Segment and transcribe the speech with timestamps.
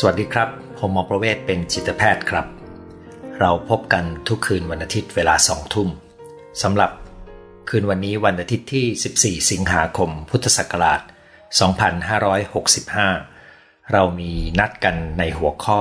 [0.00, 0.48] สวัสดีครับ
[0.78, 2.46] ผมหมอประเวศเป็นจิตแพทย์ครับ
[3.40, 5.88] เราพบกันทุกคืนวันอาทิตย์เวลาสองทุ่ม
[6.62, 6.90] สำหรับ
[7.68, 11.00] คืนวันนี้วันอาทิตย์ที่ 14 สิงหาคม พุทธศักราช
[12.26, 15.80] 2565 เรามีนัดกันในหัวข้อ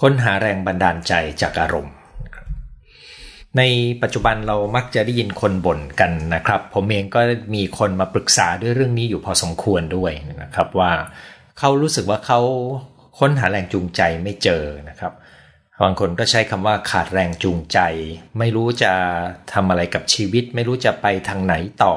[0.00, 1.94] ค้นหาแรงบันดาลใจจากอารมณ์
[3.56, 3.62] ใน
[4.02, 7.20] ปัจจุบันเรามักจะได้ยินคนบ่นกันนะครับ ผมเองก็
[7.54, 10.92] มีคนมาปรึกษาด้วยเรื่องนี้อยู่พอสมควรด้วยนะครับว่า
[11.58, 12.40] เขารู้สึกว่าเขา
[13.18, 15.12] ค้นหาแรงจูงใจไม่เจอนะครับ
[15.82, 17.78] บางคนก็ใช้คำว่าขาดแรงจูงใจ
[18.38, 18.92] ไม่รู้จะ
[19.52, 21.54] ทำอะไรกับชีวิต ไม่รู้จะไปทางไหน
[21.84, 21.94] ต่อ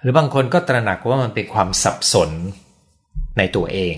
[0.00, 2.30] หรือบางคนก็ตระหนักว่ามันเป็นความสับสน
[3.38, 3.96] ในตัวเอง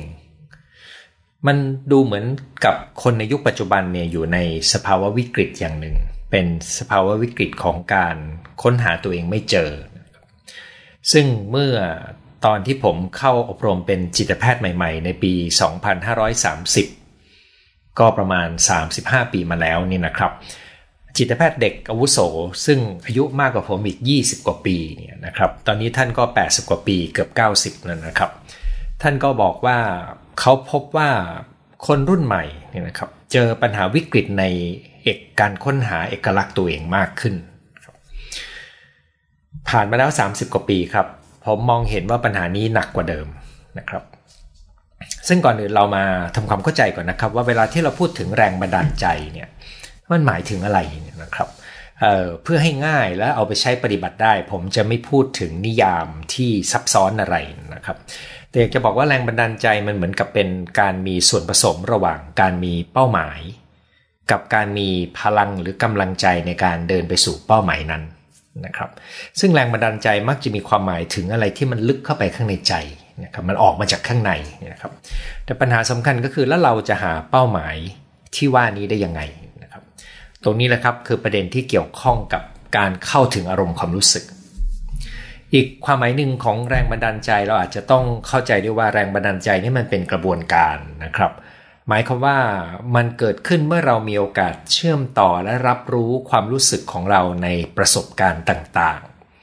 [1.46, 1.56] มัน
[1.92, 2.24] ดูเหมือน
[2.64, 4.38] กับคนในยุคปัจจุบันเนี่ยอยู่ใน
[4.72, 5.96] สภาวะวิกฤตอย่างหนึ่ง
[6.30, 6.46] เป็น
[6.78, 8.16] สภาวะวิกฤตของการ
[8.62, 9.70] ค้นหาตัวเองไม่เจอ
[11.12, 11.74] ซึ่งเมื่อ
[12.44, 15.32] ตอนที่ผมเข้าอบรมเป็นจิตแพทย์ใหม่ ๆ ในปี
[17.00, 18.48] 2530 ก็ประมาณ
[18.90, 20.32] 35 ปีมาแล้วนี่นะครับ
[21.16, 22.18] จิตแพทย์เด็กอาวุโส
[22.66, 28.30] ซึ่งอายุมากกว่าผมอีก 20 กว่าปีเนี่ยนะครับ ตอนนี้ท่านก็ 80 กว่าปีเกือบ 90แล้วนะครับ
[29.02, 29.78] ท่านก็บอกว่า
[30.40, 31.10] เขาพบว่า
[31.86, 34.44] คนรุ่นใหม่เนี่ยนะครับ เจอปัญหาวิกฤตใน
[35.02, 37.34] เอกการค้นหาเอกลักษณ์ตัวเองมากขึ้น
[39.68, 41.06] ผ่านมาแล้ว 30 กว่าปีครับ
[41.46, 43.26] ผมมองเห็นว่าปัญหานี้หนักกว่าเดิม
[43.78, 44.02] นะครับ
[45.28, 49.48] ซึ่งก่อนอื่นเรามาทำความเข้าใจก่อนนะครับ ว่าเวลาที่เราพูดถึงแรงบันดาลใจเนี่ย
[50.12, 50.78] มันหมายถึงอะไร
[51.22, 51.48] นะครับ
[52.00, 57.36] เเพื่อให้ง่ายและเอาไปใช้ปฏิบัติได้ ผมจะไม่พูดถึงนิยามที่ซับซ้อนอะไร
[57.74, 57.96] นะครับ
[58.50, 60.48] แต่อยากจะบอกว่าแรงบันดาลใจมันเหมือนกับเป็น
[60.80, 63.40] การมีส่วนผสมระหว่างการมีเป้าหมาย
[64.30, 68.02] กับการมีพลังหรือกำลังใจในการเดินไปสู่เป้าหมายนั้น
[68.64, 68.90] นะครับ
[69.40, 72.74] ซึ่งแรงบันดาลใจมักจะมีความหมายถึงอะไรที่มันลึกเข้าไปข้างในใจ
[73.24, 74.32] นะครับมันออกมาจากข้างใน
[74.72, 74.92] นะครับ
[75.44, 77.76] แต่ปัญหาสำคัญก็คือแล้วเราจะหาเป้าหมาย
[78.36, 79.20] ที่ว่านี้ได้ยังไง
[79.62, 79.82] นะครับ
[80.44, 82.42] ตรงนี้แหละครับคือประเด็นที่เกี่ยวข้องกับ
[82.76, 84.24] การเข้าถึงอารมณ์ความรู้สึก
[85.54, 91.32] อีกความหมายหนึ่งของแรงบันดาลใจเราอาจจะต้องเข้าใจด้วยว่าแรงบันดาลใจนี่มันเป็นกระบวนการนะครับ
[91.88, 92.38] หมายความว่า
[92.94, 99.00] มันเกิดขึ้นเมื่อเรามีโอกาสเชื่อมต่อและรับรู้ความรู้สึกของเราในประสบการณ์ต่าง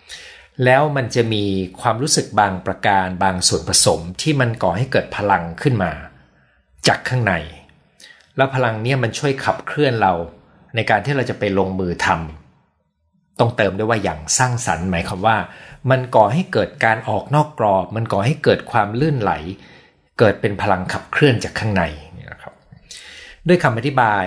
[0.09, 1.45] ๆ แล้วมันจะมี
[1.81, 5.91] ความรู้สึกบางประการบางส่วนผสมที่มันก่อให้เกิดพลังขึ้นมา
[6.87, 7.33] จากข้างใน
[8.35, 10.13] แล้วพลังนี้มันช่วยขับเคลื่อนเรา
[10.75, 15.37] ในการที่เราจะไปลงมือทำต้องเติมด้วยว่าอย่างสร้างสรรค์หมายความว่า
[15.89, 19.31] มันก่อให้เกิดการออกนอกกรอบ มันก่อให้เกิดความลื่นไหล
[20.19, 21.83] เกิดเป็นพลังขับเคลื่อนจากข้างใน
[23.47, 24.25] ด้วยคำอธิบาย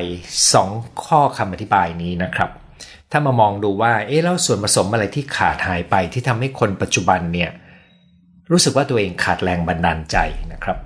[0.52, 2.50] 2 ข้อคำอธิบายนี้นะครับ
[3.10, 7.50] ถ้ามามองดูว่าเอ๊ะแล้วส่วนผสมอะไรที่ขาดหายไปที่ทำให้คนปัจจุบันเนี่ย
[8.50, 10.16] รู้สึกว่าตัวเองขาดแรงบันดาลใจ
[10.52, 10.78] นะครับ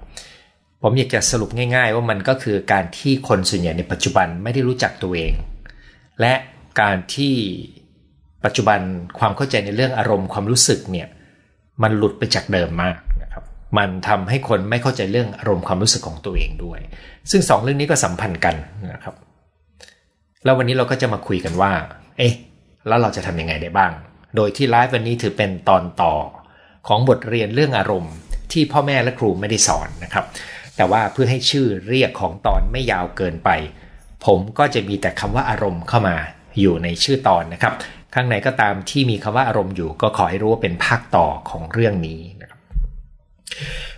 [0.82, 5.32] ผมอยากจะสรุปง่าย ๆ ว่ามันก็คือการที่คนส่วนใหญ่ในปัจจุบันไม่ได้รู้จักตัวเอง
[6.20, 6.34] และ
[6.80, 7.34] การที่
[8.44, 8.80] ปัจจุบัน
[9.18, 11.08] ความเข้าใจในเรื่องอารมณ์ความรู้สึกเนี่ย
[11.82, 12.97] มันหลุดไปจากเดิมมาก
[13.78, 16.81] มันทำให้คนไม่เข้าใจเรื่องอารมณ์ความรู้สึกของตัวเองด้วย
[17.31, 18.54] ซึ่งสองเรื่องนี้ก็สัมพันธ์กัน
[18.92, 19.14] นะครับ
[20.44, 21.72] แล้ววันนี้เราก็จะมาคุยกันว่า
[22.19, 22.34] เอ๊ะ
[22.88, 23.92] แล้วเราจะทำยังไงได้บ้าง
[24.36, 26.14] โดยที่ไลฟ์วันนี้ถือเป็นตอนต่อ
[26.88, 28.14] ของบทเรียนเรื่องอารมณ์
[28.53, 30.25] ที่พ่อแม่และครูไม่ได้สอนนะครับ
[30.76, 33.50] แต่ว่าเพื่อให้ชื่อเรียกของตอนไม่ยาวเกินไป
[34.26, 36.16] ผมก็จะมีแต่คำว่าอารมณ์เข้ามา
[36.60, 37.75] อยู่ในชื่อตอนนะครับ
[38.14, 42.20] ข้างในก็ตามที่มีคำว่าอารมณ์อยู่ ก็ขอให้รู้ว่าเป็นภาคต่อของเรื่องนี้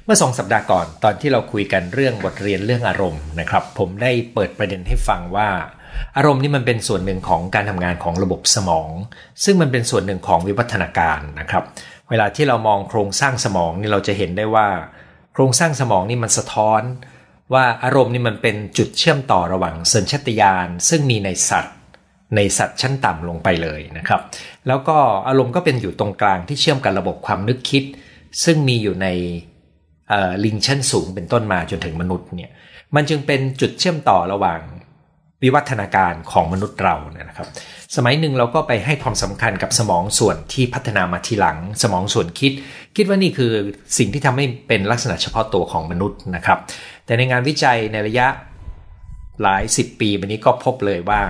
[0.05, 5.49] เมื่อสองสัปดาห์ก่อนตอนที่เราคุยกันเรื่องบทเรียนเรื่องอารมณ์นะครับ ผมได้เปิดประเด็นให้ฟังว่า
[6.17, 8.91] อารมณ์นี่มันเป็นส่วนหนึ่งของการทำงานของระบบสมอง
[9.45, 11.65] ซึ่งมันเป็นส่วนหนึ่งของวิวัฒนาการนะครับ
[12.11, 14.69] เวลาที่เรามองโครงสร้างสมองนี่เราจะเห็นได้ว่า
[15.33, 16.83] โครงสร้างสมองนี่มันสะท้อน
[17.53, 21.77] ว่าอารมณ์นี่มันเป็นจุดเชื่อมต่อระหว่างสัญชตาตญาณซึ่งมีในสัตว์
[22.37, 24.21] ในสัตว์ชั้นต่ำลงไปเลยนะครับ
[24.67, 24.99] แล้วก็
[25.29, 27.85] อารมณ์ก็เป็นอยู่ตรงกลางที่เชื่อมกับระบบความนึกคิด
[28.45, 29.09] ซึ่งมีอยู่ใน
[30.45, 32.51] ลิงชั้นสูงเป็นต้นมาจนถึงมนุษย์เนี่ย
[32.95, 34.61] มันจึงเป็นจุดเชื่อมต่อระหว่าง
[35.43, 37.49] วิวัฒนาการของมนุษย์เราเนี่ยนะครับ
[37.97, 42.53] สมัยหนึ่งเราก็ไปให้ความสำคัญกับสมองส่วนที่พัฒนามาทีหลัง สมองส่วนคิด
[42.97, 43.53] คิดว่านี่คือ
[43.99, 46.59] สิ่งที่ทำให้เป็นลักษณะเฉพาะตัวของมนุษย์นะครับ
[47.05, 48.27] แต่ในงานวิจัยในระยะ
[49.43, 51.23] หลายสิบปีมานี้ก็พบเลยว่า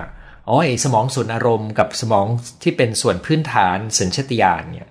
[0.47, 2.25] อ๋อสมองส่วนอารมณ์กับสมอง
[2.63, 4.87] ที่เป็นส่วนพื้นฐานสัญชาตญาณเนี่ย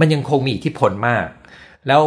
[0.00, 1.26] มันยังคงมีอิทธิพลมาก
[1.88, 2.02] แล้ว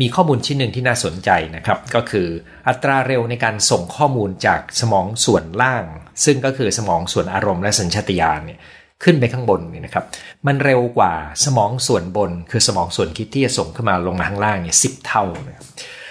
[0.00, 2.28] มีข้อมูลชิ้นหนึ่งที่น่าสนใจนะครับ ก็คือ
[2.68, 5.84] อัตราเร็วในการส่งข้อมูลจากสมองส่วนล่าง
[6.24, 8.60] ซึ่งก็คือสมองส่วนอารมณ์และสัญชาตญาณเนี่ย
[9.04, 10.04] ขึ้นไปข้างบนนี่นะครับ
[10.46, 11.12] มันเร็วกว่า
[11.44, 15.62] สมองส่วนบน คือสมองส่วนคิดที่จะส่งขึ้นมาลงมาข้างล่างเนี่ยสิบเท่านะ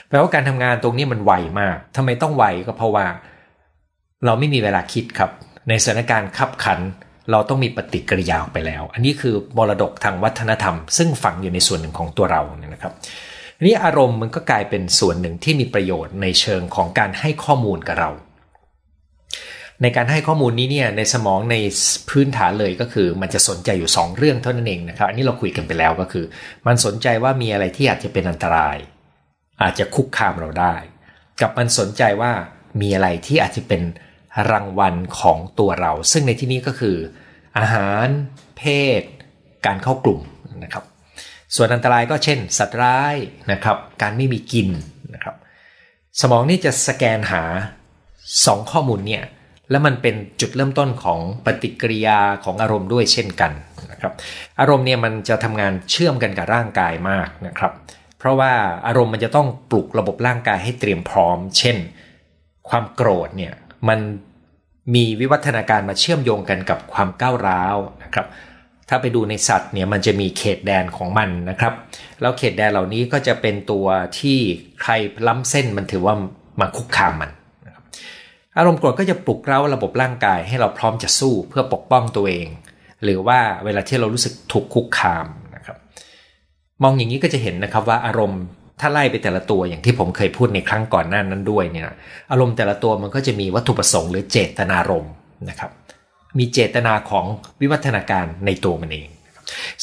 [0.07, 3.05] เพแปลว่าการทำงานตรงนี้มันไวมากทำไมต้องไวก็เพราะว่า
[4.25, 5.31] เราไม่มีเวลาคิดครับ
[5.69, 6.79] ในสถานการณ์ขับขัน
[7.31, 12.93] เราต้องมีปฏิกิริยาออกไปแล้ว อันนี้คือมรดกทางวัฒนธรรม ซึ่งฝังอยู่ในส่วนหนึ่งของตัวเราเนี่ยนะครับ
[13.65, 18.11] นี้อารมณ์มันก็กลายเป็นส่วนหนึ่งที่มีประโยชน์ในเชิงของการให้ข้อมูลกับเรา
[19.81, 21.55] ในการให้ข้อมูลนี้เนี่ยในสมองใน
[22.09, 26.25] พื้นฐานเลยก็คือ มันจะสนใจอยู่ 2 เรื่องเท่านั้นเองนะครับ อันนี้เราคุยกันไปแล้วก็คือ
[26.67, 28.77] มันสนใจว่ามีอะไรที่อาจจะเป็นอันตราย
[29.61, 30.75] อาจจะคุกคามเราได้
[31.41, 32.31] กับมันสนใจว่า
[32.81, 33.81] มีอะไรที่อาจจะเป็น
[34.51, 36.97] รางวัลของตัวเรา ซึ่งในที่นี้ก็คือ
[37.57, 38.07] อาหาร
[38.57, 38.63] เพ
[38.99, 39.01] ศ
[39.65, 40.19] การเข้ากลุ่ม
[40.63, 40.83] นะครับ
[41.55, 43.15] ส่วนอันตรายก็เช่น สัตว์ร้าย
[43.51, 44.69] นะครับ การไม่มีกิน
[45.13, 45.35] นะครับ
[46.21, 47.43] สมองนี่จะสแกนหา
[48.03, 49.23] 2 ข้อมูลเนี่ย
[49.69, 53.51] แล้วมันเป็นจุดเริ่มต้นของปฏิกิริยาของอารมณ์ด้วยเช่นกัน
[53.91, 54.13] นะครับ
[54.59, 57.71] อารมณ์เนี่ยมันจะทำงานเชื่อมกันกับร่างกายมากนะครับ
[58.19, 58.53] เพราะว่า
[58.87, 61.77] อารมณ์มันจะต้องปลุกระบบร่างกายให้เตรียมพร้อม เช่น
[62.69, 63.53] ความโกรธเนี่ย
[63.89, 63.99] มัน
[64.95, 68.27] มีวิวัฒนาการมาเชื่อมโยงกันกับความก้าวร้าวนะครับ
[68.89, 71.73] ถ้าไปดูในสัตว์เนี่ยมันจะมีเขตแดนของมันนะครับ
[72.21, 73.85] แล้วเขตแดนเหล่านี้ก็จะเป็นตัว
[74.19, 74.37] ที่
[74.81, 74.91] ใคร
[75.27, 76.15] ล้ำเส้นมันถือว่า
[76.59, 77.31] มาคุกคามมัน
[78.57, 82.47] อารมณ์โกรธก็จะปลุกเร้าระบบร่างกายให้เราพร้อมจะสู้เพื่อปกป้องตัวเอง
[83.03, 85.25] หรือว่าเวลาที่เรารู้สึกถูกคุกคาม
[85.55, 85.77] นะครับ
[86.83, 88.43] มองอย่างนี้ก็จะเห็นนะครับว่าอารมณ์
[88.79, 91.89] ถ้าไล่ไปแต่ละตัวอย่างที่ผมเคยพูดในครั้งก่อนหน้านั้นด้วยเนี่ย
[92.31, 95.13] อารมณ์แต่ละตัวมันก็จะมีวัตถุประสงค์หรือเจตนารมณ์
[95.49, 95.71] นะครับ
[96.37, 97.25] มีเจตนาของ
[97.61, 99.07] วิวัฒนาการในตัวมันเอง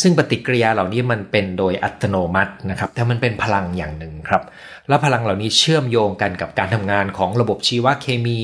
[0.00, 4.42] ซึ่งปฏิกิริยาเหล่านี้มันเป็นโดยอัตโนมัตินะครับ แต่มันเป็นพลังอย่างหนึ่งครับ
[4.88, 8.40] แล้วพลังเหล่านี้เชื่อมโยงกันกับการทำงานของระบบชีวเคมี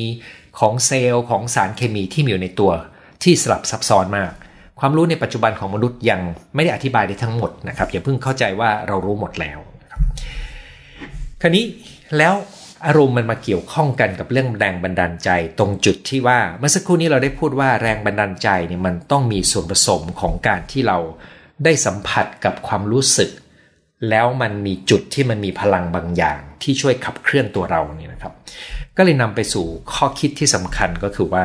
[0.59, 2.73] ของเซลล์ของสารเคมีที่มีอยู่ในตัว
[3.23, 4.33] ที่สลับซับซ้อนมาก
[4.81, 6.21] ความรู้ในปัจจุบันของมนุษย์ยัง
[6.55, 9.59] ไม่ได้อธิบายได้ทั้งหมดนะครับอย่าเพิ่งเข้าใจว่าเรารู้หมดแล้ว
[9.93, 9.95] ค
[11.47, 11.67] ราวนี้
[12.19, 12.35] แล้ว
[12.87, 20.99] อารมณ์มันมาเกี่ยวข้องกันกับเรื่องแรงบันดาลใจ ตรงจุดที่ว่าเมื่อสักครู่นี้เราได้พูดว่าแรงบันดาลใจเนี่ยมันต้องมีส่วนผสมของการที่เรา
[21.65, 23.31] ได้สัมผัสกับความรู้สึก
[24.11, 28.33] แล้วมันมีจุดที่มันมีพลังบางอย่าง ที่ช่วยขับเคลื่อนตัวเราเนี่ยนะครับ
[28.97, 31.45] ก็เลยนำไปสู่ข้อคิดที่สำคัญก็คือว่า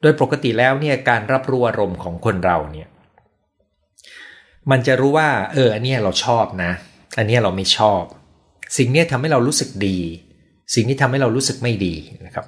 [0.00, 2.88] โดยปกติแล้วเนี่ยการรับรู้อารมณ์ของคนเราเนี่ย
[4.70, 6.72] มันจะรู้ว่า เอออันนี้เราชอบนะ
[7.18, 8.02] อันนี้เราไม่ชอบ
[8.76, 9.98] สิ่งนี้ทำให้เรารู้สึกดี
[10.74, 11.94] สิ่งที่ทำให้เรารู้สึกไม่ดี
[12.26, 12.46] นะครับ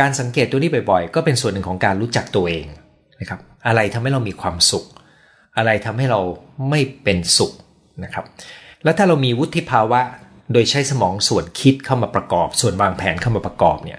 [0.00, 2.66] การสังเกตตัวนี้บ่อยๆ ก็เป็นส่วนหนึ่งของการรู้จักตัวเอง
[3.20, 4.84] นะครับ อะไรทำให้เรามีความสุข
[5.56, 6.20] อะไรทำให้เรา
[6.70, 7.52] ไม่เป็นสุข
[8.04, 8.24] นะครับ
[8.84, 10.00] แล้วถ้าเรามีวุฒิภาวะ
[10.52, 13.98] โดยใช้สมองส่วนคิดเข้ามาประกอบ ส่วนวางแผนเข้ามาประกอบเนี่ย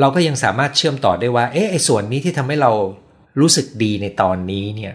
[0.00, 2.72] เราก็ยังสามารถเชื่อมต่อได้ว่า เอ๊ะไอ้ส่วนนี้ที่ทำให้เรา
[3.40, 4.92] รู้สึกดีในตอนนี้เนี่ย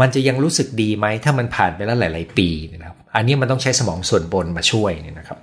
[0.00, 5.38] มันจะยังรู้สึกดีไหมถ้ามันผ่านไปแล้วหลาย ๆ ปีนะครับ อันนี้มันต้องใช้สมองส่วนบนมาช่วยเนี่ยนะครับ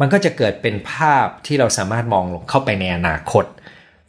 [0.00, 3.44] มันก็จะเกิดเป็นภาพที่เราสามารถมองลงเข้าไปในอนาคต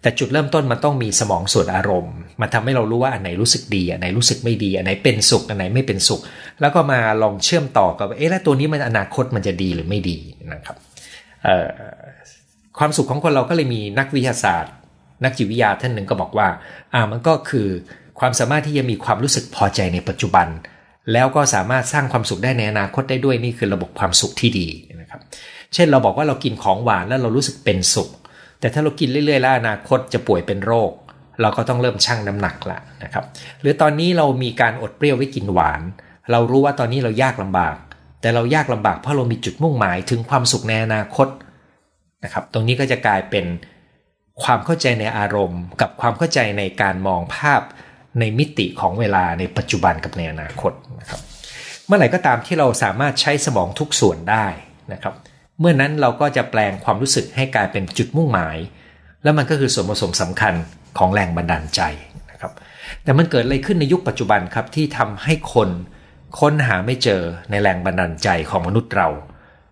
[0.01, 6.21] แต่จุดเริ่มต้นมันต้องมีสมองส่วนอารมณ์มาทำให้เรารู้ว่าอันไหนรู้สึกดี อันไหนรู้สึกไม่ดี อันไหนเป็นสุข อันไหนไม่เป็นสุข
[6.61, 10.17] แล้วก็มาลองเชื่อมต่อกับ เอ๊ะแล้วตัวนี้มันอนาคตมันจะดีหรือไม่ดี
[10.53, 10.75] นะครับ
[12.77, 14.73] ความสุขของคนเราก็เลยมีนักวิทยาศาสตร์
[15.23, 16.47] นักจิตวิทยาท่านหนึ่งก็บอกว่า
[16.93, 17.67] อ่ามันก็คือ
[18.19, 20.47] ความสามารถที่จะมีความรู้สึกพอใจในปัจจุบัน
[21.13, 24.67] แล้วก็สามารถสร้างความสุขได้ในอนาคตได้ด้วยนี่คือระบบความสุขที่ดี
[25.01, 25.21] นะครับ
[25.73, 28.09] เช่นเราบอกว่าเรากินของหวานแล้วเรารู้สึกเป็นสุข
[28.59, 30.91] แต่ถ้าเรากินเรื่อยๆแล้วอนาคตจะป่วยเป็นโรค
[31.41, 33.23] เราก็ต้องเริ่มชั่งน้ำหนักละนะครับ
[33.61, 35.81] หรือตอนนี้เรามีการอดเปรี้ยวไว้กินหวาน
[36.31, 37.75] เรารู้ว่าตอนนี้เรายากลำบาก
[38.21, 41.27] แต่เรายากลำบากเพราะเรามีจุดมุ่งหมายถึงความสุขในอนาคต
[42.23, 43.45] นะครับ ตรงนี้ก็จะกลายเป็น
[44.43, 47.61] ความเข้าใจในอารมณ์ กับความเข้าใจในการมองภาพ
[48.19, 51.21] ในมิติของเวลาในปัจจุบันกับในอนาคตนะครับ
[51.85, 54.45] เมื่อไหร่ก็ตามที่เราสามารถใช้สมองทุกส่วนได้
[54.93, 55.13] นะครับ
[55.59, 58.57] เมื่อนั้นเราก็จะแปลงความรู้สึกให้กลายเป็นจุดมุ่งหมาย
[59.23, 60.53] แล้วมันก็คือส่วนผสมสำคัญ
[60.97, 61.81] ของแรงบันดาลใจ
[62.31, 62.51] นะครับ
[63.03, 65.69] แต่มันเกิดอะไรขึ้นในยุคปัจจุบันครับที่ทำให้คน
[66.39, 69.09] ค้นหาไม่เจอในแรงบันดาลใจของมนุษย์เรา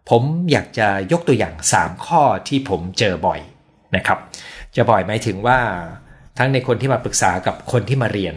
[0.09, 3.39] ผมอยากจะยกตัวอย่าง 3 ข้อที่ผมเจอบ่อย
[3.95, 4.19] นะครับ
[4.75, 5.59] จะบ่อยหมายถึงว่า
[6.37, 8.35] ทั้งในคนที่มาปรึกษากับคนที่มาเรียน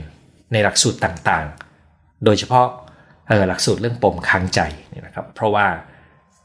[0.53, 2.67] ในหลักสูตรต่างๆ โดยเฉพาะ
[3.49, 4.61] หลักสูตรเรื่องปมค้างใจ
[4.93, 5.67] นี่นะครับ เพราะว่า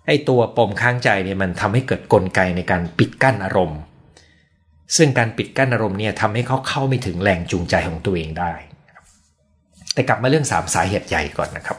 [0.07, 3.79] ไอ้ตัวปมค้างใจเนี่ยมันทำให้เกิดกลไกในการปิดกั้นอารมณ์
[4.97, 8.53] ซึ่งการปิดกั้นอารมณ์เนี่ยทำให้เขาเข้าไม่ถึงแรงจูงใจของตัวเองได้
[9.93, 11.77] แต่กลับมาเรื่อง 3 สาเหตุใหญ่ก่อนนะครับ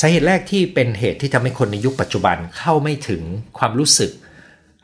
[0.00, 3.22] สาเหตุแรกที่เป็นเหตุที่ทำให้คนในยุคปัจจุบันเข้าไม่ถึง
[3.58, 4.10] ความรู้สึก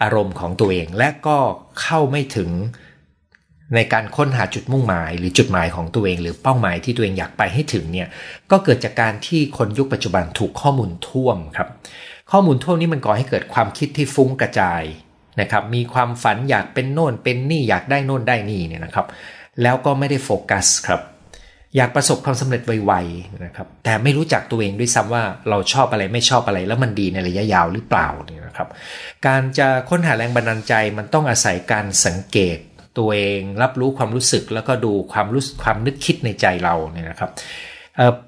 [0.03, 1.39] อารมณ์ของตัวเอง และก็
[1.83, 2.51] เข้าไม่ถึง
[3.75, 8.09] ในการค้นหาจุดมุ่งหมาย หรือจุดหมายของตัวเอง หรือเป้าหมายที่ตัวเองอยากไปให้ถึงเนี่ย
[8.51, 11.69] ก็เกิดจากการที่คนยุคปัจจุบันถูกข้อมูลท่วมครับ
[12.31, 14.83] ข้อมูลท่วมนี้มันก่อให้เกิดความคิดที่ฟุ้งกระจาย
[15.41, 19.07] นะครับมีความฝันอยากเป็นโน่นเป็นนี่อยากได้โน่นได้นี่เนี่ยนะครับ
[19.63, 21.01] แล้วก็ไม่ได้โฟกัสครับ
[21.77, 28.69] อยากประสบความสำเร็จไวๆนะครับแต่ไม่รู้จักตัวเองด้วยซ้ำว่าเราชอบอะไรไม่ชอบอะไรแล้วมันดีในระยะยาวหรือเปล่าเนี่ยนะครับ
[29.27, 32.59] การจะค้นหาแรงบันดาลใจมันต้องอาศัยการสังเกต
[32.99, 37.31] ตัวเองรับรู้ความรู้สึกแล้วก็ดูความรู้ความนึกคิดในใจเราเนี่ยนะครับ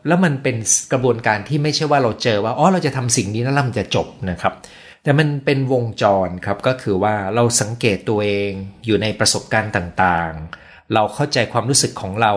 [0.07, 0.57] แล้วมันเป็น
[0.93, 4.55] กระบวนการที่ไม่ใช่ว่าเราเจอว่าอ๋อเราจะทำสิ่งนี้แล้วมันจะจบนะครับ
[5.03, 8.51] แต่มันเป็นวงจรครับก็คือว่าเราสังเกตตัวเอง
[8.87, 12.33] อยู่ในประสบการณ์ต่างๆ เราเข้าใจความรู้สึกของเรา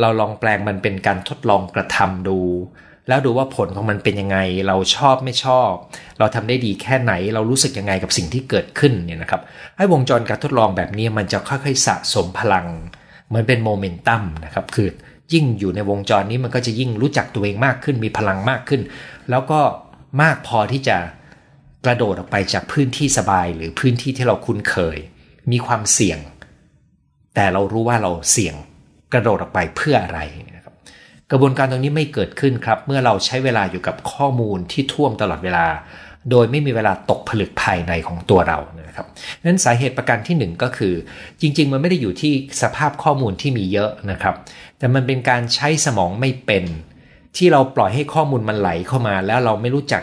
[0.00, 2.38] เราลองแปลงมันเป็นการทดลองกระทำดู
[3.08, 5.72] แล้วดูว่าผลของมันเป็นยังไง เราชอบไม่ชอบ
[6.18, 9.42] เราทำได้ดีแค่ไหน เรารู้สึกยังไงกับสิ่งที่เกิดขึ้นเนี่ยนะครับ
[9.76, 12.66] ให้วงจรการทดลองแบบนี้มันจะค่อยๆสะสมพลัง
[13.28, 14.88] เหมือนเป็นโมเมนตัมนะครับ คือ
[15.32, 18.80] ยิ่งอยู่ในวงจรนี้มันก็จะยิ่งรู้จักตัวเองมากขึ้น มีพลังมากขึ้น
[19.30, 19.60] แล้วก็
[20.22, 20.96] มากพอที่จะ
[21.84, 24.96] กระโดดออกไปจากพื้นที่สบายหรือพื้นที่ที่เราคุ้นเคย
[25.52, 26.18] มีความเสี่ยง
[27.34, 28.54] แต่เรารู้ว่าเราเสี่ยง
[29.12, 30.20] กระโดดออกไปเพื่ออะไร
[31.30, 35.66] กระบวนการตรงนี้ไม่เกิดขึ้นครับ เมื่อเราใช้เวลาอยู่กับข้อมูลที่ท่วมตลอดเวลา
[36.30, 39.06] โดยไม่มีเวลาตกผลึกภายในของตัวเรานะครับ
[39.44, 40.94] นั้นสาเหตุประการที่ 1 ก็คือ
[41.40, 44.34] จริง ๆ มันไม่ได้อยู่ที่สภาพข้อมูลที่มีเยอะนะครับ
[44.78, 46.64] แต่มันเป็นการใช้สมองไม่เป็น
[47.36, 50.02] ที่เราปล่อยให้ข้อมูลมันไหลเข้ามา แล้วเราไม่รู้จัก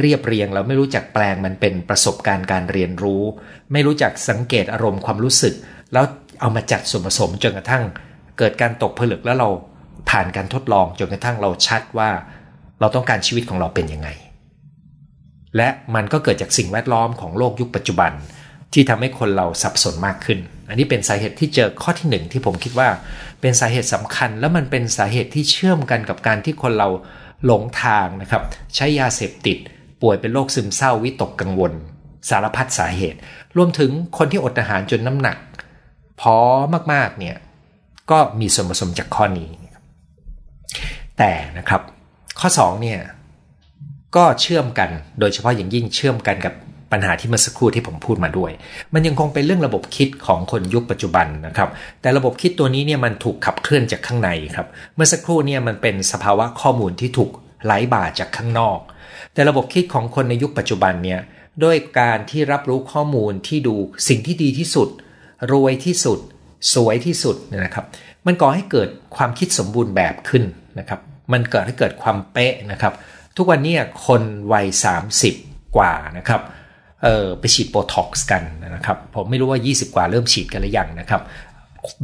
[0.00, 3.22] เรียบเรียงแล้วไม่รู้จักแปลงมันเป็นประสบการณ์การเรียนรู้
[3.72, 5.54] ไม่รู้จักสังเกตอารมณ์ความรู้สึก
[5.92, 6.04] แล้ว
[6.40, 7.84] เอามาจัดส่วนผสมจนกระทั่ง
[8.38, 9.50] เกิดการตกผลึกแล้วเรา
[10.08, 12.10] ผ่านการทดลองจนกระทั่งเราชัดว่า
[12.80, 14.08] เราต้องการชีวิตของเราเป็นยังไง
[15.56, 18.12] และมันก็เกิดจากสิ่งแวดล้อมของโลกยุคปัจจุบัน
[18.72, 22.88] ที่ทำให้คนเราสับสนมากขึ้น อันนี้เป็นสาเหตุที่เจอข้อที่หนึ่งที่ผมคิดว่า
[23.40, 26.88] เป็นสาเหตุสำคัญ แล้วมันเป็นสาเหตุที่เชื่อมกันกับการที่คนเรา
[27.44, 28.42] หลงทางนะครับ
[28.74, 29.58] ใช้ยาเสพติด
[30.02, 31.72] ป่วยเป็นโรคซึมเศร้าวิตกกังวล
[32.30, 33.18] สารพัดสาเหตุ
[33.56, 35.36] รวมถึงคนที่อดอาหารจนน้ำหนัก
[36.20, 36.36] พอ
[36.92, 37.36] มากๆเนี่ย
[38.10, 39.48] ก็มีส่วนผสมจากข้อนี้
[41.18, 41.82] แต่นะครับ
[42.40, 43.00] ข้อ2เนี่ย
[44.16, 44.90] ก็เชื่อมกัน
[45.20, 46.54] โดยเฉพาะอย่างยิ่งเชื่อมกันกับ
[46.92, 48.50] ปัญหาที่เมื่อสักครู่ที่ผมพูดมาด้วย
[48.94, 51.68] มันยังคงเป็นเรื่องระบบคิดของคนยุคปัจจุบันนะครับ
[52.00, 57.30] แต่ระบบคิดตัวนี้เนี่ยมันถูกขับเคลื่อนจากข้างในครับ เมื่อสักครู่เนี่ยมันเป็นสภาวะข้อมูลที่ถูก
[57.64, 58.78] ไหลบ่าจากข้างนอก
[59.32, 61.20] แต่ระบบคิดของคนในยุคปัจจุบันเนี่ย
[61.64, 63.74] ด้วยการที่รับรู้ข้อมูลที่ดู
[64.08, 64.88] สิ่งที่ดีที่สุด
[65.52, 66.18] รวยที่สุด
[66.74, 67.84] สวยที่สุดนะครับ
[68.26, 70.44] มันก่อให้เกิดความคิดสมบูรณ์แบบขึ้น
[70.78, 71.00] นะครับ
[71.32, 72.92] มันเกิดให้เกิดความเป๊ะนะครับ
[73.36, 73.74] ทุกวันนี้
[74.06, 74.66] คนวัย
[75.20, 76.40] 30 กว่านะครับ
[77.04, 78.42] เออไปฉีดโบท็อกซ์กัน
[78.74, 81.22] นะครับ ผมไม่รู้ว่า 20 กว่าเริ่มฉีดกันหรือยังนะครับ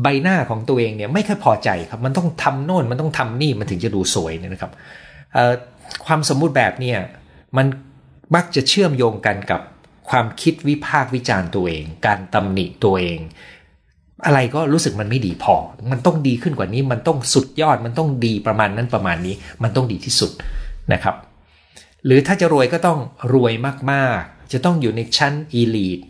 [0.03, 4.73] ใบหน้าของตัวเองเนี่ยไม่ค่อยพอใจครับ มันต้องทำโน่นมันต้องทำนี่มันถึงจะดูสวยนะครับ
[6.07, 6.99] ความสมมุติแบบเนี่ย
[7.57, 7.67] มัน
[8.35, 9.61] มักจะเชื่อมโยงกันกับ
[10.11, 13.19] ความคิดวิพากษ์วิจารณ์ตัวเอง การตำหนิตัวเอง
[14.27, 15.57] อะไรก็รู้สึกมันไม่ดีพอ
[15.91, 20.31] มันต้องดีขึ้นกว่านี้ มันต้องสุดยอด มันต้องดีประมาณนั้นประมาณนี้ มันต้องดีที่สุด
[20.93, 21.15] นะครับ
[22.07, 22.99] หรือถ้าจะรวยก็ต้อง
[23.35, 23.53] รวย
[23.93, 26.01] มากๆ จะต้องอยู่ในชั้นอีลีท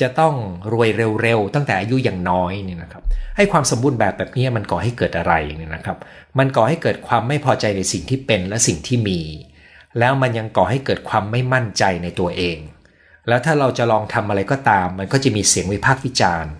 [0.00, 0.34] จะต้อง
[0.72, 0.88] รวย
[1.22, 3.02] เร็วๆ ตั้งแต่อายุอย่างน้อยเนี่ยนะครับ
[3.36, 5.98] ให้ความสมบูรณ์แบบแบบนี้มันก่อให้เกิดอะไรเนี่ยนะครับ
[6.38, 9.20] มันก่อให้เกิดความไม่พอใจในสิ่งที่เป็นและสิ่งที่มี
[9.98, 12.58] แล้วมันยังก่อให้เกิดความไม่มั่นใจในตัวเอง
[13.28, 16.52] แล้วถ้าเราจะลองทำอะไรก็ตาม มันก็จะมีเสียงวิพากษ์วิจารณ์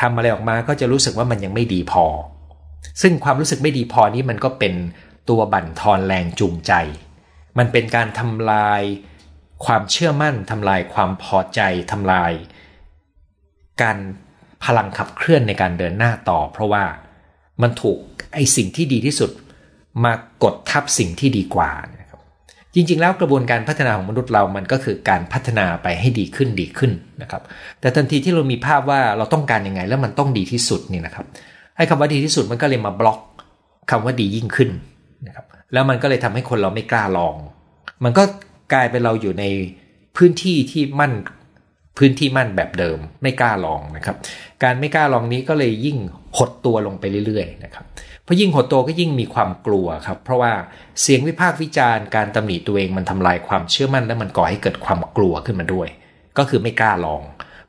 [0.00, 2.04] ทำอะไรออกมาก็จะรู้สึกว่ามันยังไม่ดีพอ
[3.02, 4.74] ซึ่งความรู้สึกไม่ดีพอนี้มันก็เป็น
[5.28, 6.72] ตัวบั่นทอนแรงจูงใจ
[7.58, 8.82] มันเป็นการทำลาย
[9.64, 11.60] ความเชื่อมั่นทำลายความพอใจ
[11.92, 12.32] ทำลาย
[13.82, 13.98] การ
[14.64, 16.84] พลังขับเคลื่อนในการเดินหน้าต่อ เพราะว่า
[17.62, 17.98] มันถูก
[18.34, 19.30] ไอสิ่งที่ดีที่สุด
[20.04, 21.70] มากดทับสิ่งที่ดีกว่า
[22.74, 27.42] จริง ๆ แล้วกระบวนการพัฒนาของมนุษย์เรามันก็คือการพัฒนาไปให้ดีขึ้นดีขึ้นนะครับ
[27.80, 31.26] แต่ทันทีที่เรามีภาพว่าเราต้องการยังไงแล้วมันต้องดีที่สุดนี่นะครับ
[31.76, 33.18] ให้คำว่าดีที่สุดมันก็เลยมาบล็อก
[33.90, 34.70] คำว่าดียิ่งขึ้น
[35.26, 37.34] นะครับแล้วมันก็เลยทำให้คนเราไม่กล้าลอง
[38.04, 38.22] มันก็
[38.72, 39.44] กลายเป็นเราอยู่ใน
[40.16, 41.12] พื้นที่ที่มั่น
[41.98, 44.16] พื้นที่มั่นแบบเดิมไม่กล้าลองนะครับ
[44.62, 45.98] การไม่กล้าลองนี้ก็เลยยิ่ง
[46.38, 47.84] หดตัวลงไปเรื่อยๆนะครับ
[48.26, 50.52] พราะยิ่งหดโตก็ยิ่งมีความกลัวครับ เพราะว่า
[51.02, 55.88] เสียงวิพากษ์วิจารณ์การตำหนิตัวเองมันทำลายความเชื่อมั่น และมันก่อให้เกิดความกลัวขึ้นมาด้วย
[56.38, 57.22] ก็คือไม่กล้าลอง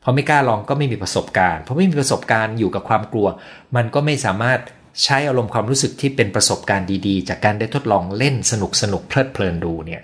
[0.03, 3.27] พอไม่กล้าลองก็ไม่มีประสบการณ์พอไม่มีประสบการณ์อยู่กับความกลัว
[3.75, 4.59] มันก็ไม่สามารถ
[5.03, 10.01] ใช้อารมณ์ความรู้สึกที่เป็นประสบการณ์ดีๆ จากการได้ทดลองเล่นสนุกสนุกเพลิดเพลินดูเนี่ย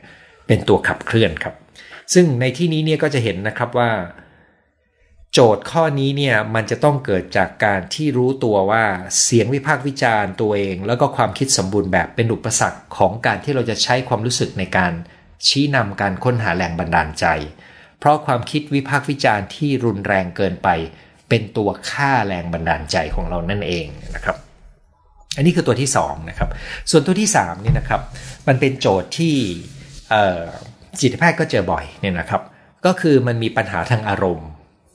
[0.48, 1.56] เป็นตัวขับเคลื่อนครับ
[2.14, 3.92] ซึ่งในที่นี้เนี่ยก็จะเห็นนะครับว่า
[5.34, 8.84] โจทย์ข้อนี้เนี่ยมันจะต้องเกิดจากการที่รู้ตัวว่า
[9.24, 14.94] เสียงวิพากษ์วิจารณ์ตัวเอง แล้วก็ความคิดสมบูรณ์แบบเป็นอุปสรรคของการที่เราจะใช้ความรู้สึกในการ
[15.48, 17.26] ชี้นำการค้นหาแรงบันดาลใจ
[18.00, 20.70] เพราะความคิดวิพากษ์วิจารณ์ที่รุนแรงเกินไป
[21.30, 24.38] เป็นตัวฆ่าแรงบันดาลใจของเรานั่นเองนะครับ
[25.36, 26.50] อันนี้คือตัวที่2นะครับ
[26.92, 28.02] ส่วนตัวที่3นี่นะครับ
[28.48, 29.36] มันเป็นโจทย์ที่
[31.00, 32.42] จิตแพทย์ก็เจอบ่อยเนี่ยนะครับ
[32.86, 34.50] ก็คือมันมีปัญหาทางอารมณ์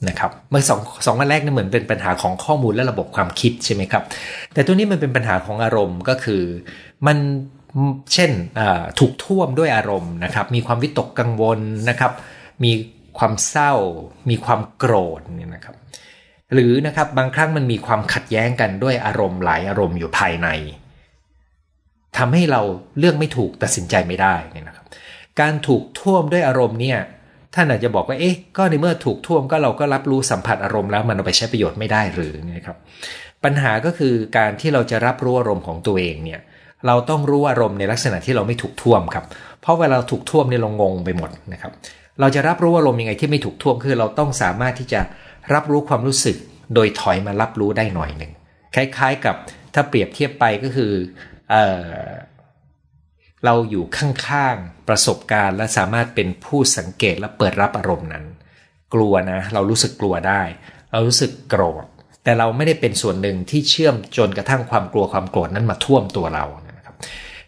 [0.09, 4.03] นะครับเมื่อสองสองวันแรกนี่เหมือนเป็นปัญหาของข้อมูลและระบบความคิดใช่ไหมครับ
[4.53, 6.41] แต่ตัวนี้มันเป็นปัญหาของอารมณ์ก็คือ
[7.07, 7.17] มัน
[8.13, 8.31] เช่น
[8.99, 12.11] ถูกท่วมด้วยอารมณ์นะครับ มีความวิตกกังวลนะครับ
[12.63, 12.71] มี
[13.17, 13.73] ความเศร้า
[14.29, 15.75] มีความโกรธเนี่ยนะครับ
[16.53, 20.47] หรือนะครับบางครั้งมันมีความขัดแย้งกันด้วยอารมณ์หลายอารมณ์อยู่ภายใน
[22.17, 22.61] ทำให้เรา
[22.99, 24.76] เลือกไม่ถูกตัดสินใจไม่ได้นี่นะครับ
[25.41, 26.99] การถูกท่วมด้วยอารมณ์เนี่ย
[27.55, 32.77] ท่านอาจจะบอกว่าเอ๊ะก็ในเมื่อถูกท่วมก็เราก็รับรู้สัมผัสอารมณ์แล้วมันเอาไปใช้ประโยชน์ไม่ได้หรือนะครับ
[33.43, 36.39] ปัญหาก็คือการที่เราจะรับรู้อารมณ์ของตัวเองเนี่ย
[36.87, 39.25] เราต้องรู้อารมณ์ในลักษณะที่เราไม่ถูกท่วมครับ
[39.61, 41.71] เพราะเวลาถูกท่วมเนี่ยเรางงไปหมดนะครับ
[42.19, 45.01] เราจะรับรู้อารมณ์ยังไงที่ไม่ถูกท่วมคือ เราต้องสามารถที่จะ
[45.53, 46.37] รับรู้ความรู้สึก
[46.75, 48.31] โดยถอยมารับรู้ได้หน่อยหนึ่ง
[48.75, 49.35] คล้ายๆกับ
[49.73, 50.91] ถ้าเปรียบเทียบไปก็คือ
[51.53, 51.55] อ
[53.45, 58.25] เราอยู่ข้างๆประสบการณ์และสามารถเป็นผู้สังเกตและเปิดรับอารมณ์นั้น
[58.93, 60.41] กลัวนะ เรารู้สึกกลัวได้
[60.91, 61.85] เรารู้สึกโกรธ
[62.23, 66.45] แต่เราไม่ได้เป็นส่วนหนึ่งที่เชื่อมจนกระทั่งความกลัวความโกรธนั้นมาท่วมตัวเรา
[66.77, 66.95] นะครับ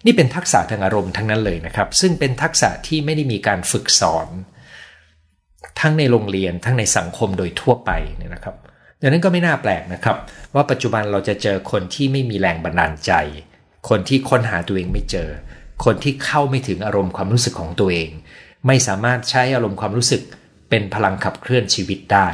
[0.06, 4.28] นี่เป็นทักษะทางอารมณ์ทั้งนั้นเลยนะครับ ซึ่งเป็นทักษะที่ไม่ได้มีการฝึกสอน
[5.80, 8.56] ทั้งในโรงเรียนทั้งในสังคมโดยทั่วไปเนี่ยนะครับ
[9.02, 10.18] ดังนั้นก็ไม่น่าแปลกนะครับ
[10.56, 13.12] ว่าปัจจุบันเราจะเจอคนที่ไม่มีแรงบันดาลใจ
[13.90, 15.30] คนที่ค้นหาตัวเองไม่เจอ
[15.86, 18.10] คนที่เข้าไม่ถึงอารมณ์ความรู้สึกของตัวเอง
[18.68, 20.22] ไม่สามารถใช้อารมณ์ความรู้สึก
[20.70, 22.28] เป็นพลังขับเคลื่อนชีวิตได้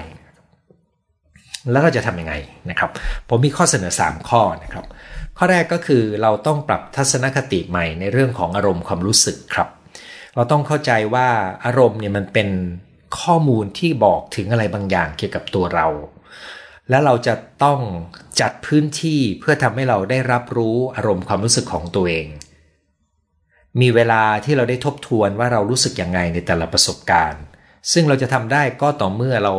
[1.72, 2.34] แล้วเราจะทำยังไง
[2.70, 2.90] นะครับ
[3.30, 4.86] ผมมีข้อเสนอ 3 ข้อนะครับ
[5.38, 9.68] ข้อแรกก็คือเราต้องปรับทัศนคติใหม่ในเรื่องของอารมณ์ความรู้สึกครับ
[10.36, 11.27] เราต้องเข้าใจว่า
[11.66, 12.50] อารมณ์เนี่ยมันเป็น
[13.20, 15.88] ข้อมูลที่บอกถึงอะไรบางอย่างเกี่ยวกับตัวเรา
[16.90, 17.79] และเราจะต้อง
[18.42, 22.27] จัดพื้นที่เพื่อทำให้เราได้รับรู้อารมณ์ความรู้สึกของตัวเอง
[23.81, 27.44] มีเวลาที่เราได้ทบทวนว่าเรารู้สึกยังไงในแต่ละประสบการณ์
[27.94, 29.53] ซึ่งเราจะทำได้ก็ต่อเมื่อเรา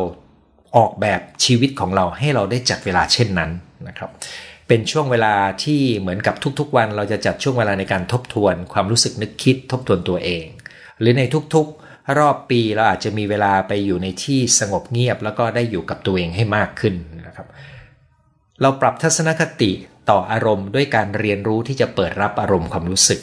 [0.77, 3.51] ออกแบบชีวิตของเราให้เราได้จัดเวลาเช่นนั้น
[3.87, 4.09] นะครับ
[4.67, 10.45] เป็นช่วงเวลาที่เหมือนกับทุกๆ วันเราจะจัดช่วงเวลาในการทบทวน ความรู้สึกนึกคิดทบทวนตัวเอง
[10.99, 11.21] หรือใน
[11.55, 16.95] ทุกๆ รอบปีเราอาจจะมีเวลาไปอยู่ในที่สงบเงียบ แล้วก็ได้อยู่กับตัวเองให้มากขึ้น
[17.27, 17.47] นะครับ
[18.61, 19.71] เราปรับทัศนคติ
[20.09, 23.19] ต่ออารมณ์ด้วยการเรียนรู้ที่จะเปิดรับอารมณ์ความรู้สึก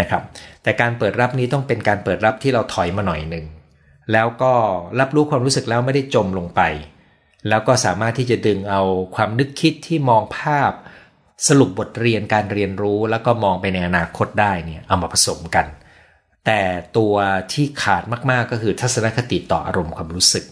[0.00, 0.22] นะครับ
[0.62, 3.46] แต่การเปิดรับนี้ต้องเป็นการเปิดรับที่เราถอยมาหน่อยหนึ่ง
[4.12, 4.52] แล้วก็
[5.00, 6.60] รับรู้ความรู้สึกแล้วไม่ได้จมลงไป
[7.48, 8.82] แล้วก็สามารถที่จะดึงเอา
[9.16, 10.72] ความนึกคิดที่มองภาพ
[11.48, 15.66] สรุปบทเรียนการเรียนรู้แล้วก็มองไปในอนาคตได้เนี่ยเอามาผสมกัน
[16.46, 16.60] แต่
[16.96, 17.14] ตัว
[17.52, 20.44] ที่ขาดมากๆก็คือทัศนคติต่ออารมณ์ความรู้สึก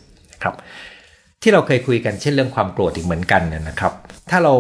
[0.42, 0.55] ครับ
[1.42, 3.92] ที่เราเคยคุยกันเช่นเรื่องความโกรธอีกเหมือนกันนะครับ
[4.31, 4.55] ถ้าเรา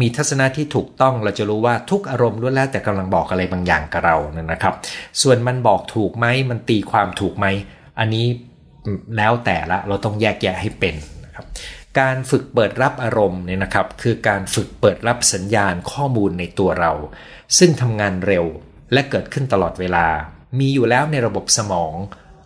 [0.00, 4.16] มีทัศนะที่ถูกต้องเราจะรู้ว่าทุกอารมณ์ล้วนแล้วแต่กำลังบอกอะไรบางอย่างกับเรา
[4.52, 4.74] นะครับ
[5.22, 7.46] ส่วนมันบอกถูกไหมมันตีความถูกไหม
[7.98, 8.26] อันนี้
[9.16, 10.94] แล้วแต่ละเราต้องแยกแยะให้เป็น
[11.24, 11.44] นะครับ
[11.98, 16.92] การฝึกเปิดรับอารมณ์เนี่ยนะครับคือการฝึกเปิดรับสัญญาณข้อมูลในตัวเรา
[17.58, 18.44] ซึ่งทำงานเร็ว
[18.92, 20.06] และเกิดขึ้นตลอดเวลา
[20.58, 21.94] มีอยู่แล้วในระบบสมอง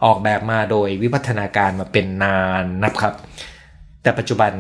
[0.05, 3.15] ออกแบบมาโดยวิวัฒนาการมาเป็นนานนะครับ
[4.03, 4.53] แต่ปัจจุบัน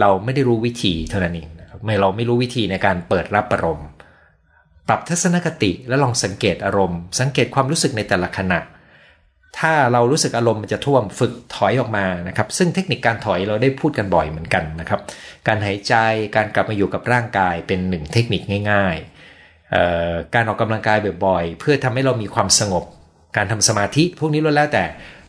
[0.00, 3.88] เราไม่ได้รู้วิธีเท่านั้นเองนะครับไม่เราไม่รู้วิธีในการเปิดรับอารมณ์
[4.88, 8.60] ปรับทัศนคติและลองสังเกตอารมณ์ สังเกตความรู้สึกในแต่ละขณะ
[9.58, 15.00] ถ้าเรารู้สึกอารมณ์มันจะท่วมฝึกถอยออกมานะครับ ซึ่งเทคนิคการถอยเราได้พูดกันบ่อยเหมือนกันนะครับ
[15.46, 15.94] การหายใจ
[16.36, 22.84] การกลับมาอยู่กับร่างกายเป็นหนึ่งเทคนิคง่ายๆ การออกกำลังกายบ่อยๆ เพื่อทำให้เรามีความสงบ
[23.36, 24.84] การทำสมาธิพวกนี้ล้วนแล้วแต่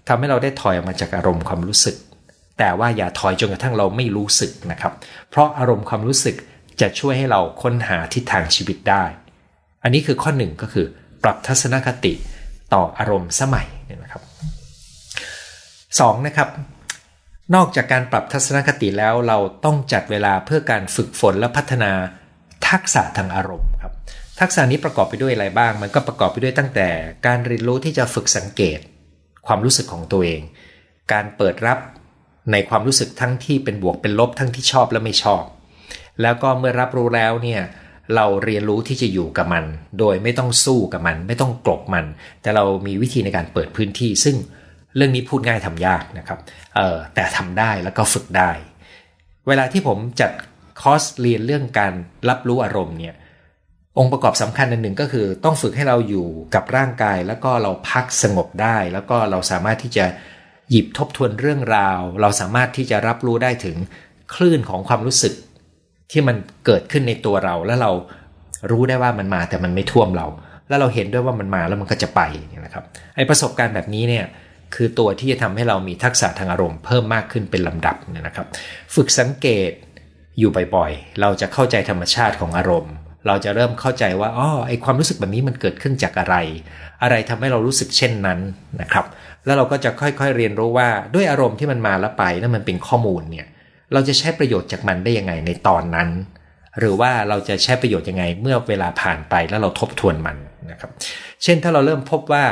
[0.07, 1.95] ทำให้เราได้ถอยออกมาจากอารมณ์ความรู้สึก
[2.59, 4.93] แต่ว่าอย่าถอยจนกระทั่งเราไม่รู้สึกนะครับ
[5.29, 6.35] เพราะอารมณ์ความรู้สึก
[6.81, 9.03] จะช่วยให้เราค้นหาทิศทางชีวิตได้
[9.83, 10.85] อันนี้คือข้อหนึ่งก็คือ
[11.23, 12.13] ปรับทัศนคติ
[12.73, 14.23] ต่ออารมณ์สมัยนี่ยนะครับ
[15.99, 16.49] สองนะครับ
[17.55, 21.91] นอกจากการปรับทัศนคติแล้วเราต้องจัดเวลาเพื่อการฝึกฝนและพัฒนา
[22.69, 23.93] ทักษะทางอารมณ์ครับ
[24.39, 26.87] ทักษะนี้ประกอบไปด้วยอะไรบ้าง มันก็ประกอบไปด้วยตั้งแต่
[27.25, 28.79] การเรียนรู้ที่จะฝึกสังเกต
[29.47, 30.41] ความรู้สึกของตัวเอง
[31.13, 31.79] การเปิดรับ
[32.51, 35.43] ในความรู้สึกทั้งที่เป็นบวกเป็นลบทั้งที่ชอบและไม่ชอบ
[36.21, 37.61] แล้วก็เมื่อรับรู้แล้วเนี่ย
[38.15, 39.65] เราเรียนรู้ที่จะอยู่กับมัน
[39.99, 42.05] โดยไม่ต้องสู้กับมัน ไม่ต้องกลบมัน
[42.41, 44.35] แต่เรามีวิธีในการเปิดพื้นที่ ซึ่ง
[44.95, 46.39] เรื่องนี้พูดง่ายทำยากนะครับ
[46.75, 48.51] เออแต่ทำได้แล้วก็ฝึกได้
[49.47, 50.31] เวลาที่ผมจัด
[50.81, 51.93] คอร์สเรียนเรื่องการ
[52.29, 53.15] รับรู้อารมณ์เนี่ย
[53.97, 60.05] องค์ประกอบสำคัญอันหนึ่งก็คือ ต้องฝึกให้เราอยู่กับร่างกาย แล้วก็เราพักสงบได้ แล้วก็เราสามารถที่จะ
[60.71, 63.77] หยิบทบทวนเรื่องราว เราสามารถที่จะรับรู้ได้ถึง
[64.33, 65.33] คลื่นของความรู้สึก
[66.11, 67.91] ที่มันเกิดขึ้นในตัวเรา แล้วเรา
[68.71, 70.27] รู้ได้ว่ามันมาแต่มันไม่ท่วมเรา
[70.67, 72.21] แล้วเราเห็นด้วยว่ามันมาแล้วมันก็จะไป
[72.65, 72.83] นะครับ
[73.15, 74.25] ไอประสบการณ์แบบนี้เนี่ย
[74.75, 78.47] คือตัวที่จะทำให้เรามีทักษะทางอารมณ์เพิ่มมากขึ้นเป็นลำดับนะครับ
[78.95, 79.71] ฝึกสังเกต
[80.39, 82.93] อยู่บ่อยๆ เราจะเข้าใจธรรมชาติของอารมณ์
[83.27, 86.35] เราจะเริ่มเข้าใจว่าอ๋อไอความรู้สึกแบบนี้มันเกิดขึ้นจากอะไร
[87.03, 88.39] อะไรทำให้เรารู้สึกเช่นนั้น
[88.81, 89.05] นะครับ
[89.45, 93.47] แล้วเราก็จะค่อยๆเรียนรู้ว่าด้วยอารมณ์ที่มันมาแล้วไปนั่นมันเป็นข้อมูลเนี่ย
[93.93, 96.09] เราจะใช้ประโยชน์จากมันได้ยังไงในตอนนั้น
[96.79, 100.37] หรือว่าเราจะใช้ประโยชน์ยังไงเมื่อเวลาผ่านไปแล้วเราทบทวนมัน
[100.71, 100.91] นะครับ
[101.43, 102.45] เช่นถ้าเราเริ่มพบว่า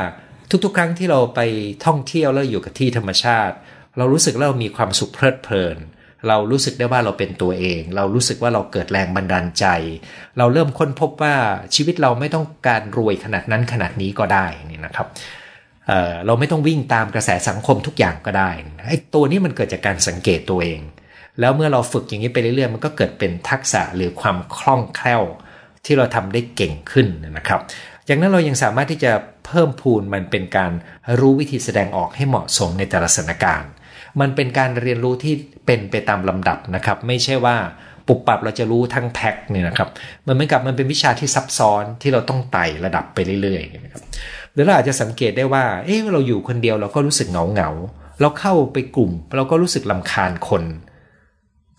[0.64, 1.40] ทุกๆ ครั้งที่เราไป
[1.86, 3.54] ท่องเที่ยวแล้วอยู่กับที่ธรรมชาติ
[3.98, 5.78] เรารู้สึกเรามีความสุขเพลิดเพลิน
[6.28, 9.66] เรารู้สึกได้ว่าเราเป็นตัวเอง เรารู้สึกว่าเราเกิดแรงบันดาลใจ
[10.38, 11.34] เราเริ่มค้นพบว่า
[11.74, 15.06] ชีวิตเราไม่ต้องการรวยขนาดนั้นขนาดนี้ก็ได้นี่นะครับ
[15.86, 18.50] เเราไม่ต้องวิ่งตามกระแสสังคมทุกอย่างก็ได้
[18.88, 20.80] ไอ้ตัวนี้มันเกิดจากการสังเกตตัวเอง
[21.40, 25.22] แล้วเมื่อเราฝึกอย่างนี้ไปเรื่อยๆ มันก็เกิดเป็นทักษะหรือความคล่องแคล่ว
[25.84, 27.60] ที่เราทำได้เก่งขึ้นนะครับ
[28.08, 29.12] จากนั้นเรายังสามารถที่จะ
[29.46, 30.72] เพิ่มพูนมันเป็นการ
[31.20, 33.70] รู้วิธีแสดงออกให้เหมาะสมในแต่ละสถานการณ์
[34.20, 35.34] มันเป็นการเรียนรู้ที่
[35.66, 37.56] เป็นไปตามลำดับนะครับ ไม่ใช่ว่า
[38.06, 39.88] ปุบปับเราจะรู้ทั้งแพ็คเนี่ยนะครับ
[40.26, 44.02] มันเหมือนกับมันเป็นวิชาที่ซับซ้อนที่เราต้องไต่ระดับไปเรื่อยๆนะครับ
[44.54, 47.70] หรือเราอาจจะสังเกตได้ว่า เออเราอยู่คนเดียวเราก็รู้สึกเหงาเหงา
[48.20, 50.62] เราเข้าไปกลุ่ม เราก็รู้สึกลำคาญคน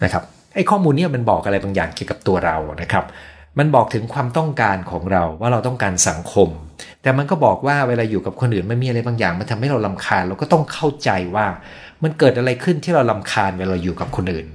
[0.03, 0.23] นะครับ
[0.55, 3.05] ไอ้ข้อมูลนี้มันบอกอะไรบางอย่างเกี่ยวกับตัวเรานะครับ
[3.59, 6.49] มันบอกถึงความต้องการของเราว่าเราต้องการสังคม
[7.01, 11.45] แต่มันก็บอกว่าเวลาอยู่กับคนอื่นไม่มีอะไรบางอย่าง มันทำให้เราลำคาญ เราก็ต้องเข้าใจว่า
[12.03, 14.47] มันเกิดอะไรขึ้นที่เราลำคาญเวลาอยู่กับคนอื่น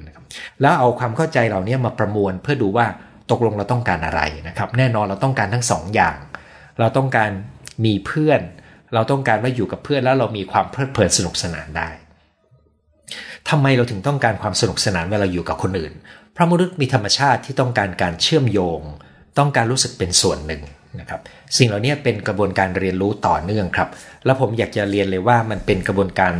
[0.61, 2.87] แล้วเอาความเข้าใจเหล่านี้มาประมวลเพื่อดูว่า
[3.30, 6.16] ตกลงเราต้องการอะไรนะครับ แน่นอนเราต้องการทั้งสองอย่าง
[6.80, 7.30] เราต้องการ
[7.85, 8.40] มีเพื่อน
[8.95, 11.88] เราต้องการว่าอยู่กับเพื่อนแล้วเรามีความเพลิดเพลินสนุกสนานได้
[13.49, 15.93] ทำไมเราถึงต้องการความสนุกสนานเวลาอยู่กับคนอื่น
[16.37, 18.81] พระมนุษย์มีธรรมชาติที่ต้องการการเชื่อมโยง
[19.38, 20.62] ต้องการรู้สึกเป็นส่วนหนึ่ง
[21.01, 21.21] นะครับ
[21.59, 23.88] สิ่งเหล่านี้เป็นกระบวนการเรียนรู้ต่อเนื่องครับ
[24.25, 26.33] แล้วผมอยากจะเรียนเลยว่ามันเป็นกระบวนการ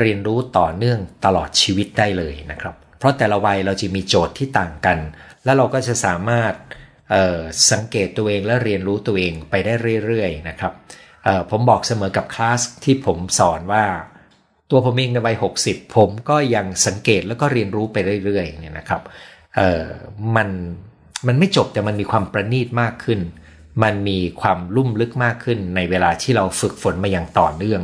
[0.00, 4.98] เรียนรู้ต่อเนื่องตลอดชีวิตได้เลยนะครับ เพราะแต่ละวัยเราจะมีโจทย์ที่ต่างกัน
[5.44, 6.52] แล้วเราก็จะสามารถ
[7.70, 9.72] สังเกตตัวเองและเรียนรู้ตัวเองไปได้
[10.06, 10.72] เรื่อยๆนะครับ
[11.50, 13.84] ผมบอกเสมอกับคลาสที่ผมสอนว่า
[14.70, 19.02] ตัวผมเองในวัย 60 ผมก็ยังสังเกตแล้วก็เรียนรู้ไปเรื่อยๆเนี่ยนะครับ
[20.36, 20.48] มัน
[21.26, 23.20] มันไม่จบแต่มันมีความประณีตมากขึ้น
[23.82, 27.82] มันมีความลุ่มลึกมากขึ้น ในเวลาที่เราฝึกฝนมาอย่างต่อเนื่อง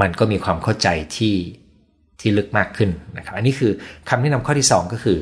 [0.00, 1.36] มันก็มีความเข้าใจที่
[2.20, 3.72] ที่ลึกมากขึ้นนะครับ อันนี้คือ
[4.08, 5.18] คำแนะนำข้อที่ 2 ก็คือ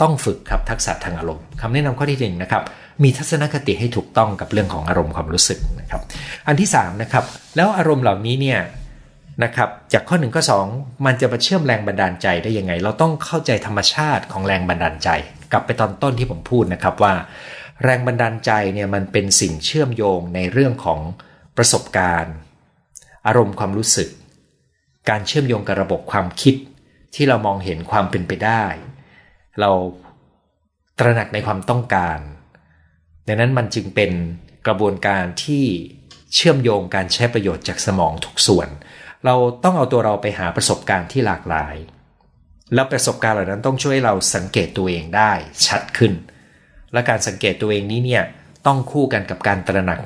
[0.00, 2.62] ต้องฝึกครับทักษะทางอารมณ์คำแนะนำข้อที่หนึ่งนะครับ
[3.02, 6.00] มีทัศนคติให้ถูกต้องกับเรื่องของอารมณ์ความรู้สึกนะครับ
[6.46, 7.24] อันที่3นะครับ
[7.56, 8.60] แล้วอารมณ์เหล่านี้เนี่ย
[9.44, 10.66] นะครับจากข้อหนึ่งข้อสอง
[11.06, 15.08] มันจะมาเชื่อมแรงบันดาลใจได้ยังไง เราต้องเข้าใจธรรมชาติของแรงบันดาลใจ
[15.52, 17.14] กลับไปตอนต้นที่ผมพูดนะครับว่า
[17.84, 21.00] แรงบันดาลใจเนี่ยมันเป็นสิ่งเชื่อมโยงในเรื่องของ
[21.56, 22.34] ประสบการณ์
[23.26, 24.08] อารมณ์ความรู้สึก
[25.08, 26.54] การเชื่อมโยงกับระบบความคิด
[27.14, 28.64] ที่เรามองเห็นความเป็นไปได้
[29.60, 29.70] เรา
[30.98, 32.18] ตระหนักในความต้องการ
[33.26, 34.10] ดังนั้นมันจึงเป็น
[34.66, 35.64] กระบวนการที่
[36.34, 38.68] เชื่อมโยงการใช้ประโยชน์จากสมองทุกส่วน
[39.24, 41.76] เราต้องเอาตัวเราไปหาประสบการณ์ที่หลากหลาย
[42.74, 45.32] แล้วประสบการณ์เหล่านั้นต้องช่วยเราสังเกตตัวเองได้
[45.66, 46.12] ชัดขึ้น
[46.92, 48.24] และการสังเกตตัวเองนี้เนี่ย
[48.66, 50.00] ต้องคู่กันกับการตระหนัก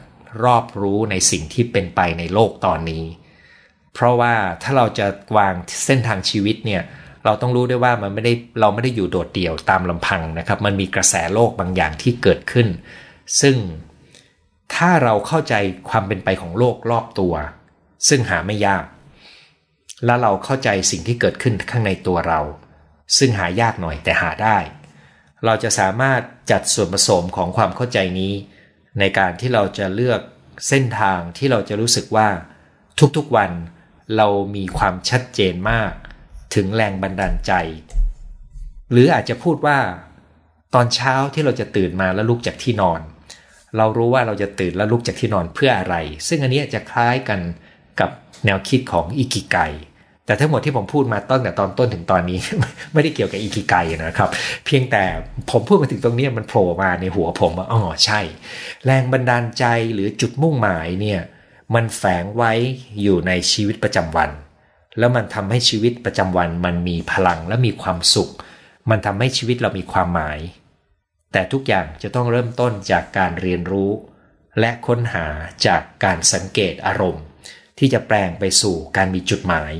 [0.44, 3.04] รอบรู้ในสิ่งที่เป็นไปในโลกตอนนี้
[3.94, 5.54] เพราะว่าถ้าเราจะวาง
[5.86, 6.82] เส้นทางชีวิตเนี่ย
[7.24, 12.68] เราต้องรู้ด้วยว่ามันไม่ได้เราไม่ได้อยู่โดดเดี่ยวตามลำพังนะครับ มันมีกระแสโลกบางอย่างที่เกิดขึ้น
[13.40, 13.56] ซึ่ง
[14.74, 15.54] ถ้าเราเข้าใจ
[15.88, 17.34] ความเป็นไปของโลกรอบตัว
[18.08, 18.84] ซึ่งหาไม่ยาก
[20.04, 22.40] และเราเข้าใจสิ่งที่เกิดขึ้นข้างในตัวเรา
[23.18, 24.58] ซึ่งหายากหน่อยแต่หาได้
[25.44, 28.32] เราจะสามารถจัดส่วนผสมของความเข้าใจนี้
[28.98, 30.20] ในการที่เราจะเลือก
[30.68, 32.28] เส้นทางที่เราจะรู้สึกว่า
[33.16, 33.50] ทุกๆวัน
[34.16, 35.92] เรามีความชัดเจนมาก
[36.54, 37.52] ถึงแรงบันดาลใจ
[38.92, 39.78] หรืออาจจะพูดว่า
[40.74, 43.00] ตอนเช้าที่เราจะตื่นมาแล้วลุกจากที่นอน
[43.76, 45.96] เรารู้ว่าเราจะตื่นแล้วลุกจากที่นอนเพื่ออะไร
[46.28, 47.40] ซึ่งอันนี้จะคล้ายกัน
[48.00, 48.10] กับ
[48.44, 49.58] แนวคิดของอิกิไก
[50.26, 52.38] แต่ทั้งหมดที่ผมพูดมาต้นแต่ตอนต้นถึงตอนนี้
[52.92, 54.30] ไม่ได้เกี่ยวกับอิกิไกนะครับ
[54.66, 55.04] เพียงแต่
[55.50, 58.20] ผมพูดมาถึงตรงนี้มันโผล่มาในหัวผมว่าอ๋อใช่
[58.84, 61.20] แรงบันดาลใจหรือจุดมุ่งหมายเนี่ย
[61.74, 62.52] มันแฝงไว้
[63.02, 64.30] อยู่ในชีวิตประจำวัน
[64.98, 68.32] แล้วมันทำให้ชีวิตประจำวันมันมีพลังและมีความสุข
[68.90, 70.38] มันทำให้ชีวิตเรามีความหมาย
[71.32, 73.90] แต่ทุกอย่างจะต้องเริ่มต้นจากการเรียนรู้
[74.60, 75.26] และค้นหา
[75.66, 77.24] จากการสังเกตอารมณ์
[77.78, 79.72] ที่จะแปลงไปสู่การมีจุดหมาย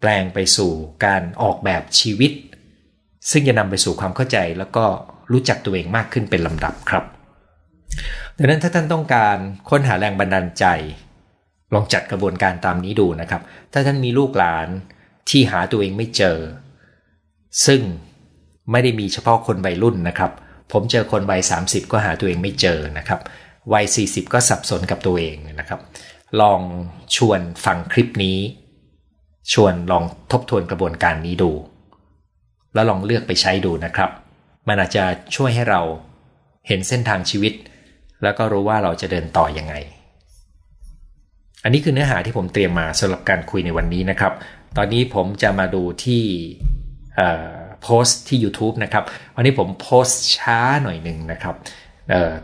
[0.00, 0.72] แปลงไปสู่
[1.06, 2.32] การออกแบบชีวิต
[3.30, 4.84] ซึ่งจะนำไปสู่ความเข้าใจแล้วก็
[5.32, 7.04] รู้จักตัวเองมากขึ้นเป็นลำดับครับ
[8.36, 9.36] ดังนั้นถ้าท่านต้องการ
[9.70, 10.64] ค้นหาแรงบันดาลใจ
[11.74, 14.68] ลองจัดกระบวนการตามนี้ดูนะครับ ถ้าท่านมีลูกหลาน
[15.30, 16.38] ที่หาตัวเองไม่เจอ
[17.66, 17.82] ซึ่ง
[18.70, 20.32] ไม่ได้มีเฉพาะคนวัยรุ่นนะครับ
[20.72, 23.20] ผมเจอคนวัย30 ก็หาตัวเองไม่เจอนะครับ
[23.72, 25.80] วัย 40 ก็สับสนกับตัวเองนะครับ
[26.40, 26.60] ลอง
[27.16, 28.38] ชวนฟังคลิปนี้
[29.52, 31.50] ชวนลองทบทวนกระบวนการนี้ดู
[32.74, 34.10] แล้วลองเลือกไปใช้ดูนะครับ
[34.68, 35.04] มันอาจจะ
[35.36, 35.80] ช่วยให้เรา
[36.66, 37.52] เห็นเส้นทางชีวิต
[38.22, 39.74] แล้วก็รู้ว่าเราจะเดินต่ออยังไง
[41.64, 44.32] อันนี้คือเนื้อหาที่ผมเตรียมมาสำหรับการคุยในวันนี้นะครับ
[44.76, 46.22] ตอนนี้ผมจะมาดูที่
[47.82, 49.04] โพสต์ที่ YouTube นะครับ
[49.36, 51.54] วันนี้ผมโพสต์ช้าหน่อยหนึ่งนะครับ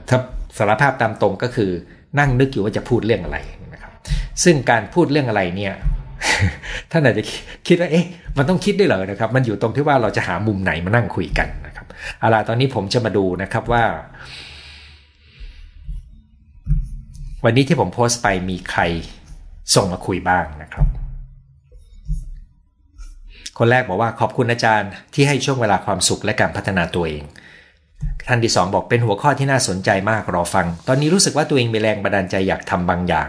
[0.09, 0.19] ถ้า
[0.59, 1.71] สารภาพตามตรงก็คือ
[2.19, 3.39] นั่งนึกอยู่ว่าจะพูดเรื่องอะไร
[3.73, 3.93] นะครับ
[4.45, 5.75] ซึ่งการพูดเรื่องอะไรเนี่ย
[6.91, 7.25] ท่านอาจจะ
[7.69, 8.07] คิดว่าเอ๊ะ
[8.39, 11.87] มันต้องคิดด้วยเหรอนะครับ มันอยู่ตรงที่ว่าเราจะหามุมไหนมานั่งคุยกันนะครับ
[12.19, 13.85] เอาล่ะตอนนี้ผมจะมาดูนะครับว่า
[17.45, 18.83] วันนี้ที่ผมโพสต์ไปมีใคร
[19.75, 20.87] ส่งมาคุยบ้างนะครับ
[23.59, 27.25] คนแรกบอกว่าขอบคุณอาจารย์ที่ให้ช่วงเวลาความสุขและการพัฒนาตัวเอง
[28.29, 33.29] ท่านที่สองบอกเป็นหัวข้อที่น่าสนใจมากรอฟัง ตอนนี้รู้สึกว่าตัวเองมีแรงบันดาลใจอยากทำบางอย่าง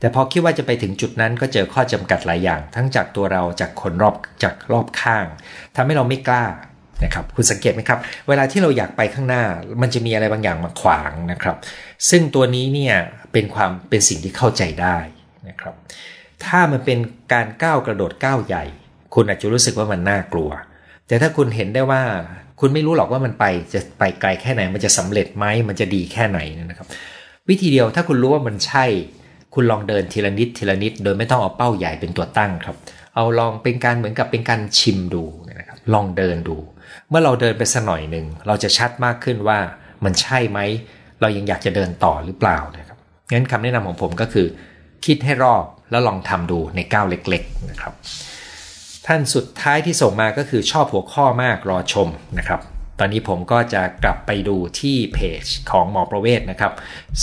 [0.00, 5.26] แต่พอคิดว่าจะไปถึงจุดนั้นก็เจอข้อจำกัดหลายอย่าง ทั้งจากตัวเราจากคนรอบจากรอบข้าง
[5.76, 6.44] ทำให้เราไม่กล้า
[7.04, 9.42] นะครับคุณสังเกตไหมครับ เวลาที่เราอยากไปข้างหน้า
[9.82, 11.56] มันจะมีอะไรบางอย่างมาขวางนะครับ
[12.10, 12.94] ซึ่งตัวนี้เนี่ย
[13.32, 14.98] เป็นความเป็นสิ่งที่เข้าใจได้
[15.48, 15.74] นะครับ
[16.44, 16.98] ถ้ามันเป็น
[17.32, 18.64] การก้าวกระโดดก้าวใหญ่
[19.14, 20.50] คุณอาจจะรู้สึกว่ามันน่ากลัว
[21.08, 22.02] แต่ถ้าคุณเห็นได้ว่า
[22.60, 26.88] คุณไม่รู้หรอกว่ามันไปจะไปไกลแค่ไหน มันจะสำเร็จไหมมันจะดีแค่ไหนนะครับ
[27.48, 28.84] วิธีเดียวถ้าคุณรู้ว่ามันใช่
[29.54, 32.76] คุณลองเดินทีละนิดทีละนิด โดยไม่ต้องเอาเป้าใหญ่เป็นตัวตั้งครับ
[33.14, 36.56] เอาลองเป็นการเหมือนกับเป็นการชิมดูนะครับ ลองเดินดู
[37.10, 39.58] เมื่อเราเดินไปสักหน่อยหนึ่งเราจะชัดมากขึ้นว่า
[40.04, 40.58] มันใช่ไหม
[41.20, 42.98] เรายังอยากจะเดินต่อหรือเปล่านะครับ
[43.32, 44.46] งั้นคำแนะนำของผมก็คือ
[45.06, 47.92] คิดให้รอบแล้วลองทำดูในก้าวเล็ก ๆนะครับ
[49.06, 52.60] ท่านสุดท้ายที่ส่งมาก็คือชอบหัวข้อมากรอชมนะครับ
[52.98, 56.72] ตอนนี้ผมก็จะกลับไปดูที่เพจของหมอประเวศนะครับ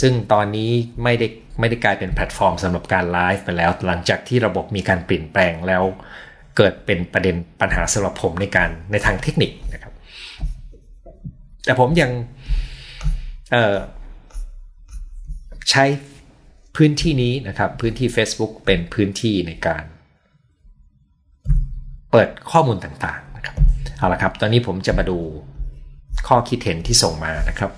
[0.01, 0.71] ซึ่งตอนนี้
[1.03, 1.27] ไม่ได้
[1.59, 5.83] ไม่ได้กลายเป็นแพลตฟอร์มสำหรับการไลฟ์ไปแล้ว หลังจากที่ระบบมีการเปลี่ยนแปลงแล้ว
[6.57, 9.93] เกิดเป็นประเด็นปัญหาสำหรับผมในการในทางเทคนิคนะครับ
[11.65, 12.11] แต่ผมยัง
[15.69, 15.83] ใช้
[16.75, 19.83] พื้นที่นี้นะครับ พื้นที่ Facebook เป็นพื้นที่ในการ
[22.11, 23.55] เปิดข้อมูลต่างๆนะครับ
[23.97, 25.17] เอาละครับ ตอนนี้ผมจะมาดู
[26.27, 27.71] ข้อคิดเห็นที่ส่งมานะครับ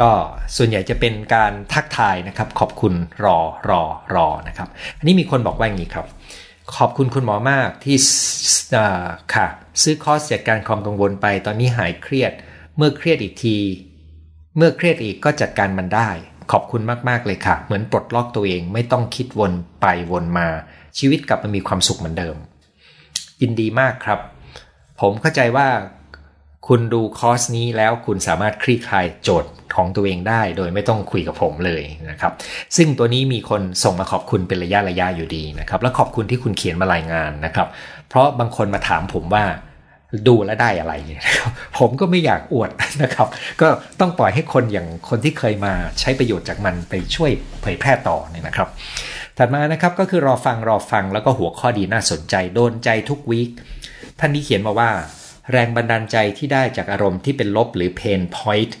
[0.00, 0.10] ก็
[0.56, 3.82] ส่วนใหญ่จะเป็นการทักทายนะครับ ขอบคุณรอรอ
[4.14, 6.06] รอนะครับ อันนี้มีคนบอกว่าอย่างนี้ครับ
[6.76, 7.96] ขอบคุณคุณหมอมากที่
[9.34, 9.46] ค่ะ
[9.82, 12.32] ซื้อคอร์สจัดการความกังวลไป ตอนนี้หายเครียด
[12.76, 13.56] เมื่อเครียดอีกที
[14.56, 16.10] เมื่อเครียดอีกก็จัดการมันได้
[16.52, 20.48] ขอบคุณมากๆเลยค่ะ เหมือนปลดล็อกตัวเองไม่ต้องคิดวนไปวนมา
[20.98, 22.36] ชีวิตกลับมามีความสุขเหมือนเดิม
[23.42, 24.20] ยินดีมากครับ
[25.00, 25.68] ผมเข้าใจว่า
[26.68, 32.32] คุณดูคอร์สนี้แล้วคุณสามารถคลี่คลายโจทย์ของตัวเองได้โดยไม่ต้องคุยกับผมเลยนะครับ
[32.76, 37.68] ซึ่งตัวนี้มีคนส่งมาขอบคุณเป็นระยะระยะอยู่ดีนะครับ และขอบคุณที่คุณเขียนมารายงานนะครับ
[38.08, 39.44] เพราะบางคนมาถามผมว่า
[40.28, 40.92] ดูแลได้อะไร
[41.78, 42.70] ผมก็ไม่อยากอวด
[43.02, 43.28] นะครับ
[43.60, 43.68] ก็
[44.00, 47.30] ต้องปล่อยให้คนอย่างคนที่เคยมาใช้ประโยชน์จากมันไปช่วย
[47.62, 48.68] เผยแพร่ต่อเนี่ยนะครับ
[49.38, 53.50] ถัดมานะครับก็คือรอฟังรอฟังแล้วก็หัวข้อดีน่าสนใจโดนใจทุกวีค
[54.18, 54.90] ท่านนี้เขียนมาว่า
[55.52, 58.72] แรงบันดาลใจที่ได้จากอารมณ์ที่เป็นลบหรือ pain point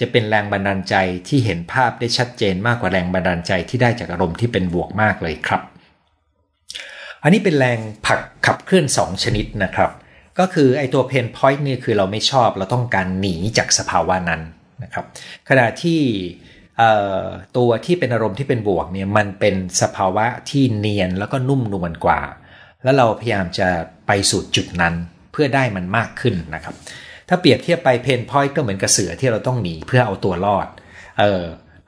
[0.00, 0.94] จะเป็นแรงบันดาลใจ
[1.28, 5.62] ที่เห็นภาพได้ชัดเจนมากกว่าแรงบันดาลใจที่ได้จากอารมณ์ที่เป็นบวกมากเลยครับ
[7.22, 9.90] อันนี้เป็นแรงผลักขับเคลื่อน 2 ชนิดนะครับ
[10.38, 14.42] ก็คือไอตัว pain point นี่คือเราไม่ชอบเราต้องการหนีจากสภาวะนั้น
[14.82, 15.04] นะครับ
[15.48, 16.00] ขณะที่
[17.56, 22.20] ตัวที่เป็นอารมณ์ที่เป็นบวกเนี่ยมันเป็นสภาวะที่เนียนแล้วก็นุ่มนวลกว่า
[22.82, 23.68] แล้วเราพยายามจะ
[24.06, 24.94] ไปสู่จุดนั้น
[25.40, 26.74] พื่อได้มันมากขึ้นนะครับ
[27.28, 30.66] ถ้าเปรียบเทียบไปเพนพอยต์ก็เหมือนกระเสือที่เราต้องหนีเพื่อเอาตัวรอด
[31.18, 31.42] เออ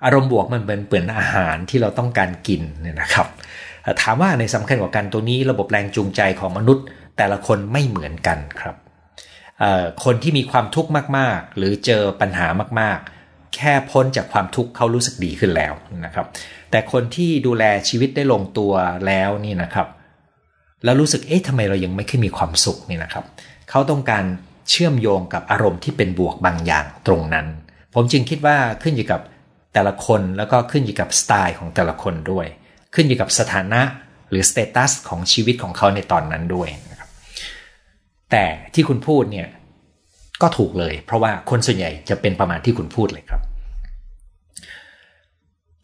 [0.04, 3.26] อารมณ์บวกมันเป็นเปือนอาหารที่เราต้องการกินเนี่ยนะครับ
[4.02, 6.84] ถามว่าในสำคัญกว่ากันตัวนี้ระบบแรงจูงใจของมนุษย์
[7.16, 8.76] แต่ละคนไม่เหมือนกันครับ
[10.04, 12.46] คนที่มีความทุกข์มาก ๆ หรือเจอปัญหา
[12.80, 15.72] มากๆ แค่พ้นจากความทุกข์เขารู้สึกดีขึ้นแล้ว
[16.04, 16.26] นะครับ
[16.70, 18.72] แต่คนที่ดูแลชีวิตได้ลงตัว
[19.06, 19.86] แล้วนี่นะครับ
[20.84, 23.24] แล้วรู้สึกเอ๊ะทำไมเรายังไม่ค่อยมีความสุขนี่นะครับ
[23.70, 24.24] เขาต้องการ
[24.70, 27.46] เชื่อมโยงกับอารมณ์ที่เป็นบวกบางอย่างตรงนั้น
[27.94, 29.20] ผมจึงคิดว่าขึ้นอยู่กับ
[29.74, 32.46] แต่ละคนแล้วก็ขึ้นอยู่กับสไตล์ของแต่ละคนด้วย
[32.94, 33.82] ขึ้นอยู่กับสถานะ
[34.30, 37.08] หรือสเตตัสของชีวิตของเขาในตอนนั้นด้วยนะครับ
[38.30, 39.48] แต่ที่คุณพูดเนี่ย
[40.42, 43.40] ก็ถูกเลย เพราะว่าคนส่วนใหญ่จะเป็นประมาณที่คุณพูดเลยครับ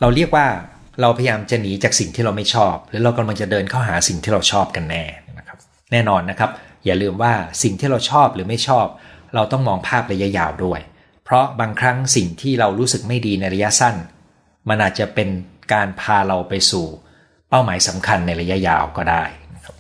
[0.01, 0.47] เราเรียกว่า
[1.01, 5.05] เราพยายามจะหนีจากสิ่งที่เราไม่ชอบ หรือเรากำลังจะเดินเข้าหาสิ่งที่เราชอบกันแน่
[5.39, 5.59] นะครับ
[5.93, 6.51] แน่นอนนะครับ
[6.85, 7.33] อย่าลืมว่า
[7.63, 8.87] สิ่งที่เราชอบหรือไม่ชอบ
[9.35, 10.81] เราต้องมองภาพระยะยาวด้วย
[11.25, 13.97] เพราะบางครั้งสิ่งที่เรารู้สึกไม่ดีในระยะสั้น
[14.69, 15.29] มันอาจจะเป็น
[15.73, 16.87] การพาเราไปสู่
[17.51, 19.77] เป้าหมายสำคัญในระยะยาวก็ได้นะครับ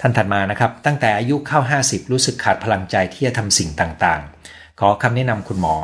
[0.00, 5.74] ท่านถัดมานะครับ ตั้งแต่อายุเข้า 50 รู้สึกขาดพลังใจที่จะทำสิ่งต่างๆ ขอคำแนะนำคุณหมอ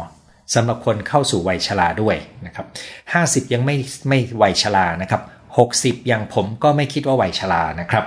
[0.55, 2.67] สำหรับคนเข้าสู่วัยชราด้วยนะครับ
[3.11, 3.77] 50 ยังไม่
[4.09, 5.23] ไม่วัยชรานะครับ
[5.67, 8.05] 60ยังผมก็ไม่คิดว่าวัยชรานะครับ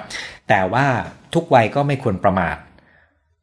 [0.50, 0.88] แต่ว่า
[1.34, 2.58] ทุกวัยก็ไม่ควรประมาท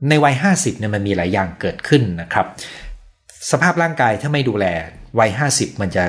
[0.08, 2.46] ในวัย 50เนี่ยมันมีหลายอย่างเกิดขึ้นนะครับ
[3.50, 4.66] สภาพร่างกายถ้าไม่ดูแล
[5.18, 6.04] วัย 50 มันจะ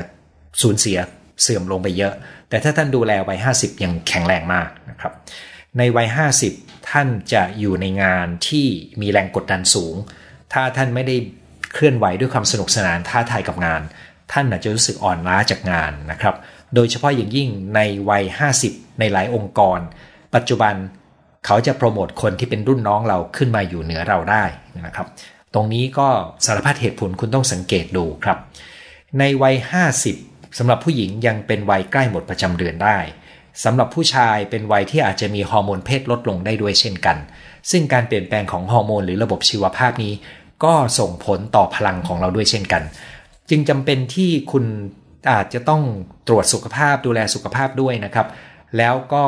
[0.61, 0.97] สูญเสีย
[1.41, 2.13] เสื่อมลงไปเยอะ
[2.49, 5.13] แต่ถ้าท่านดูแลวัย 50 ยังแข็งแรงมากนะครับ
[5.77, 6.07] ในวัย
[6.47, 8.67] 50 ท่านจะอยู่ในงานที่
[9.01, 9.95] มีแรงกดดันสูง
[10.53, 11.15] ถ้าท่านไม่ได้
[11.73, 13.81] เคลื่อนไหวด้วยความสนุกสนานท้าทายกับงาน
[14.31, 16.35] ท่านอาจจะรู้สึกอ่อนล้าจากงานนะครับ
[16.75, 18.23] โดยเฉพาะอย่างยิ่งในวัย
[18.61, 19.79] 50 ในหลายองค์กร
[20.35, 20.75] ปัจจุบัน
[21.45, 24.43] เขาจะโปรโมทคนที่เป็นรุ่นน้องเราขึ้นมาอยู่เหนือเราได้
[24.85, 25.07] นะครับ
[25.53, 26.07] ตรงนี้ก็
[26.45, 28.37] สารพัดเหตุผลคุณต้องสังเกตดูครับ
[29.19, 29.55] ในวัย
[30.05, 32.97] 50สำหรับผู้หญิงยังเป็นวัยใกล้หมดประจำเดือนได้
[33.63, 37.17] สำหรับผู้ชายเป็นวัยที่อาจจะมีฮอร์โมนเพศลดลงได้ด้วยเช่นกัน
[37.71, 40.13] ซึ่งการเปลี่ยนแปลงของฮอร์โมนหรือระบบชีวภาพนี้
[40.63, 42.83] ก็ส่งผลต่อพลังของเราด้วยเช่นกัน
[43.49, 44.65] จึงจำเป็นที่คุณ
[45.31, 45.81] อาจจะต้อง
[46.27, 48.27] ตรวจสุขภาพดูแลสุขภาพด้วยนะครับ
[48.77, 49.25] แล้วก็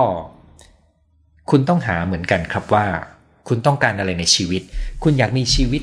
[1.49, 2.85] คุณต้องหาเหมือนกันครับว่า
[3.47, 4.61] คุณต้องการอะไรในชีวิต
[5.03, 5.81] คุณอยากมีชีวิต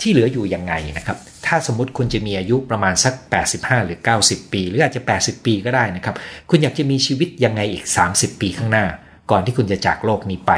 [0.00, 3.14] ที่เหลืออยู่ยังไงนะครับ ถ้าสมมติคุณจะมีอายุประมาณสัก
[3.50, 6.14] 85 หรือ 90 ปี หรืออาจจะ 80 ปีก็ได้นะครับ
[6.50, 8.84] คุณอยากจะมีชีวิตยังไงอีก 30 ปีข้างหน้า
[9.30, 10.52] ก่อนที่คุณจะจากโลกนี้ไป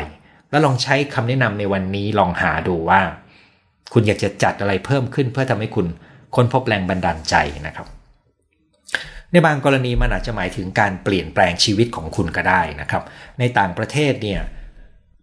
[0.51, 3.01] แล้วลองใช้คำแนะนำในวันนี้ลองหาดูว่า
[3.93, 5.87] คุณอยากจะจัดอะไรเพิ่มขึ้นเพื่อทำให้คุณ
[6.35, 7.35] ค้นพบแรงบันดาลใจ
[7.67, 7.87] นะครับ
[9.33, 13.03] ในบางกรณีมันอาจจะหมายถึงการเปลี่ยนแปลงชีวิตของคุณก็ได้นะครับ
[13.39, 14.41] ในต่างประเทศเนี่ย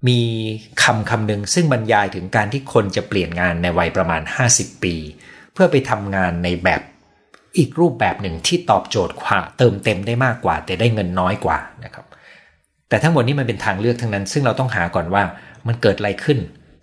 [0.07, 0.21] มี
[0.83, 4.21] คำคำหนึ่งซึ่งบรรยายถึงการที่คนจะเปลี่ยนงานในวัยประมาณ
[4.53, 4.95] 50 ปี
[5.53, 6.81] เพื่อไปทำงานในแบบ
[7.57, 12.05] อีกรูปแบบหนึ่งที่ตอบโจทย์กว่าเติมเต็มได้มากกว่า แต่ได้เงินน้อยกว่านะครับ
[12.89, 15.23] แต่ทั้งหมดนี้มันเป็นทางเลือกทั้งนั้น ซึ่งเราต้องหาก่อนว่า
[15.67, 16.39] มันเกิดอะไรขึ้น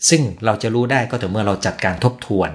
[0.08, 2.50] ซึ่งเราจะรู้ได้ก็ต่อเมื่อเราจัดการทบทวน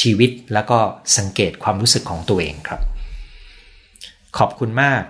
[0.00, 0.78] ชีวิตแล้วก็
[1.18, 2.80] สังเกตความรู้สึกของตัวเองครับ
[4.38, 5.02] ขอบคุณมาก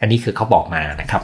[0.00, 1.22] อันนี้คือเขาบอกมานะครับ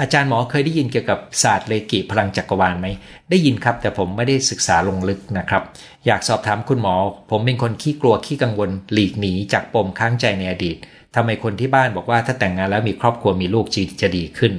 [0.00, 2.86] อาจารย์หมอเคยได้ยินเกี่ยวกับศาสตร์เลกิพลังจักรวาลไหม
[3.30, 5.62] ได้ยินครับ แต่ผมไม่ได้ศึกษาลงลึกนะครับ
[6.06, 6.94] อยากสอบถามคุณหมอ
[7.30, 10.76] ผมเป็นคนขี้กลัวขี้กังวลหลีกหนีจากปมค้างใจในอดีต
[11.14, 14.52] ทำไมคนที่บ้านบอกว่าถ้าแต่งงานแล้วมีครอบครัวมีลูกจีจะดีขึ้น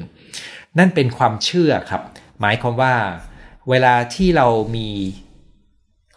[0.78, 2.02] นั่นเป็นความเชื่อครับ
[2.42, 2.94] หมายความว่า
[3.70, 4.90] เวลาที่เรามี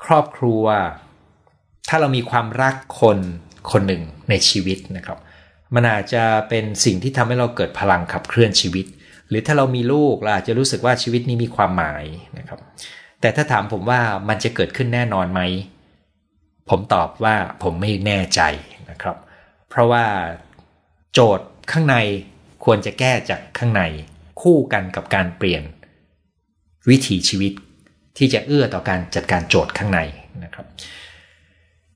[0.04, 0.64] ครอบครัว
[1.88, 3.18] ถ้าเรามีความรักคน
[3.70, 5.18] คนหนึ่งในชีวิตนะครับ
[5.74, 8.86] มันอาจจะเป็นสิ่งที่ทำให้เราเกิดพลังขับเคลื่อนชีวิต
[9.28, 12.04] หรือถ้าเรามีลูกเราอาจจะรู้สึกว่าชีวิตนี้มีความหมาย
[12.38, 12.60] นะครับ
[13.20, 15.40] แต่ถ้าถามผมว่ามันจะเกิดขึ้นแน่นอนไหม
[16.68, 18.40] ผมตอบว่าผมไม่แน่ใจ
[18.90, 19.16] นะครับ
[19.68, 20.04] เพราะว่า
[21.12, 21.96] โจทย์ข้างใน
[22.64, 23.82] ควรจะแก้จากข้างใน
[24.40, 25.62] คู่กันกับการเปลี่ยน
[26.88, 27.52] วิถีชีวิต
[28.18, 30.00] ที่จะเอื้อต่อการจัดการโจทย์ข้างใน
[30.44, 30.66] นะครับ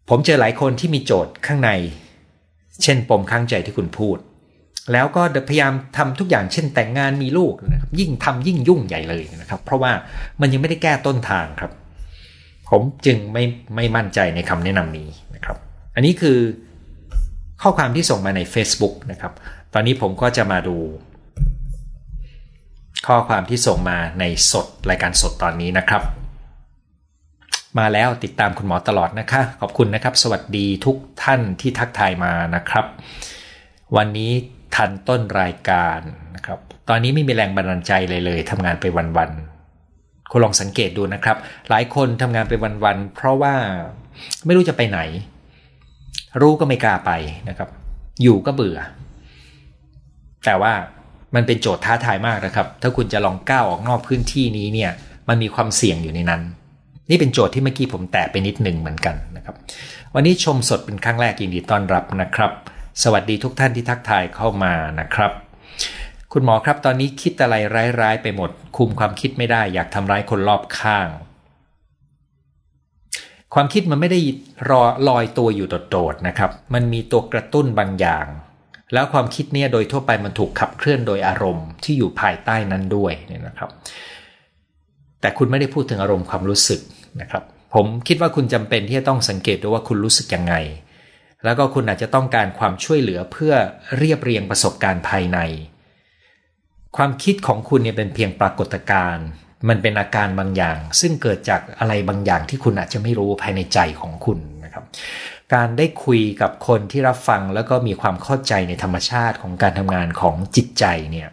[0.08, 1.70] ผมเจอหลายคนที่มีโจทย์ข้างใน
[2.82, 4.18] เช่นปมข้างใจที่คุณพูด
[4.92, 9.92] แล้วก็พยายามทำทุกอย่างเช่นแต่งงานมีลูกนะครับยิ่งทำยิ่งยุ่งใหญ่เลยนะครับ เพราะว่า
[10.40, 11.72] มันยังไม่ได้แก้ต้นทางครับ
[12.68, 13.44] ผมจึงไม่
[13.76, 15.56] ไม่มั่นใจในคำแนะนำนี้นะครับ
[15.94, 16.38] อันนี้คือ
[17.62, 19.32] ข้อความที่ส่งมาใน Facebook นะครับ
[19.74, 20.76] ตอนนี้ผมก็จะมาดู
[23.06, 26.02] ข้อความที่ส่งมาในสดรายการสดตอนนี้นะครับ
[27.78, 32.86] มาแล้วติดตามคุณหมอตลอดนะคะ ขอบคุณนะครับ สวัสดีทุกท่านที่ทักทายมานะครับ
[33.96, 34.32] วันนี้
[34.74, 36.00] ทันต้นรายการ
[36.34, 38.84] นะครับ ตอนนี้ไม่มีแรงบันดาลใจเลยเลยทำงานไป
[39.16, 41.36] วันๆคุณลองสังเกตดูนะครับ
[41.70, 42.52] หลายคนทำงานไป
[42.84, 43.54] วันๆเพราะว่า
[44.46, 45.00] ไม่รู้จะไปไหน
[46.40, 47.10] รู้ก็ไม่กล้าไป
[47.48, 47.68] นะครับ
[48.22, 48.78] อยู่ก็เบื่อ
[50.44, 50.72] แต่ว่า
[51.34, 54.90] มันเป็นโจทย์ท้าทายมากนะครับ ถ้าคุณจะลองก้าวออกนอกพื้นที่นี้เนี่ย
[55.28, 56.42] มันมีความเสี่ยงอยู่ในนั้น
[57.10, 59.54] นี่เป็นโจทย์ที่เมื่อกี้ผมแตะไปนิดหนึ่งเหมือนกันนะครับ
[60.14, 62.50] วันนี้ชมสดเป็นครั้งแรกยินดีต้อนรับนะครับ
[63.02, 65.32] สวัสดีทุกท่านที่ทักทายเข้ามานะครับ
[66.32, 67.54] คุณหมอครับตอนนี้คิดอะไร
[68.00, 71.08] ร้ายๆ ไปหมด คุมความคิดไม่ได้ อยากทำร้ายคนรอบข้าง
[73.54, 74.20] ความคิดมันไม่ได้
[74.70, 78.26] รอลอยตัวอยู่โดดๆนะครับ มันมีตัวกระตุ้นบางอย่าง
[78.94, 83.70] แล้วความคิดเนี่ยโดยทั่วไปมันถูกขับเคลื่อนโดยอารมณ์ที่อยู่ภายใต้นั้นด้วยเนี่ยนะครับ
[85.20, 86.80] แต่คุณไม่ได้พูดถึงอารมณ์ความรู้สึก
[87.20, 87.42] นะครับ
[87.74, 90.54] ผมคิดว่าคุณจำเป็นที่จะต้องสังเกตดูว่าคุณรู้สึกยังไง
[91.44, 93.54] แล้วก็คุณอาจจะต้องการความช่วยเหลือเพื่อ
[93.98, 95.38] เรียบเรียงประสบการณ์ภายใน
[96.96, 99.26] ความคิดของคุณเนี่ยเป็นเพียงปรากฏการณ์
[99.68, 104.84] มันเป็นอาการบางอย่าง ซึ่งเกิดจากอะไรบางอย่างที่คุณอาจจะไม่รู้ภายในใจของคุณนะครับ
[105.54, 111.28] การได้คุยกับคนที่รับฟังแล้วก็มีความเข้าใจในธรรมชาติของการทำงานของจิตใจเนี่ย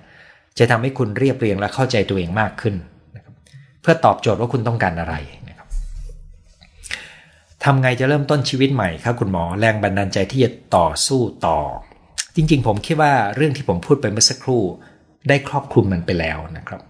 [0.57, 2.76] จะทำให้คุณเรียบเรียงและเข้าใจตัวเองมากขึ้น
[3.16, 3.34] นะครับ
[3.82, 5.16] เพื่อตอบโจทย์ว่าคุณต้องการอะไร
[5.49, 5.68] นะครับ
[7.64, 11.59] ทำไงจะเริ่มต้นชีวิตใหม่ครับคุณหมอแรงบันดาลใจที่จะต่อสู้ต่อ
[12.36, 14.64] จริงๆ ผมคิดว่าเรื่องที่ผมพูดไปเมื่อสักครู่
[15.30, 16.82] ได้ครอบคลุมมันไปแล้วนะครับ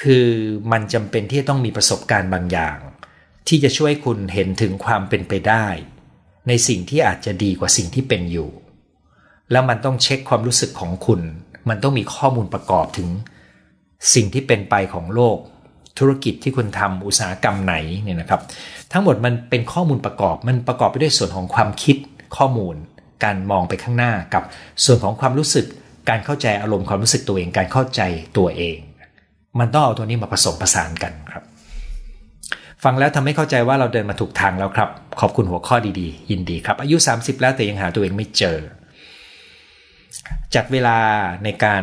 [0.00, 0.26] คือ
[0.72, 2.78] มันจำเป็นที่จะต้องมีประสบการณ์บางอย่าง
[3.48, 5.66] ที่จะช่วยคุณเห็นถึงความเป็นไปได้
[6.50, 8.50] ในสิ่งที่อาจจะดีกว่าสิ่งที่เป็นอยู่
[9.52, 11.20] แล้วมันต้องเช็คความรู้สึกของคุณ
[11.68, 13.08] มันต้องมีข้อมูลประกอบถึง
[14.14, 15.36] สิ่งที่เป็นไปของโลก
[15.98, 18.40] ธุรกิจที่คุณทำอุตสาหกรรมไหนเนี่ยนะครับ
[18.92, 21.96] ทั้งหมดมันเป็นข้อมูลประกอบ มันประกอบไปด้วยส่วนของความคิด
[22.36, 22.74] ข้อมูล
[23.24, 24.42] การมองไปข้างหน้ากับ
[24.84, 25.66] ส่วนของความรู้สึก
[26.08, 28.00] การเข้าใจอารมณ์ความรู้สึกตัวเอง การเข้าใจ
[28.38, 28.78] ตัวเอง
[29.58, 31.44] มันต้องเอาตัวนี้มาผสมผสานกันครับ
[32.84, 34.88] ฟังแล้วทำให้เข้าใจว่าเราเดินมาถูกทางแล้วครับ
[35.20, 38.58] ขอบคุณหัวข้อดีๆ ยินดีครับ อายุ 30 แล้วแต่ยังหาตัวเองไม่เจอ
[40.54, 40.98] จัดเวลา
[41.44, 41.82] ในการ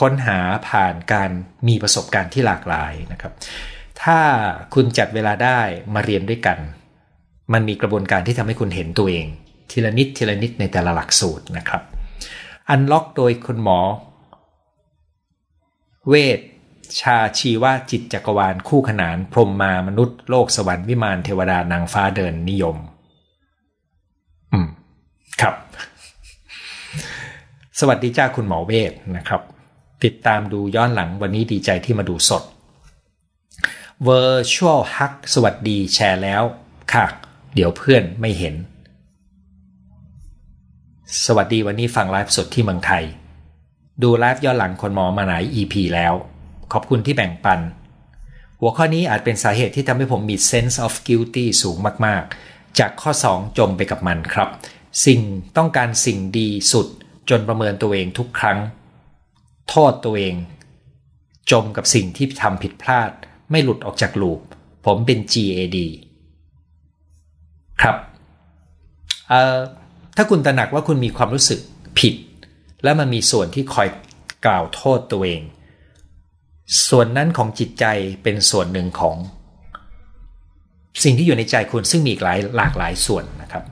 [0.00, 0.38] ค้นหา
[0.68, 1.30] ผ่านการ
[1.68, 3.32] มีประสบการณ์ที่หลากหลายนะครับ
[4.02, 4.18] ถ้า
[4.74, 5.60] คุณจัดเวลาได้
[5.94, 6.58] มาเรียนด้วยกัน
[7.52, 9.26] มันมีกระบวนการที่ทำให้คุณเห็นตัวเอง
[9.70, 11.82] ทีละนิดทีละนิดในแต่ละหลักสูตรนะครับ
[12.68, 13.80] อันล็อกโดยคุณหมอ
[16.08, 16.40] เวท
[17.00, 22.76] ชาชีวจิตจักรวาลคู่ขนานพรมมามนุษย์โลกสวรรค์วิมานเทวดานางฟ้าเดินนิยม
[24.52, 24.68] อืม
[25.40, 25.54] ครับ
[27.78, 29.42] สวัสดีจ้าคุณหมอเวทนะครับ
[30.04, 32.42] ติดตามดูย้อนหลังวันนี้ดีใจที่มาดูสด
[34.06, 36.42] Virtual Hug สวัสดีแชร์แล้ว
[36.92, 37.06] ค่ะ
[37.54, 38.54] เดี๋ยวเพื่อนไม่เห็น
[41.26, 43.04] สวัสดีวันนี้ฟังไลฟ์สดที่เมืองไทย
[44.02, 46.14] ดูไลฟ์ย้อนหลังคนหมอมาหลาย EP แล้ว
[46.72, 47.60] ขอบคุณที่แบ่งปัน
[48.60, 54.48] หัวข้อนี้อาจเป็นสาเหตุที่ทำให้ผมมี sense of guilty สูงมากๆ จากข้อ 2 จมไปกับมันครับ
[55.06, 55.20] สิ่ง
[55.56, 56.86] ต้องการสิ่งดีสุด
[57.30, 58.58] จนประเมินตัวเองทุกครั้ง
[59.68, 60.34] โทษตัวเอง
[61.50, 63.10] จมกับสิ่งที่ทำผิดพลาด
[63.50, 64.40] ไม่หลุดออกจากลูป
[64.86, 65.78] ผมเป็น GAD
[67.82, 67.96] ครับ
[69.28, 69.58] เอ่อ
[70.16, 71.60] ถ้าคุณตระหนักว่าคุณมีความรู้สึก
[71.98, 72.14] ผิด
[72.82, 73.88] และมันมีส่วนที่คอย
[74.46, 75.42] กล่าวโทษตัวเอง
[76.88, 77.84] ส่วนนั้นของจิตใจ
[78.22, 79.16] เป็นส่วนหนึ่งของ
[81.04, 83.64] สิ่งที่อยู่ในใจคุณซึ่งมีอีกหลายหลากหลายส่วนนะครับ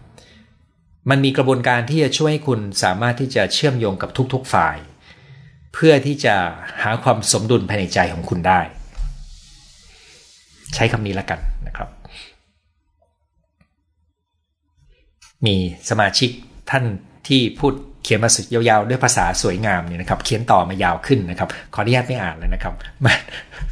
[1.10, 4.76] มันมีกระบวนการที่จะช่วยให้คุณสามารถที่จะเชื่อมโยงกับทุก ๆ ฝ่าย
[5.74, 6.34] เพื่อที่จะ
[6.82, 8.60] หาความสมดุลภายในใจของคุณได้
[10.74, 11.88] ใช้คำนี้แล้วกันนะครับ
[15.46, 15.56] มี
[15.90, 16.30] สมาชิก
[16.70, 16.84] ท่าน
[17.28, 22.74] ที่พูด เขียนมาสุดยาวๆ ด้วยภาษาสวยงามเนี่ยนะครับ เขียนต่อมายาวขึ้นนะครับ ขออนุญาตไม่อ่านเลยนะครับ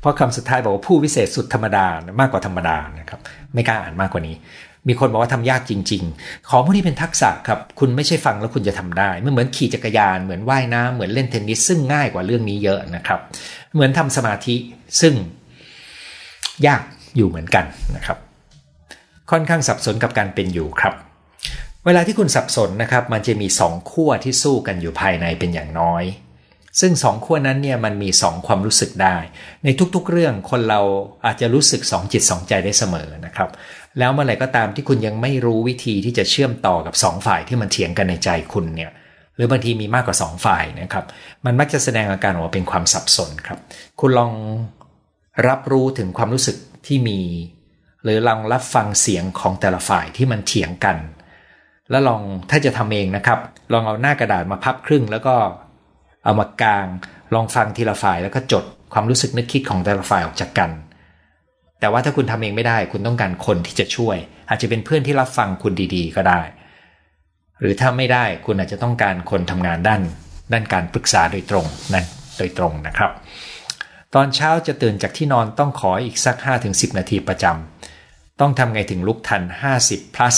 [0.01, 1.87] เพราะคำสุดท้ายบอกว่าผู้วิเศษสุดธรรมดา
[2.20, 3.20] มากกว่าธรรมดานะครับ
[3.55, 4.37] ไม่กล้าอ่านมากกว่านี้
[4.89, 13.20] มีคนบอกว่าทำยากจริง ๆ ของพวกนี้เป็นทักษะครับ คุณไม่ใช่ฟังแล้วคุณจะทำได้ไม่เหมือนขี่จักรยาน เหมือนว่ายน้ำเหมือนเล่นเทนนิสซึ่งง่ายกว่าเรื่องนี้เยอะนะครับ
[13.74, 14.55] เหมือนทำสมาธิ
[15.01, 15.14] ซึ่ง
[16.66, 16.83] ยาก
[17.16, 17.64] อยู่เหมือนกัน
[17.97, 18.18] นะครับ
[19.31, 20.95] ค่อนข้างสับสนกับการเป็นอยู่ครับ
[21.87, 26.05] เวลาที่คุณสับสนนะครับ มันจะมีสองขั้วที่สู้กันอยู่ภายในเป็นอย่างน้อย
[26.81, 29.16] ซึ่งสองขั้วนั้นเนี่ยมันมีสองความรู้สึกได้
[29.64, 30.81] ในทุกๆเรื่องคนเรา
[31.24, 33.51] อาจจะรู้สึกสองจิตสองใจได้เสมอนะครับ
[33.99, 38.91] แล้วเมื่อไหร่ก็ตามที่คุณยังไม่รู้วิธีที่จะเชื่อมต่อกับสองฝ่ายที่มันเถียงกันในใจคุณเนี่ย
[39.37, 41.05] หรือบางทีมีมากกว่าสองฝ่ายนะครับ
[41.45, 43.59] มันมักจะแสดงอาการออกมาเป็นความสับสนครับ
[44.01, 44.33] คุณลอง
[45.49, 46.57] รับรู้ถึงความรู้สึก
[46.87, 47.20] ที่มี
[48.05, 50.97] หรือลองรับฟังเสียงของแต่ละฝ่ายที่มันเถียงกัน
[51.91, 53.38] แล้วลองถ้าจะทำเองนะครับ
[53.72, 55.34] ลองเอาหน้ากระดาษมาพับครึ่ง แล้วก็
[56.24, 56.86] เอามากาง
[57.34, 60.70] ลองฟังทีละฝ่ายแล้วก็จดความรู้สึกนึกคิดของแต่ละฝ่ายออกจากกัน
[61.80, 64.16] แต่ว่าถ้าคุณทำเองไม่ได้ คุณต้องการคนที่จะช่วย
[64.49, 66.41] อาจจะเป็นเพื่อนที่รับฟังคุณดีๆ ก็ได้
[67.61, 70.03] หรือถ้าไม่ได้คุณอาจจะต้องการคนทำงานด้าน
[70.53, 72.07] ด้านการปรึกษาโดยตรงนั่น
[72.38, 73.11] โดยตรงนะครับ
[74.14, 76.36] ตอนเช้าจะตื่นจากที่นอนต้องขออีกสัก
[76.66, 79.43] 5-10 นาทีประจำต้องทำไงถึงลุกทัน
[79.80, 80.36] 50 plus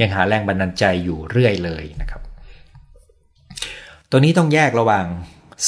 [0.00, 2.22] ยังหาแรงบันดาลใจอยู่เรื่อยเลยนะครับ
[4.10, 5.06] ตัวนี้ต้องแยกระหว่าง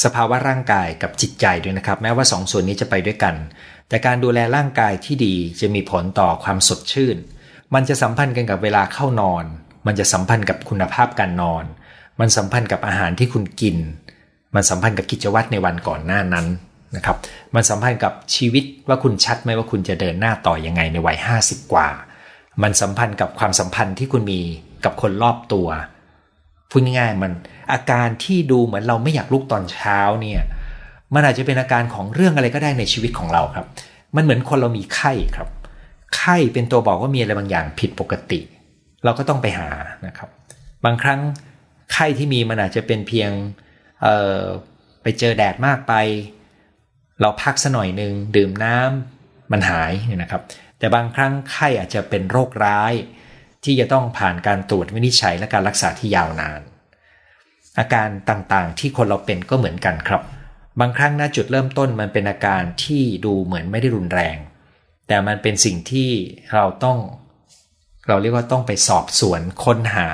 [0.03, 3.35] สภาวะร่างกายกับจิตใจด้วยนะครับ แม้ว่าสองส่วนนี้จะไปด้วยกัน
[3.89, 7.17] แต่การดูแลร่างกายที่ดีจะมีผลต่อความสดชื่น
[7.73, 9.45] มันจะสัมพันธ์กันกับเวลาเข้านอน
[9.85, 11.63] มันจะสัมพันธ์กับคุณภาพการนอน
[12.19, 13.77] มันสัมพันธ์กับอาหารที่คุณกิน
[14.55, 16.45] มันสัมพันธ์กับกิจวัตรในวันก่อนหน้านั้น
[16.95, 17.17] นะครับ
[17.55, 21.87] มันสัมพันธ์กับชีวิตว่าคุณชัดไหมว่าคุณจะเดินหน้าต่อยังไงในวัย 50 กว่า
[22.63, 24.41] มันสัมพันธ์กับความสัมพันธ์ที่คุณมี
[24.85, 25.67] กับคนรอบตัว
[26.69, 27.31] พูดง่ายๆมัน
[27.71, 30.41] อาการที่ดูเหมือนเราไม่อยากลุกตอนเช้าเนี่ย
[31.13, 33.65] มันอาจจะเป็นอาการของเรื่องอะไรก็ได้ในชีวิตของเราครับ
[34.15, 35.49] มันเหมือนคนเรามีไข้ครับ
[36.17, 38.39] ไข้เป็นตัวบอกว่ามีอะไรบางอย่างผิดปกติ
[39.03, 39.69] เราก็ต้องไปหา
[40.07, 40.29] นะครับ
[40.85, 41.19] บางครั้ง
[41.93, 43.31] ไข้ที่มีมันอาจจะเป็นเพียง
[45.01, 45.93] ไปเจอแดดมากไป
[47.21, 49.91] เราพักสัหน่อยหนึ่งดื่มน้ำมันหาย
[50.21, 50.41] นะครับ
[50.79, 52.93] แต่บางครั้งไข้อาจจะเป็นโรคร้าย
[53.63, 56.61] ที่จะต้องผ่านการตรวจวินิจฉัยและการรักษาที่ยาวนาน
[57.79, 60.21] อาการต่างๆที่คนเราเป็นก็เหมือนกันครับ
[60.79, 64.37] บางครั้งนะจุดเริ่มต้นมันเป็นอาการที่ดูเหมือนไม่ได้รุนแรง
[65.07, 66.09] แต่มันเป็นสิ่งที่
[66.55, 66.97] เราต้อง
[68.07, 70.07] เราเรียกว่าต้องไปสอบสวนค้นหา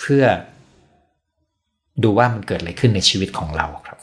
[0.00, 0.24] เพื่อ
[2.02, 3.98] ดูว่ามันเกิดอะไรขึ้นในชีวิตของเราครับ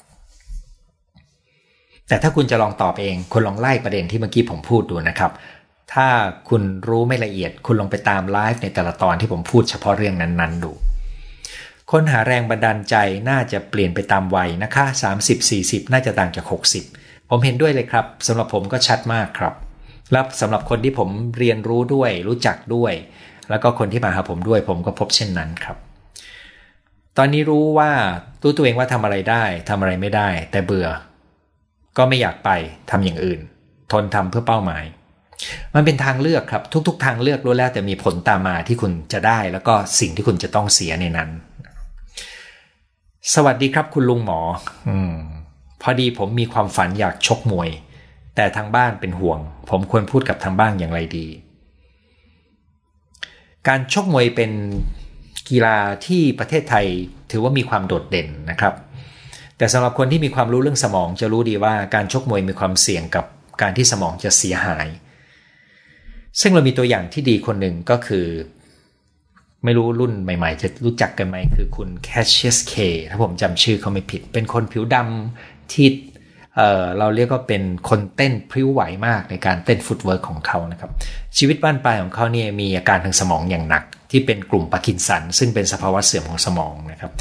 [2.07, 5.31] แต่ถ้าคุณจะลองตอบเองคุณลองไล่ประเด็นที่เมื่อกี้ผมพูดดูนะครับ
[5.93, 6.07] ถ้า
[6.49, 10.71] คุณรู้ไม่ละเอียด คุณลองไปตามไลฟ์ในแต่ละตอนที่ผมพูดเฉพาะเรื่องนั้นๆดู
[11.91, 12.95] ค้นหาแรงบันดาลใจ
[13.29, 14.85] น่าจะเปลี่ยนไปตามวัยนะคะ
[15.39, 16.45] 30-40 น่าจะต่างจาก
[16.87, 19.53] 60 ผมเห็นด้วยเลยครับสำหรับผมก็ชัดมากครับ
[20.11, 22.93] และสำหรับคนที่ผมเรียนรู้ด้วย รู้จักด้วย
[23.49, 25.77] แล้วก็คนที่มาหาผมด้วย ผมก็พบเช่นนั้นครับ
[27.17, 27.91] ตอนนี้รู้ว่า
[28.41, 30.87] ตู้ตัวเองว่าทำอะไรได้ทำอะไรไม่ได้ แต่เบื่อ
[31.97, 32.49] ก็ไม่อยากไป
[32.91, 33.39] ทำอย่างอื่น
[33.91, 34.83] ทนทำเพื่อเป้าหมาย
[35.75, 41.29] มันเป็นทางเลือกครับ ทุก ๆ ทางเลือกรู้แล้วแต่มีผลตามมาที่คุณจะได้ แล้วก็สิ่งที่คุณจะต้องเสียในนั้น
[43.33, 44.39] สวัสดีครับ คุณลุงหมอ
[44.89, 45.15] อืม
[45.81, 47.69] พอดีผมมีความฝันอยากชกมวย
[48.35, 51.27] แต่ทางบ้านเป็นห่วง ผมควรพูดกับทางบ้านอย่างไรดี
[53.67, 54.51] การชกมวยเป็น
[55.49, 56.85] กีฬาที่ประเทศไทย
[57.31, 58.73] ถือว่ามีความโดดเด่นนะครับ
[59.57, 63.25] แต่สำหรับคนที่มีความรู้เรื่องสมองจะรู้ดีว่าการชกมวยมีความเสี่ยงกับ
[63.61, 64.87] การที่สมองจะเสียหาย
[66.41, 68.25] ซึ่งเรามีตัวอย่างที่ดีคนหนึ่งก็คือ
[69.63, 72.73] ไม่รู้รุ่นใหม่ๆ จะรู้จักกันไหม คือคุณ Cassius Clay
[73.09, 76.59] ถ้าผมจำชื่อเขาไม่ผิด เป็นคนผิวดำที่
[76.97, 80.91] เราเรียกว่าเป็นคนเต้นพริ้วไหวมากในการเต้น footwork ของเขานะครับ
[81.37, 87.11] ชีวิตบั้นปลายของเขาเนี่ยมีอาการทางสมองอย่างหนัก ที่เป็นกลุ่มปาร์กินสัน ซึ่งเป็นสภาวะเสื่อมของสมองนะครับ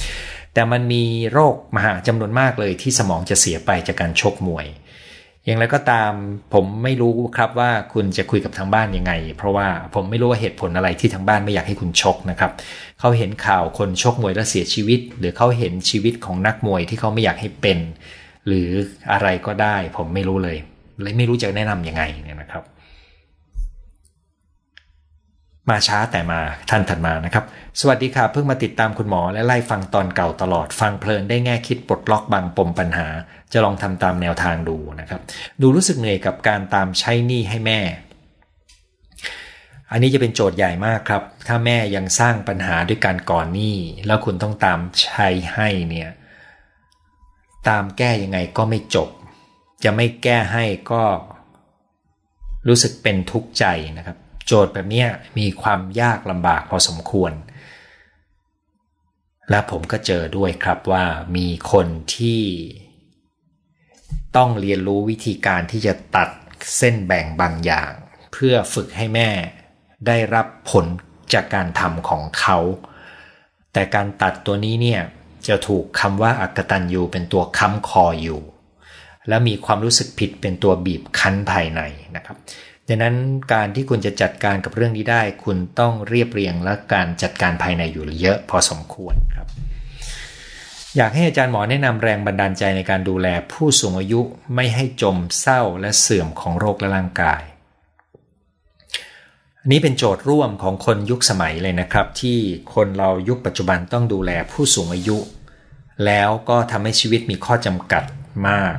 [0.55, 4.67] แต่มันมีโรคมหาจำนวนมากเลยที่สมองจะเสียไปจากการชกมวย
[5.49, 6.13] อย่างไรก็ตาม
[6.55, 12.51] ผมไม่รู้ครับว่าคุณจะคุยกับทางบ้านยังไง เพราะว่าผมไม่รู้ว่าเหตุผลอะไรที่ทางบ้านไม่อยากให้คุณชกนะครับ
[13.01, 17.79] เขาเห็นข่าวคนชกมวยแล้วเสียชีวิต หรือเขาเห็นชีวิตของนักมวยที่เขาไม่อยากให้เป็น
[18.47, 18.69] หรือ
[19.13, 20.57] อะไรก็ได้ ผมไม่รู้เลย
[21.03, 22.65] เลยไม่รู้จะแนะนำยังไงเนี่ยนะครับ
[25.71, 26.41] มาช้าแต่มา
[26.71, 27.45] ท่านถัดมานะครับ
[27.81, 33.07] สวัสดีค่ะเพิ่งมาติดตามคุณหมอและไล่ฟังตอนเก่าตลอดฟังเพลินได้แง่คิดปลดล็อกบางปมปัญหา
[33.53, 35.21] จะลองทำตามแนวทางดูนะครับ
[35.61, 37.81] ดูรู้สึกเหนื่อยกับการตามใช้หนี้ให้แม่
[39.91, 46.11] อันนี้จะเป็นโจทย์ใหญ่มากครับ ถ้าแม่ยังสร้างปัญหาด้วยการก่อนหนี้ แล้วคุณต้องตามใช้ให้เนี่ย
[47.69, 49.09] ตามแก้ยังไงก็ไม่จบ
[49.85, 51.03] จะไม่แก้ให้ก็
[52.69, 53.65] รู้สึกเป็นทุกข์ใจ
[53.99, 54.17] นะครับ
[54.49, 55.05] โจทย์แบบนี้
[55.39, 57.33] มีความยากลำบากพอสมควร
[59.51, 61.05] และผมก็เจอด้วยครับว่า
[61.37, 61.87] มีคน
[62.17, 62.43] ที่
[64.37, 66.29] ต้องเรียนรู้วิธีการที่จะตัด
[66.79, 67.91] เส้นแบ่งบางอย่าง
[68.33, 69.31] เพื่อฝึกให้แม่
[70.07, 70.87] ได้รับผล
[71.33, 72.59] จากการทำของเขา
[73.73, 75.01] แต่การตัดตัวนี้เนี่ย
[75.49, 78.41] จะถูกคำว่าอักตันยูเป็นตัวค้ำคออยู่
[79.29, 81.81] และมีความรู้สึกผิดเป็นตัวบีบคั้นภายใน
[82.17, 82.37] นะครับ
[82.89, 83.17] ดังนั้น
[83.53, 89.49] การที่คุณจะจัดการกับเรื่องนี้ได้ คุณต้องเรียบเรียงและการจัดการภายในอยู่เยอะพอสมควรครับ
[90.97, 94.21] อยากให้อาจารย์หมอแนะนำแรงบันดาลใจในการดูแลผู้สูงอายุ
[94.55, 97.43] ไม่ให้จมเศร้าและเสื่อมของโรคและร่างกาย
[99.67, 102.39] นนี้เป็นโจทย์ร่วมของคนยุคสมัยเลยนะครับ ที่
[102.75, 105.19] คนเรายุคปัจจุบันต้องดูแลผู้สูงอายุ
[106.07, 108.05] แล้วก็ทำให้ชีวิตมีข้อจำกัด
[108.49, 108.77] มาก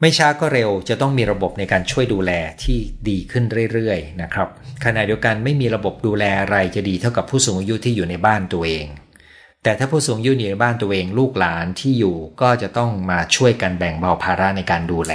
[0.00, 2.32] ไม่ช้าก็เร็วจะต้องมีระบบในการช่วยดูแล
[2.62, 2.78] ที่
[3.08, 4.48] ดีขึ้นเรื่อยๆนะครับ
[4.84, 8.86] ขณะเดียวกันไม่มีระบบดูแลอะไรจะดีเท่ากับผู้สูงอายุที่อยู่ในบ้านตัวเอง
[9.62, 15.14] แต่ถ้าผู้สูงอายุอยู่ในบ้านตัวเองลูกหลานที่อยู่ก็จะต้องมาช่วยกันแบ่งเบาภาระในการดูแล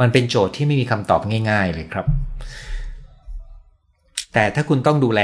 [0.00, 1.20] มันเป็นโจทย์ที่ไม่มีคำตอบ
[1.50, 2.06] ง่าย ๆ เลยครับ
[4.34, 5.22] แต่ถ้าคุณต้องดูแล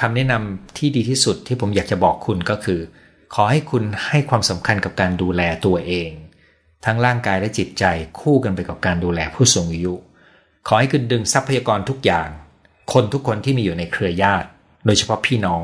[0.00, 2.80] คำแนะนำที่ดีที่สุดที่ผมอยากจะบอกคุณก็คือ
[3.34, 6.10] ขอให้คุณให้ความสำคัญกับการดูแลตัวเอง
[6.84, 7.84] ทั้งร่างกายและจิตใจ
[8.20, 9.94] คู่กันไปกับการดูแลผู้สูงอายุ
[10.66, 12.28] ขอให้คุณดึงทรัพยากรทุกอย่าง
[12.92, 14.48] คนทุกคนที่มีอยู่ในเครือญาติ
[14.86, 15.62] โดยเฉพาะพี่น้อง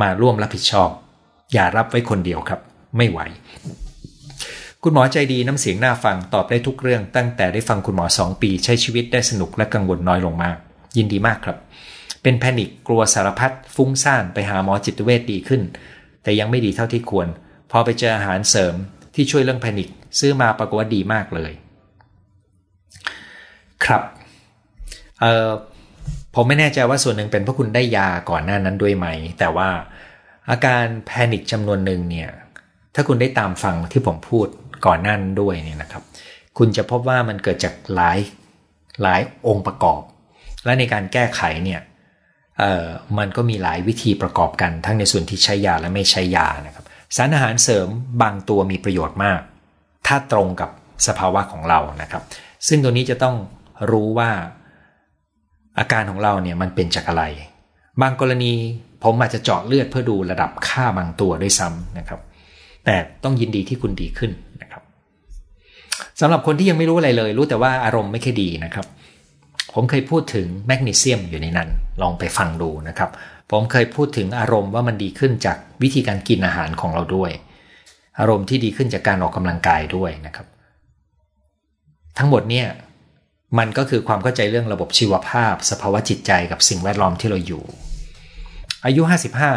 [0.00, 0.90] มาร่วมรับผิดชอบ
[1.52, 2.60] อย่ารับไว้คนเดียวครับ
[2.96, 3.20] ไม่ไหว
[4.82, 10.56] คุณหมอใจดีน้ำเสียงน่าฟังตอบได้ทุกเรื่อง ตั้งแต่ได้ฟังคุณหมอสองปี ใช้ชีวิตได้สนุกและกังวลน้อยลงมาก
[10.96, 11.58] ยินดีมากครับ
[12.22, 15.62] เป็นแพนิคกลัวสารพัดฟุ้งซ่านไปหาหมอจิตเวชดีขึ้น
[16.22, 17.28] แต่ยังไม่ดีเท่าที่ควร
[17.70, 18.74] พอไปเจออาหารเสริม
[19.14, 19.88] ที่ช่วยเรื่องแพนิค
[20.18, 21.52] ซื้อมาปรากฏว่าดีมากเลย
[23.84, 24.02] ครับ
[25.20, 25.50] เออ
[26.34, 29.06] ผมไม่แน่ใจว่าส่วนหนึ่งเป็นเพราะคุณได้ยาก่อนหน้านั้นด้วยไหม
[29.38, 29.68] แต่ว่า
[30.50, 32.30] อาการแพนิคจำนวนหนึ่งเนี่ย
[32.94, 34.46] ถ้าคุณได้ตามฟังที่ผมพูด
[34.86, 36.02] ก่อนหน้านั้นด้วยเนี่ยนะครับ
[36.58, 38.18] คุณจะพบว่ามันเกิดจากหลาย
[39.02, 40.02] หลายองค์ประกอบ
[40.64, 41.80] และในการแก้ไขเนี่ย
[42.60, 42.86] เออ
[43.18, 46.84] มันก็มีหลายวิธีประกอบกันทั้งในส่วนที่ใช้ยาและไม่ใช้ยานะครับ
[47.16, 47.88] สารอาหารเสริม
[48.22, 49.40] บางตัวมีประโยชน์มาก
[50.12, 50.70] ถ้าตรงกับ
[51.06, 52.22] สภาวะของเรานะครับ
[52.68, 53.36] ซึ่งตัวนี้จะต้อง
[53.90, 54.30] รู้ว่า
[55.78, 57.24] อาการของเราเนี่ยมันเป็นจากอะไร
[58.00, 58.52] บางกรณี
[59.04, 62.20] ผมอาจจะเจาะเลือดเพื่อดูระดับค่าบางตัวด้วยซ้ำนะครับ
[62.84, 64.30] แต่ต้องยินดีที่คุณดีขึ้น
[64.62, 64.82] นะครับ
[66.20, 68.86] สำหรับคนที่ยังไม่รู้อะไรเลย รู้แต่ว่าอารมณ์ไม่ค่อยดีนะครับ
[69.74, 71.68] ผมเคยพูดถึงแมกนีเซียมอยู่ในนั้น
[72.02, 73.10] ลองไปฟังดูนะครับ
[73.50, 77.30] ผมเคยพูดถึงอารมณ์ว่ามันดีขึ้นจากวิธีการกินอาหารของเราด้วย
[78.18, 80.46] อารมณ์ที่ดีขึ้นจากการออกกำลังกายด้วยนะครับ
[82.18, 82.68] ทั้งหมดเนี่ย
[83.58, 87.64] มันก็คือความเข้าใจเรื่องระบบชีวภาพ สภาวะจิตใจกับสิ่งแวดล้อมที่เราอยู่
[88.84, 89.02] อายุ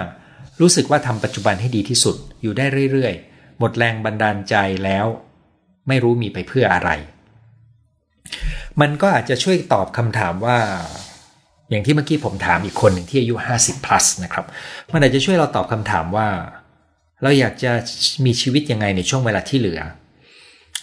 [0.03, 5.05] 55 รู้สึกว่าทำปัจจุบันให้ดีที่สุดอยู่ได้เรื่อยๆ หมดแรงบันดาลใจแล้ว
[5.87, 6.89] ไม่รู้มีไปเพื่ออะไร
[8.81, 10.59] มันก็อาจจะช่วยตอบคำถามว่า
[11.69, 14.45] อย่างที่เมื่อกี้ผมถามอีกคนหนึ่งที่อายุ 50 plus นะครับ
[14.93, 16.27] มันอาจจะช่วยเราตอบคำถามว่า
[17.23, 17.71] เราอยากจะ
[18.25, 19.81] มีชีวิตยังไงในช่วงเวลาที่เหลือ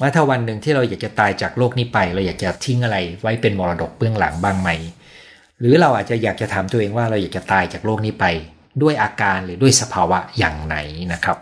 [0.01, 4.71] ว่าถ้าวันหนึ่งที่เราอยากจะตายจากโลกนี้ไป เราอยากจะทิ้งอะไรไว้เป็นมรดกเบื้องหลังบ้างไหม
[5.61, 8.25] หรือเราอาจจะอยากจะถามตัวเองว่าเราอยากจะตายจากโลกนี้ไป
[8.83, 10.77] ด้วยอาการหรือด้วยสภาวะอย่างไหน
[11.13, 11.39] นะครับ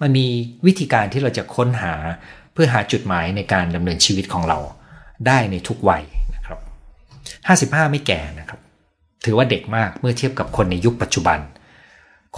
[0.00, 0.26] มันมี
[0.66, 1.94] วิธีการที่เราจะค้นหา
[2.52, 4.58] เพื่อหาจุดหมายในการดำเนินชีวิตของเรา
[5.26, 6.02] ได้ในทุกวัย
[6.34, 6.58] นะครับ
[7.80, 8.60] 55 ไม่แก่นะครับ
[9.24, 11.38] ถือว่าเด็กมากเมื่อเทียบกับคนในยุคปัจจุบัน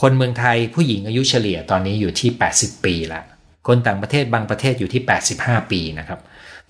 [0.01, 3.25] คนเมืองไทยผู้หญิงอายุเฉลี่ยตอนนี้อยู่ที่ 80 ปีล้ว
[3.67, 5.03] คนต่างประเทศบางประเทศอยู่ที่
[5.37, 6.21] 85 ปีนะครับ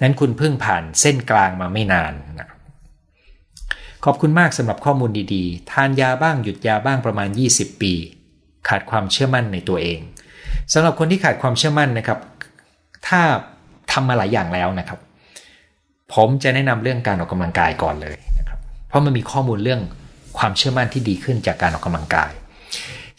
[0.02, 2.58] นั้นคุณเพิ่งผ่านเส้นกลางมาไม่นานนะครับ
[4.04, 7.92] ขอบคุณมากสำหรับข้อมูลดีๆ ทานยาบ้างหยุดยาบ้างประมาณ 20 ปี
[8.68, 10.00] ขาดความเชื่อมั่นในตัวเอง
[10.72, 12.18] สำหรับคนที่ขาดความเชื่อมั่นนะครับ
[13.08, 13.20] ถ้า
[13.92, 14.98] ทำมาหลายอย่างแล้วนะครับ
[16.14, 18.58] ผมจะแนะนำเรื่องการออกกำลังกายก่อนเลยนะครับ
[18.88, 19.80] เพราะมันมีข้อมูลเรื่อง
[20.38, 22.30] ความเชื่อมั่นที่ดีขึ้นจากการออกกำลังกาย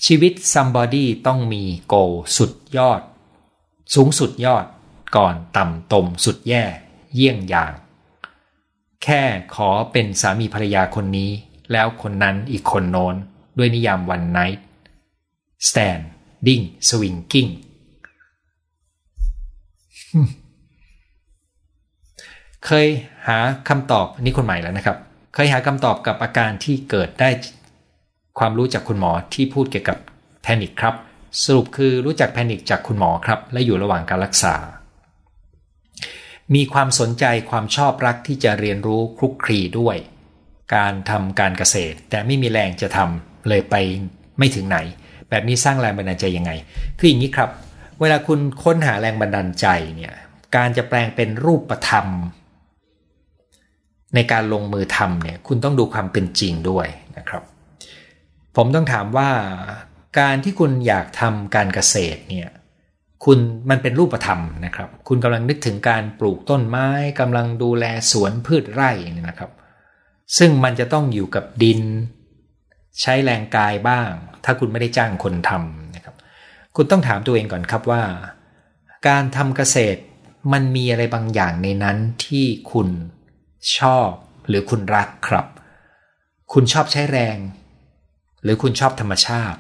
[0.05, 3.01] ชีวิต somebody ต้องมี goal สุดยอด
[3.95, 4.65] สูงสุดยอด
[5.15, 6.63] ก่อนต่ำตมสุดแย่
[7.15, 7.73] เยี่ยงอย่าง
[9.03, 9.23] แค่
[9.55, 11.31] ขอเป็นสามีภรรยาคนนี้
[11.71, 13.15] แล้วคนนั้นอีกคนโน้น
[13.57, 14.63] ด้วยนิยามวันไนท์
[15.67, 17.51] standing swinging
[22.65, 22.87] เคย
[23.27, 23.37] หา
[23.69, 24.97] คำตอบนี่คนใหม่แล้วนะครับ
[25.33, 27.29] เคยหาคำตอบกับอาการที่เกิดได้
[28.39, 29.97] ความรู้จากคุณหมอที่พูดเกี่ยวกับ
[30.41, 30.95] แพนิคครับ
[31.43, 34.55] สรุปคือรู้จักแพนิคจากคุณหมอครับ และอยู่ระหว่างการรักษา
[36.55, 39.95] มีความสนใจความชอบรักที่จะเรียนรู้คลุกคลีด้วย
[40.75, 43.75] การทำการเกษตร แต่ไม่มีแรงจะทำเลยไป
[44.37, 44.77] ไม่ถึงไหน
[45.29, 46.51] แบบนี้สร้างแรงบันดาลใจยังไง
[46.99, 47.49] คืออย่างนี้ครับ
[48.01, 50.13] เวลาคุณค้นหาแรงบันดาลใจเนี่ย
[50.55, 52.07] การจะแปลงเป็นรูปธรรม
[54.15, 57.43] ในการลงมือทำเนี่ยคุณต้องดูความเป็นจริงด้วยนะครับ
[58.55, 59.29] ผมต้องถามว่า
[60.19, 62.49] การที่คุณอยากทำการเกษตรเนี่ย
[63.25, 63.39] คุณ
[63.69, 66.87] มันเป็นรูปธรรมนะครับ คุณกำลังนึกถึงการปลูกต้นไม้
[67.19, 69.51] กำลังดูแลสวนพืชไร่นี่นะครับ
[70.37, 71.81] ซึ่งมันจะต้องอยู่กับดิน
[73.01, 74.09] ใช้แรงกายบ้าง
[74.43, 76.15] ถ้าคุณไม่ได้จ้างคนทำนะครับ
[76.75, 78.03] คุณต้องถามตัวเองก่อนครับว่า
[79.07, 79.99] การทำเกษตร
[80.53, 82.87] มันมีอะไรบางอย่างในนั้นที่คุณ
[83.77, 84.09] ชอบ
[84.47, 85.45] หรือคุณรักครับ
[86.53, 87.37] คุณชอบใช้แรง
[88.43, 89.59] หรือคุณชอบธรรมชาติ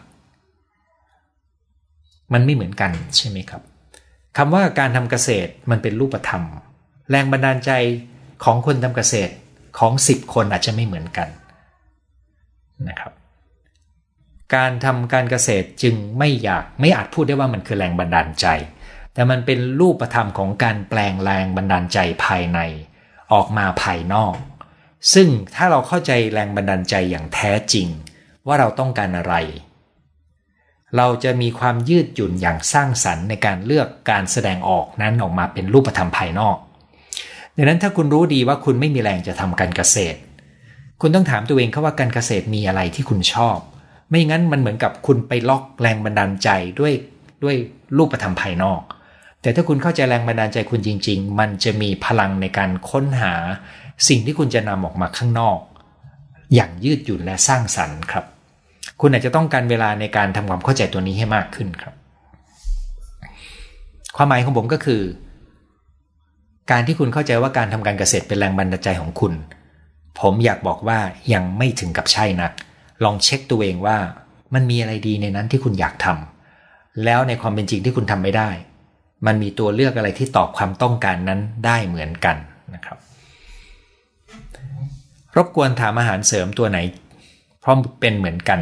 [2.33, 3.61] มันไม่เหมือนกันใช่ไหมครับ
[4.37, 6.43] คำว่าการทำเกษตรมันเป็นรูปธรรม
[7.09, 7.71] แรงบันดาลใจ
[8.43, 9.33] ของคนทำเกษตร
[9.79, 11.27] ของสิบคนอาจจะไม่เหมือนกัน
[12.87, 13.13] นะครับ
[14.55, 18.47] การทำการเกษตรจึงไม่อยากไม่อาจพูดได้ว่ามันคือแรงบันดาลใจ
[19.13, 22.59] แต่มันเป็นรูปธรรมของการแปลงแรงบันดาลใจภายใน
[23.33, 24.35] ออกมาภายนอก
[25.13, 27.87] ซึ่งถ้าเราเข้าใจแรงบันดาลใจอย่างแท้จริง
[28.47, 29.35] ว่าเราต้องการอะไร
[30.97, 36.57] เราจะมีความยืดหยุ่นอย่างสร้างสรรค์ในการเลือกการแสดงออกนั้นออกมาเป็นรูปธรรมภายนอก
[37.55, 40.17] ดังนั้นถ้าคุณรู้ดีว่าคุณไม่มีแรงจะทำการเกษตร
[41.01, 43.57] คุณต้องถามตัวเองเขาว่าการเกษตรมีอะไรที่คุณชอบ
[44.09, 46.93] ไม่งั้นมันเหมือนกับคุณไปล็อกแรงบันดาลใจด้วย
[47.43, 47.55] ด้วย
[47.97, 48.81] รูปธรรมภายนอก
[49.41, 53.33] แต่ถ้าคุณเข้าใจแรงบันดาลใจคุณจริง ๆ มันจะมีพลังในการค้นหา
[54.07, 55.59] สิ่งที่คุณจะนำออกมาข้างนอก
[56.53, 58.25] อย่างยืดหยุ่นและสร้างสรรค์ครับ
[59.05, 61.93] คุณอาจจะต้องการเวลาในการทำความเข้าใจตัวนี้ให้มากขึ้นครับ
[64.15, 65.01] ความหมายของผมก็คือ
[66.71, 69.33] การที่คุณเข้าใจว่าการทำการเกษตรเป็นแรงบันดาลใจของคุณ
[70.19, 70.99] ผมอยากบอกว่า
[71.33, 72.51] ยังไม่ถึงกับใช่นัก
[73.03, 73.97] ลองเช็คตัวเองว่า
[74.53, 78.49] มันมีอะไรดีในนั้นที่คุณอยากทำแล้วในความเป็นจริงที่คุณทำไม่ได้
[79.25, 82.37] มันมีตัวเลือกอะไรที่ตอบความต้องการนั้นได้เหมือนกัน
[82.73, 82.97] นะครับ
[85.35, 86.79] รบกวนถามอาหารเสริมตัวไหน
[87.63, 88.59] พราะเป็นเหมือนกัน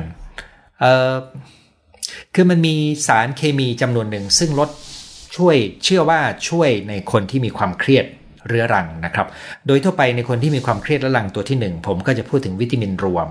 [2.33, 2.75] คือมันมี
[3.07, 4.69] สารเคมีจำนวนหนึ่ง ซึ่งลด
[5.37, 6.19] ช่วยเชื่อว่า
[6.49, 8.05] ช่วยในคนที่มีความเครียด
[8.47, 9.27] เรื้อรังนะครับ
[9.67, 13.27] โดยทั่วไปในคนที่มีความเครียดเรื้อรังตัวที่ 1 ผมก็จะพูดถึงวิตามินรวม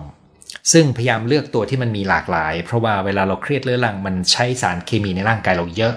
[0.72, 5.94] ซึ่งพยายามเลือกตัวที่มันมีหลากหลาย เพราะว่าเวลาเราเครียดเรื้อรังมันใช้สารเคมีในร่างกายเราเยอะ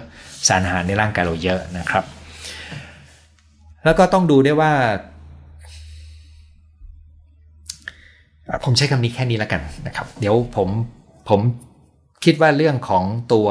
[0.48, 2.04] สารอาหารในร่างกายเราเยอะนะครับ
[3.86, 4.72] แล้วก็ต้องดูด้วยว่า
[8.64, 10.70] ผมใช้คำนี้แค่นี้แล้วกันนะครับ เดี๋ยวผม
[11.30, 11.40] ผม
[12.24, 13.04] คิดว่าเรื่องของ
[13.34, 13.48] ตัว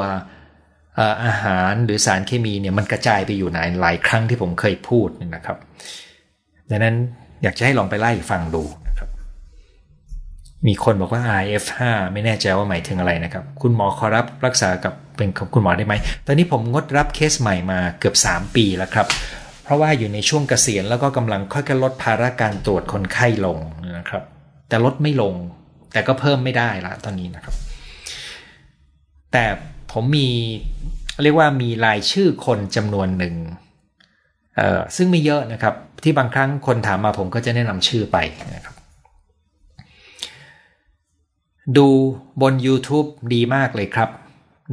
[1.25, 5.57] อาหารหรือสารเคมีเนี่ยมันกระจายไปอยู่ในหลายครั้งที่ผมเคยพูดนะครับ
[6.71, 6.97] ดังนั้น
[7.43, 9.09] อยากจะให้ลองไปไล่ฟังดูนะครับ
[10.67, 11.75] มีคนบอกว่า IF5
[12.13, 15.95] ไม่แน่ใจว่าหมายถึงอะไรนะครับ คุณหมอขอรับรักษากับเป็นคุณหมอได้ไหม
[16.27, 19.07] ตอนนี้ผมงดรับเคสใหม่มาเกือบ 3 ปีแล้วครับ
[19.65, 23.59] เพราะว่าอยู่ในช่วงเกษียณแล้วก็กำลังค่อยๆลดภาระการตรวจคนไข้ลง
[23.99, 24.23] นะครับ
[24.69, 25.35] แต่ลดไม่ลง
[25.93, 27.55] แต่ก็เพิ่มไม่ได้ละตอนนี้นะครับ
[29.33, 29.45] แต่
[29.93, 30.29] ผมมี
[31.23, 33.35] เรียกว่ามีรายชื่อคนจำนวนหนึ่ง
[34.97, 38.19] ซึ่งไม่เยอะนะครับ ที่บางครั้งคนถามมาผมก็จะแนะนำชื่อไป
[38.55, 38.75] นะครับ
[41.77, 41.89] ดู
[42.43, 44.11] บน YouTube ดีมากเลยครับ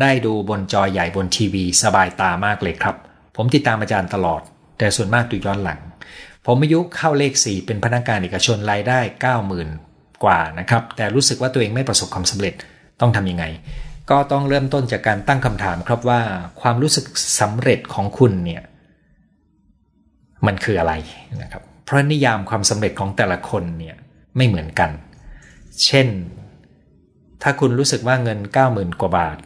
[0.02, 2.96] ได้ดูบนจอใหญ่บนทีวี สบายตามากเลยครับ
[3.36, 4.42] ผมติดตามอาจารย์ตลอด
[4.78, 5.80] แต่ส่วนมากดูย้อนหลัง
[6.46, 9.00] ผมอายุเข้าเลข 4 เป็นพนักงานเอกชนรายได้
[9.34, 9.89] 90,000
[10.24, 12.54] กว่านะครับ แต่รู้สึกว่าตัวเองไม่ประสบความสำเร็จ
[13.02, 13.46] ต้องทำยังไง
[14.10, 16.22] ก็ต้องเริ่มต้นจากการตั้งคำถามครับว่า
[16.62, 17.06] ความรู้สึก
[17.40, 18.64] สำเร็จของคุณเนี่ย
[20.48, 20.94] มันคืออะไร
[21.42, 23.96] นะครับ เพราะนิยามความสำเร็จของแต่ละคนเนี่ย
[24.38, 24.92] ไม่เหมือนกัน
[25.86, 26.08] เช่น
[27.44, 28.40] ถ้าคุณรู้สึกว่าเงิน
[28.70, 29.38] 90,000 กว่าบาท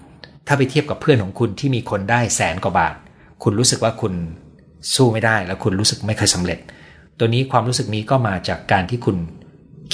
[0.48, 2.96] ถ้าไปเทียบกับเพื่อนของคุณที่มีคนได้แสนกว่าบาท
[3.44, 4.14] คุณรู้สึกว่าคุณ
[4.96, 6.60] สู้ไม่ได้ แล้วคุณรู้สึกไม่เคยสำเร็จ
[7.18, 9.18] ตัวนี้ความรู้สึกนี้ก็มาจากการที่คุณ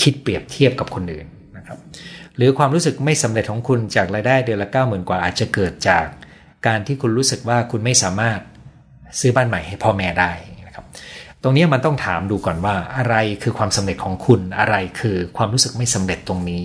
[0.02, 1.28] คิดเปรียบเทียบกับคนอื่น
[1.58, 1.78] นะครับ
[2.36, 6.06] หรือความรู้สึกไม่สำเร็จของคุณจากรายได้เดือนละ9 0,000กว่าอาจจะเกิดจาก
[6.68, 8.39] การที่คุณรู้สึกว่าคุณไม่สามารถ
[9.20, 10.32] ซื้อบ้านใหม่ให้พ่อแม่ได้
[10.68, 10.86] นะครับ
[11.43, 16.64] ตรงนี้มันต้องถามดูก่อนว่าอะไรคือความสำเร็จของคุณอะไรคือความรู้สึกไม่สำเร็จตรงนี้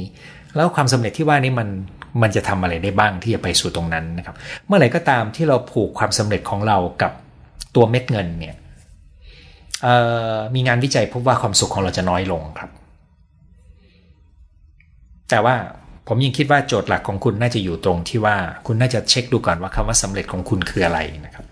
[0.56, 1.68] แล้วความสำเร็จที่ว่านี้มัน
[2.22, 7.12] มันจะทำอะไรได้บ้างที่จะไปสู่ตรงนั้นนะครับ เมื่อไหร่ก็ตามที่เราผูกความสำเร็จของเรากับ
[7.74, 8.56] ตัวเม็ดเงินเนี่ย
[10.54, 12.70] มีงานวิจัยพบว่าความสุขของเราจะน้อยลงครับ
[15.30, 15.56] แต่ว่า
[16.08, 21.44] ผมยังคิดว่าโจทย์หลักของคุณน่าจะอยู่ตรงที่ว่าคุณน่าจะเช็คดูก่อนว่าคำว่าสำเร็จของคุณคืออะไรนะครับ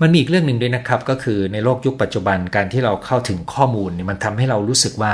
[0.00, 5.12] มันมีอีกเรื่องหนึ่งด้วยนะครับก็คือในโลกยุคปัจจุบันการที่เราเข้าถึงข้อมูลเนี่ยมันทำให้เรารู้สึกว่า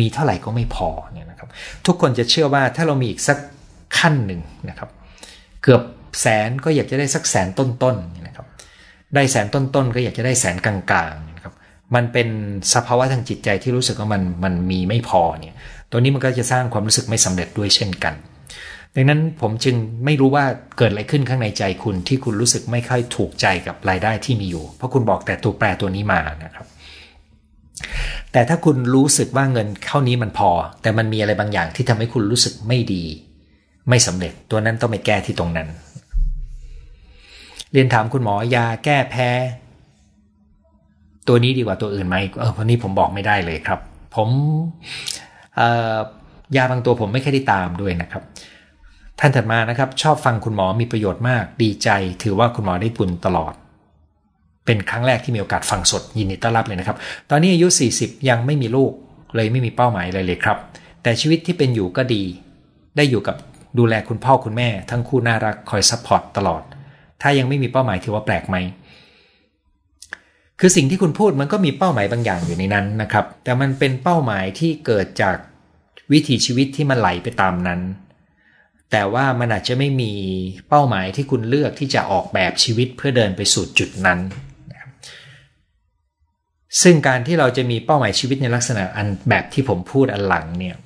[0.00, 1.48] มีเท่าไหร่ก็ไม่พอเนี่ยนะครับ
[1.86, 3.38] ทุกคนจะเชื่อว่าถ้าเรามีอีกสัก
[3.98, 4.90] ขั้นหนึ่งนะครับ
[5.62, 5.82] เกือบ
[6.20, 8.46] แสนก็อยากจะได้สักแสนต้นๆนะครับ
[9.14, 10.76] ได้แสนต้นๆก็อยากจะได้แสนกลา
[11.10, 11.54] งๆนะครับ
[11.94, 12.28] มันเป็น
[12.74, 15.56] สภาวะทางจิตใจที่รู้สึกว่ามันมันมีไม่พอเนี่ย
[15.90, 18.14] ตัวนี้มันก็จะสร้างความรู้สึกไม่สำเร็จด้วยเช่นกัน
[18.94, 20.44] ดังนั้นผมจึงไม่รู้ว่า
[20.78, 26.66] เกิดอะไรขึ้นข้างในใจคุณที่คุณรู้สึกไม่ค่อยถูกใจกับรายได้ที่มีอยู่ เพราะคุณบอกแต่ตัวแปรตัวนี้มานะครับ
[28.32, 30.50] แต่ถ้าคุณรู้สึกว่าเงินเข้านี้มันพอ
[30.82, 33.04] แต่มันมีอะไรบางอย่างที่ทำให้คุณรู้สึกไม่ดี
[33.88, 35.68] ไม่สำเร็จตัวนั้นต้องไปแก้ที่ตรงนั้น
[37.72, 39.30] เรียนถามคุณหมอยาแก้แพ้
[41.28, 43.80] ตัวนี้ดีกว่าตัวอื่นไหมเออวันนี้ผมบอกไม่ได้เลยครับ
[44.14, 44.28] ผม
[46.56, 48.22] ยาบางตัวผมไม่ค่อยได้ตามด้วยนะครับ
[49.20, 51.88] ท่านถัดมานะครับ ชอบฟังคุณหมอมีประโยชน์มาก ดีใจ
[52.22, 53.54] ถือว่าคุณหมอได้บุญตลอด
[54.66, 56.96] เป็นครั้งแรกที่มีโอกาสฟังสดยินดีต้อนรับเลยนะครับ
[57.30, 58.92] ตอนนี้อายุ 40 ยังไม่มีลูก
[59.36, 60.58] เลยไม่มีเป้าหมายเลยเลยครับ
[61.02, 62.22] แต่ชีวิตที่เป็นอยู่ก็ดี
[62.96, 63.36] ได้อยู่กับ
[63.78, 66.62] ดูแลคุณพ่อคุณแม่ ทั้งคู่น่ารักคอย support ตลอด
[67.22, 68.56] ถ้ายังไม่มีเป้าหมายถือว่าแปลกไหม
[70.60, 75.36] คือสิ่งที่คุณพูดมันก็มีเป้าหมายบางอย่างอยู่ในนั้นนะครับ แต่มันเป็นเป้าหมายที่เกิดจาก
[76.12, 77.80] วิถีชีวิตที่มันไหลไปตามนั้น
[78.90, 80.12] แต่ว่ามันอาจจะไม่มี
[80.68, 84.18] เป้าหมายที่คุณเลือกที่จะออกแบบชีวิตเพื่อเดินไปสู่จุดนั้น
[86.82, 90.76] ซึ่งการที่เราจะมีเป้าหมายชีวิตในลักษณะอันแบบที่ผมพูดอันหลังเนี่ย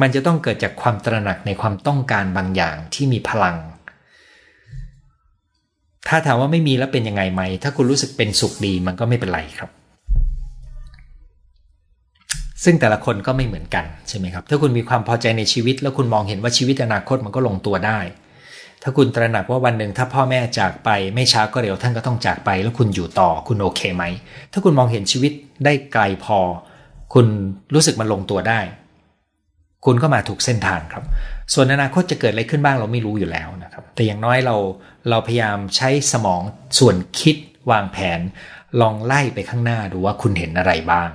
[0.00, 3.56] มันจะต้องเกิดจากความตระหนักในความต้องการบางอย่างที่มีพลัง
[6.08, 9.70] ถ้าถามว่าไม่มีแล้วเป็นยังไงไหม ถ้าคุณรู้สึกเป็นสุขดีมันก็ไม่เป็นไรครับ
[12.64, 17.98] ซึ่งแต่ละคนก็ไม่เหมือนกันใช่ไหมครับ ถ้าคุณมีความพอใจในชีวิต แล้วคุณมองเห็นว่าชีวิตอนาคตมันก็ลงตัวได้
[18.82, 24.04] ถ้าคุณตระหนักว่าวันหนึ่งถ้าพ่อแม่จากไป ไม่ช้าก็เร็วท่านก็ต้องจากไป แล้วคุณอยู่ต่อคุณโอเคไหม
[24.52, 25.32] ถ้าคุณมองเห็นชีวิต
[25.64, 26.38] ได้ไกลพอ
[27.14, 27.26] คุณ
[27.74, 28.60] รู้สึกมันลงตัวได้
[29.84, 31.04] คุณก็มาถูกเส้นทางครับ
[31.52, 34.56] ส่วนอนาคตจะเกิดอะไรขึ้นบ้างเราไม่รู้อยู่แล้วนะครับแต่อย่างน้อยเรา
[35.10, 36.42] เราพยายามใช้สมอง
[36.78, 37.36] ส่วนคิด
[37.70, 38.20] วางแผน
[38.80, 41.10] ลองไล่ไปข้างหน้าดูว่าคุณเห็นอะไรบ้าง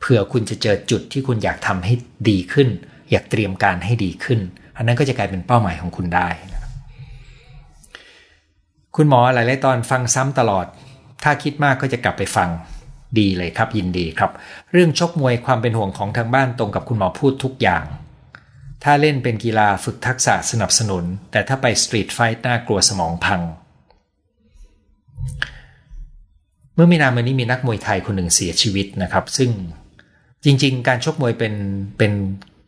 [0.00, 1.92] เผื่อคุณจะเจอจุดที่คุณอยากทำให้
[2.28, 2.68] ดีขึ้น
[3.10, 4.40] อยากเตรียมการให้ดีขึ้น
[4.76, 6.28] อันนั้นก็จะกลายเป็นเป้าหมายของคุณได้
[8.96, 10.66] คุณหมอหลายๆตอนฟังซ้ำตลอด
[11.22, 12.48] ถ้าคิดมากก็จะกลับไปฟัง
[13.18, 14.30] ดีเลยครับยินดีครับ
[14.72, 17.84] เรื่องชกมวยความเป็นห่วงของทางบ้านตรงกับคุณหมอพูดทุกอย่าง
[18.84, 23.40] ถ้าเล่นเป็นกีฬาฝึกทักษะสนับสนุน แต่ถ้าไปสตรีทไฟท์น่ากลัวสมองพัง
[26.74, 29.50] เมื่อไมีนานมานี้มีนักมวยไทยคนหนึ่งเสียชีวิตนะครับ ซึ่ง
[30.44, 31.54] จริง ๆ การชกมวยเป็น
[31.98, 32.12] เป็น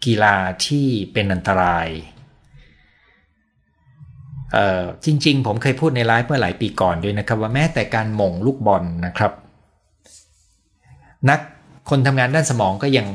[0.05, 0.35] กีฬา
[0.67, 1.89] ที่เป็นอันตราย
[5.05, 9.33] จริง ๆ ผมเคยพูดในไลฟ์เมื่อหลายปีก่อนด้วยนะครับ ว่าแม้แต่การหม่งลูกบอลนะครับ
[11.31, 11.41] นัก
[11.91, 13.07] คนทำงานด้านสมองก็ยัง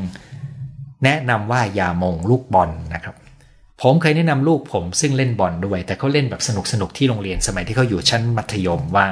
[1.04, 3.16] แนะนำว่าอย่าม่งลูกบอลนะครับ
[3.82, 9.08] ผมเคยแนะนำลูกผมซึ่งเล่นบอลด้วย แต่เขาเล่นแบบสนุกสนุกที่โรงเรียนสมัยที่เขาอยู่ชั้นมัธยมว่า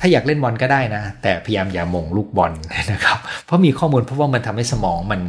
[0.00, 2.52] ถ้าอยากเล่นบอลก็ได้นะ แต่พยายามอย่ามงลูกบอล
[2.92, 5.20] นะครับ เพราะมีข้อมูลเพราะว่ามันทำให้สมองมัน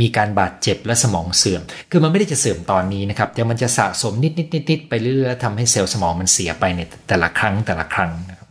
[0.00, 8.48] มีการบาดเจ็บและสมองเสื่อม คือมันไม่ได้จะเสื่อมตอนนี้นะครับแต่มันจะสะสมนิดนิดนิดนิดไปเรื่อยๆทำให้เซลล์สมองมันเสียไปในแต่ละครั้งแต่ละครั้งนะครับ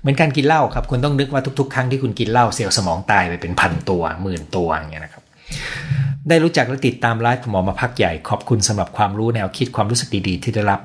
[0.00, 5.24] เหมือนการกินเหล้าครับคุณต้องนึกว่าทุกๆ ครั้งที่คุณกินเหล้าเซลล์สมองตายไปเป็นพันตัวหมื่นตัวอย่างเงี้ยนะครับ
[6.28, 10.80] ได้รู้จักและติดตามไลฟ์ของหมอมาพักใหญ่ขอบคุณสำหรับความรู้แนวคิดความรู้สึกดีๆ ที่ได้รับ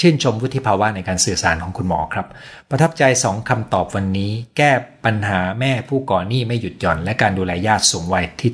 [0.00, 2.26] ชื่นชมวุฒิภาวะในการสื่อสารของคุณหมอครับ
[2.70, 4.70] ประทับใจสองคำตอบวันนี้ แก้
[5.04, 8.50] ปัญหาแม่ผู้ก่อหนี้ไม่หยุดหย่อน และการดูแลญาติสูงวัยที่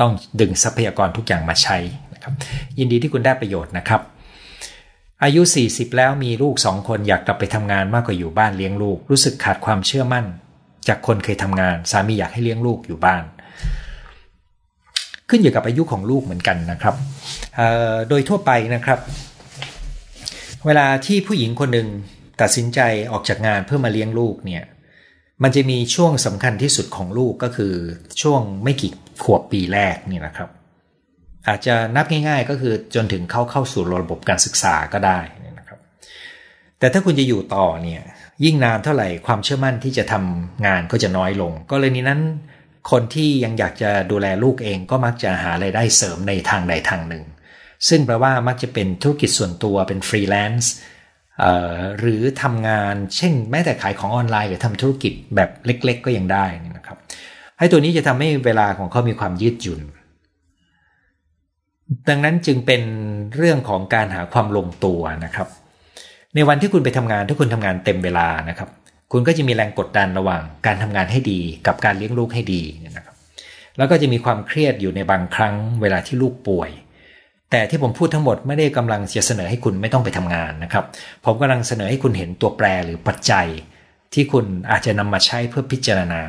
[0.00, 1.76] ต้องดึงทรัพยากรทุกอย่างมาใช้
[2.14, 2.32] นะครับ
[2.78, 4.00] ยินดีที่คุณได้ประโยชน์นะครับ
[5.24, 10.26] อายุ 40 แล้วมีลูกสองคนอยากกลับไปทำงานมากกว่าอยู่บ้านเลี้ยงลูก รู้สึกขาดความเชื่อมั่น
[10.88, 13.22] จากคนเคยทำงานสามีอยากให้เลี้ยงลูกอยู่บ้าน
[15.30, 16.94] ขึ้นอยู่กับอายุของลูกเหมือนกันนะครับ
[18.08, 18.98] โดยทั่วไปนะครับ
[20.66, 21.88] เวลาที่ผู้หญิงคนหนึ่ง
[22.40, 22.80] ตัดสินใจ
[23.12, 24.64] ออกจากงานเพื่อมาเลี้ยงลูกเนี่ย
[25.42, 27.72] มันจะมีช่วงสำคัญที่สุดของลูกก็คือ
[28.22, 30.50] ช่วงไม่กี่ขวบปีแรกนี่นะครับ
[31.48, 35.18] อาจจะนับง่าย ๆ ก็คือจนถึงเข้าเข้าสู่ระบบการศึกษาก็ได้
[35.58, 35.78] นะครับ
[36.78, 38.02] แต่ถ้าคุณจะอยู่ต่อเนี่ย
[38.44, 42.20] ยิ่งนานเท่าไหร่ความเชื่อมั่นที่จะทำงานก็จะน้อยลงก็เลยนี้นั้น
[42.90, 47.24] คนที่ยังอยากจะดูแลลูกเองก็มักจะหารายได้เสริมในทางใดทางหนึ่ง
[47.88, 50.72] ซึ่งแปลว่ามักจะเป็นธุรกิจส่วนตัวเป็นฟรีแลนซ์
[51.98, 56.98] หรือทำงานเช่น แม้แต่ขายของออนไลน์หรือทำธุรกิจแบบเล็ก ๆ ก็ยังได้นะครับ
[57.58, 59.80] ให้ตัวนี้จะทำให้เวลาของเขามีความยืดหยุ่น
[62.08, 62.82] ดังนั้นจึงเป็น
[63.36, 65.48] เรื่องของการหาความลงตัวนะครับ
[66.34, 68.68] ในวันที่คุณไปทำงานถ้าคุณทำงานเต็มเวลานะครับ
[69.12, 72.62] คุณก็จะมีแรงกดดันระหว่างการทำงานให้ดี กับการเลี้ยงลูกให้ดี
[72.96, 73.14] นะครับ
[73.76, 76.70] แล้วก็จะมีความเครียดอยู่ในบางครั้งเวลาที่ลูกป่วย
[77.50, 80.84] แต่ที่ผมพูดทั้งหมดไม่ได้กำลังจะเสนอให้คุณไม่ต้องไปทำงานนะครับ
[81.24, 83.46] ผมกำลังเสนอให้คุณเห็นตัวแปรหรือปัจจัย
[84.14, 86.22] ที่คุณอาจจะนำมาใช้เพื่อพิจารณา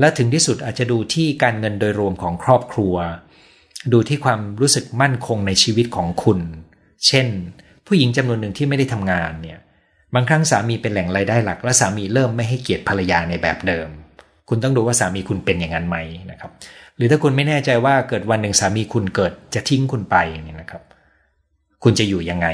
[0.00, 2.94] และถึงที่สุดอาจจะดูที่การเงินโดยรวมของครอบครัว
[3.92, 6.38] ดูที่ความรู้สึกมั่นคงในชีวิตของคุณ
[7.06, 7.26] เช่น
[7.86, 9.58] ผู้หญิงจำนวนหนึ่งที่ไม่ได้ทำงานเนี่ย
[10.14, 13.88] บางครั้งสามีเป็นแหล่งรายได้หลัก และสามีเริ่มไม่ให้เกียรติภรรยาในแบบเดิม
[14.48, 15.96] คุณต้องดูว่าสามีคุณเป็นอย่างนั้นไหม
[16.30, 16.50] นะครับ
[16.96, 20.82] หรือถ้าคุณไม่แน่ใจว่าเกิดวันหนึ่งสามีคุณเกิดจะทิ้งคุณไปเนี่ยนะครับ
[21.84, 22.48] คุณจะอยู่ยังไง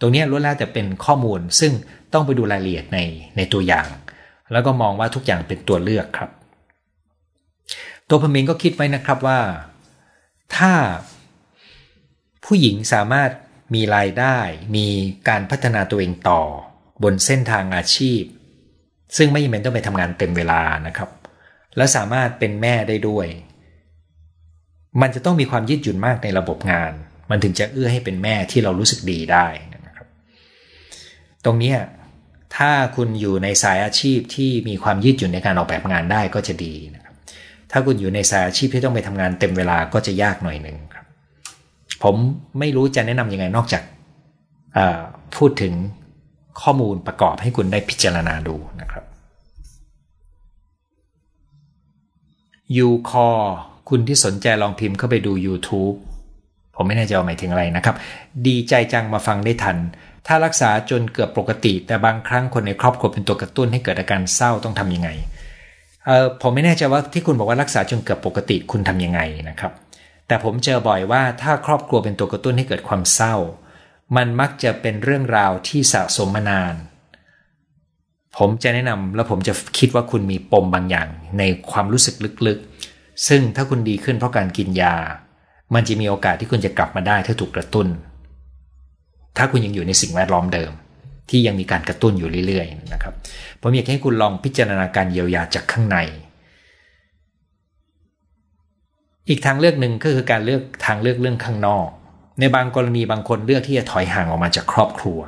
[0.00, 1.72] ตรงนี้ล้วนแล้วแต่เป็นข้อมูลซึ่ง
[2.12, 2.98] ต้องไปดูรายละเอียดใน
[3.36, 3.88] ในตัวอย่าง
[4.52, 6.30] แล้วก็มองว่าทุกอย่างเป็นตัวเลือกครับ
[8.08, 9.40] ตัวผมเองก็คิดไว้นะครับว่า
[10.56, 10.72] ถ้า
[12.44, 13.30] ผู้หญิงสามารถ
[13.74, 14.38] มีรายได้
[14.76, 14.86] มี
[15.28, 16.42] การพัฒนาตัวเองต่อ
[17.02, 18.22] บนเส้นทางอาชีพ
[19.16, 21.10] ซึ่งไม่จำเป็นต้องไปทำงานเต็มเวลานะครับ
[21.76, 23.26] และสามารถเป็นแม่ได้ด้วย
[25.00, 26.92] มันจะต้องมีความยืดหยุ่นมากในระบบงาน
[27.30, 29.46] มันถึงจะเอื้อให้เป็นแม่ที่เรารู้สึกดีได้
[29.86, 30.06] นะครับ
[31.44, 31.74] ตรงนี้
[32.56, 37.14] ถ้าคุณอยู่ในสายอาชีพที่มีความยืดหยุ่นในการออกแบบงานได้ก็จะดีนะครับ
[37.70, 41.06] ถ้าคุณอยู่ในสายอาชีพที่ต้องไปทำงานเต็มเวลาก็จะยากหน่อยหนึ่งครับ
[42.02, 42.16] ผม
[42.58, 43.82] ไม่รู้จะแนะนำยังไงนอกจาก
[45.36, 45.74] พูดถึง
[46.62, 49.04] ข้อมูลประกอบให้คุณได้พิจารณาดูนะครับ
[52.76, 53.28] ยูคอ
[53.88, 55.96] คุณที่สนใจลองพิมพ์เข้าไปดู YouTube
[56.74, 57.96] ผมไม่แน่ใจว่าหมายถึงอะไรนะครับ
[58.46, 59.76] ดีใจจังมาฟังได้ทัน
[60.26, 65.10] ถ้ารักษาจนเกือบปกติ แต่บางครั้งคนในครอบครัวเป็นตัวกระตุ้นให้เกิดอาการเศร้าต้องทำยังไง
[66.06, 69.72] เออผมไม่แน่ใจว่าที่คุณบอกว่ารักษาจนเกือบปกติคุณทำยังไงนะครับ
[70.28, 73.36] แต่ผมเจอบ่อยว่าถ้าครอบครัวเป็นตัวกระตุ้นให้เกิดความเศร้า
[74.16, 76.74] มันมักจะเป็นเรื่องราวที่สะสมมานาน
[78.36, 82.14] ผมจะแนะนำแล้วผมจะคิดว่าคุณมีปมบางอย่าง ในความรู้สึก
[82.46, 84.94] ลึกๆ ซึ่งถ้าคุณดีขึ้นเพราะการกินยา
[85.74, 87.86] มันจะมีโอกาสที่คุณจะกลับมาได้ถ้าถูกกระตุ้น
[89.36, 90.72] ถ้าคุณยังอยู่ในสิ่งแวดล้อมเดิม
[91.30, 93.14] ที่ยังมีการกระตุ้นอยู่เรื่อยๆนะครับ
[93.60, 95.98] ผมอยากให้คุณลองพิจารณาการเยียวยาจากข้างใน
[99.28, 101.88] อีกทางเลือกหนึ่งก็คือการเลือกทางเลือกเรื่องข้างนอก
[102.40, 105.20] ในบางกรณีบางคนเลือกที่จะถอยห่างออกมาจากครอบครัว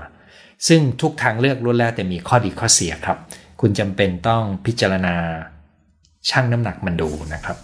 [0.68, 3.18] ซึ่งทุกทางเลือกล้วนแล้วแต่มีข้อดีข้อเสียครับ
[3.60, 5.16] คุณจำเป็นต้องพิจารณา
[6.28, 7.56] ชั่งน้ำหนักมันดูนะครับ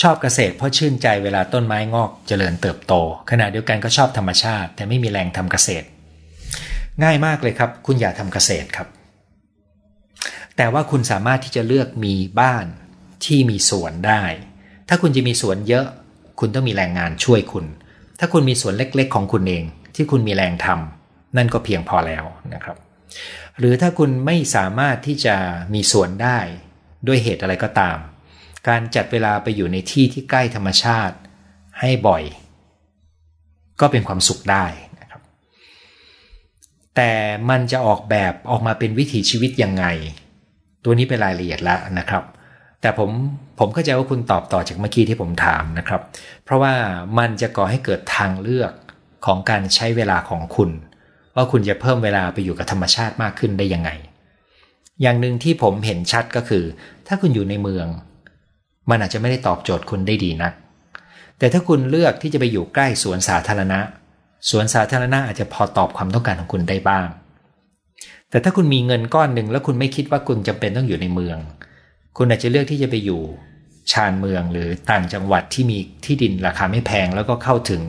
[0.00, 2.94] ชอบเกษตรเพราะชื่นใจเวลาต้นไม้งอกเจริญเติบโต
[3.30, 5.86] ขณะเดียวกันก็ชอบธรรมชาติ แต่ไม่มีแรงทำเกษตร
[7.02, 8.88] ง่ายมากเลยครับ คุณอย่าทำเกษตรครับ
[10.56, 12.66] แต่ว่าคุณสามารถที่จะเลือกมีบ้าน
[13.24, 14.22] ที่มีสวนได้
[14.88, 15.86] ถ้าคุณจะมีสวนเยอะ
[16.38, 17.64] คุณต้องมีแรงงานช่วยคุณ
[18.18, 19.64] ถ้าคุณมีส่วนเล็กๆ ของคุณเอง
[19.94, 22.24] ที่คุณมีแรงทำนั่นก็เพียงพอแล้ว
[22.54, 22.76] นะครับ
[23.58, 25.36] หรือถ้าคุณไม่สามารถที่จะ
[25.74, 26.38] มีส่วนได้
[27.06, 27.98] ด้วยเหตุอะไรก็ตาม
[28.68, 31.16] การจัดเวลาไปอยู่ในที่ที่ใกล้ธรรมชาติ
[31.80, 32.22] ให้บ่อย
[33.80, 34.66] ก็เป็นความสุขได้
[35.00, 35.20] นะครับ
[36.96, 37.12] แต่
[37.50, 39.84] มันจะออกแบบออกมาเป็นวิถีชีวิตยังไง
[40.84, 42.22] ตัวนี้เป็นรายละเอียดแล้วนะครับ
[42.80, 43.10] แต่ผม
[43.58, 46.00] ผมเข้าใจว่าคุณตอบต่อจากเมื่อกี้ที่ผมถามนะครับ
[46.44, 46.74] เพราะว่า
[47.18, 48.72] มันจะก่อให้เกิดทางเลือก
[49.26, 50.70] ของการใช้เวลาของคุณ
[51.36, 53.90] ว่าคุณจะเพิ่มเวลาไปอยู่กับธรรมชาติมากขึ้นได้ยังไง
[55.02, 56.64] อย่างหนึ่งที่ผมเห็นชัดก็คือ
[57.06, 57.86] ถ้าคุณอยู่ในเมือง
[58.90, 60.52] มันอาจจะไม่ได้ตอบโจทย์คุณได้ดีนัก
[61.38, 63.80] แต่ถ้าคุณเลือกที่จะไปอยู่ใกล้สวนสาธารณะ
[64.50, 67.06] สวนสาธารณะอาจจะพอตอบความต้องการของคุณได้บ้าง
[68.30, 71.38] แต่ถ้าคุณมีเงินก้อนหนึ่งแล้วคุณไม่คิดว่าคุณจำเป็นต้องอยู่ในเมือง
[72.16, 73.22] คุณอาจจะเลือกที่จะไปอยู่
[73.92, 77.82] ชานเมืองหรือต่างจังหวัดที่มีที่ดินราคาไม่แพง แล้วก็เข้าถึง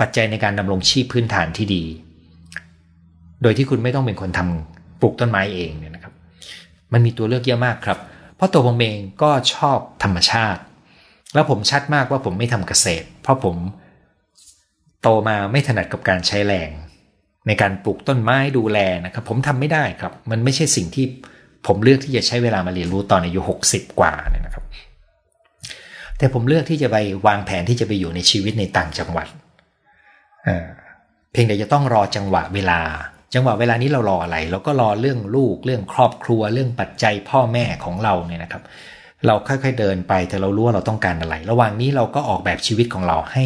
[0.00, 1.84] ปัจจัยในการดำรงชีพพื้นฐานที่ดี
[3.42, 6.14] โดยที่คุณไม่ต้องเป็นคนทำปลูกต้นไม้เองเนี่ยนะครับ
[6.92, 7.98] มันมีตัวเลือกเยอะมากครับ
[8.36, 10.60] เพราะตัวผมเองก็ชอบธรรมชาติ
[11.34, 13.56] แล้วผมชัดมากว่าผมไม่ทำเกษตร เพราะผม
[15.02, 16.70] โตมาไม่ถนัดกับการใช้แรง
[17.46, 21.06] ในการปลูกต้นไม้ดูแลนะครับ ผมทำไม่ได้ครับ มันไม่ใช่สิ่งที่
[21.66, 24.64] ผมเลือกที่จะใช้เวลามาเรียนรู้ตอนอายุ 60 กว่าเนี่ยนะครับ
[26.18, 26.96] แต่ผมเลือกที่จะไป
[27.26, 29.26] วางแผนที่จะไปอยู่ในชีวิตในต่างจังหวัด
[31.32, 32.80] เพียงแต่จะต้องรอจังหวะเวลา
[33.34, 38.62] จังหวะเวลานี้เรารออะไรเราก็รอเรื่องลูก เรื่องครอบครัว เรื่องปัจจัยพ่อแม่ของเราเนี่ยนะครับ
[39.26, 43.44] เราค่อยๆเดินไปแต่เรารู้ว่าเราต้องการอะไร ระหว่างนี้เราก็ออกแบบชีวิตของเราให้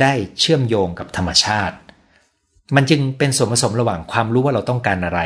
[0.00, 1.76] ได้เชื่อมโยงกับธรรมชาติ
[2.76, 5.20] มันจึงเป็นส่วนผสมระหว่างความรู้ว่าเราต้องการอะไร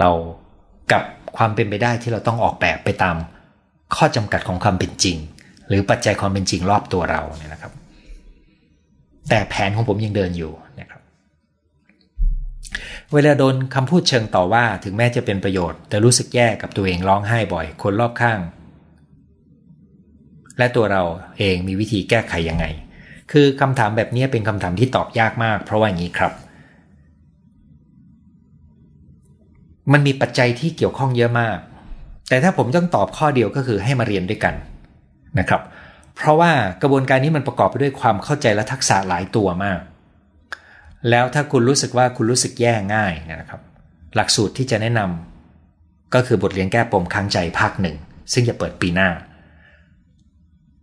[0.00, 0.10] เรา
[0.92, 1.04] กับ
[1.36, 3.16] ความเป็นไปได้ที่เราต้องออกแบบไปตาม
[3.96, 5.16] ข้อจำกัดของความเป็นจริง
[5.68, 7.72] หรือปัจจัยความเป็นจริงรอบตัวเราเนี่ยนะครับ
[9.28, 11.00] แต่แผนของผมยังเดินอยู่นะครับ
[13.12, 18.38] เวลาโดนคำพูดเชิงต่อว่าถึงแม้จะเป็นประโยชน์ แต่รู้สึกแย่กับตัวเองร้องไห้บ่อย คนรอบข้าง
[20.58, 21.02] และตัวเรา
[21.38, 22.64] เองมีวิธีแก้ไขยังไง
[23.32, 26.32] คือคำถามแบบนี้เป็นคำถามที่ตอบยากมาก เพราะว่าอย่างนี้ครับ
[29.92, 31.58] มันมีปัจจัยที่เกี่ยวข้องเยอะมาก
[32.28, 34.54] แต่ถ้าผมต้องตอบข้อเดียวก็คือให้มาเรียนด้วยกัน
[35.38, 35.62] นะครับ
[36.16, 39.80] เพราะว่ากระบวนการนี้มันประกอบไปด้วยความเข้าใจและทักษะหลายตัวมาก
[41.10, 43.60] แล้วถ้าคุณรู้สึกว่าคุณรู้สึกแย่ง่ายนะครับ
[44.14, 47.96] หลักสูตรที่จะแนะนำก็คือบทเรียนแก้ปมค้างใจภาคหนึ่ง
[48.32, 49.10] ซึ่งจะเปิดปีหน้า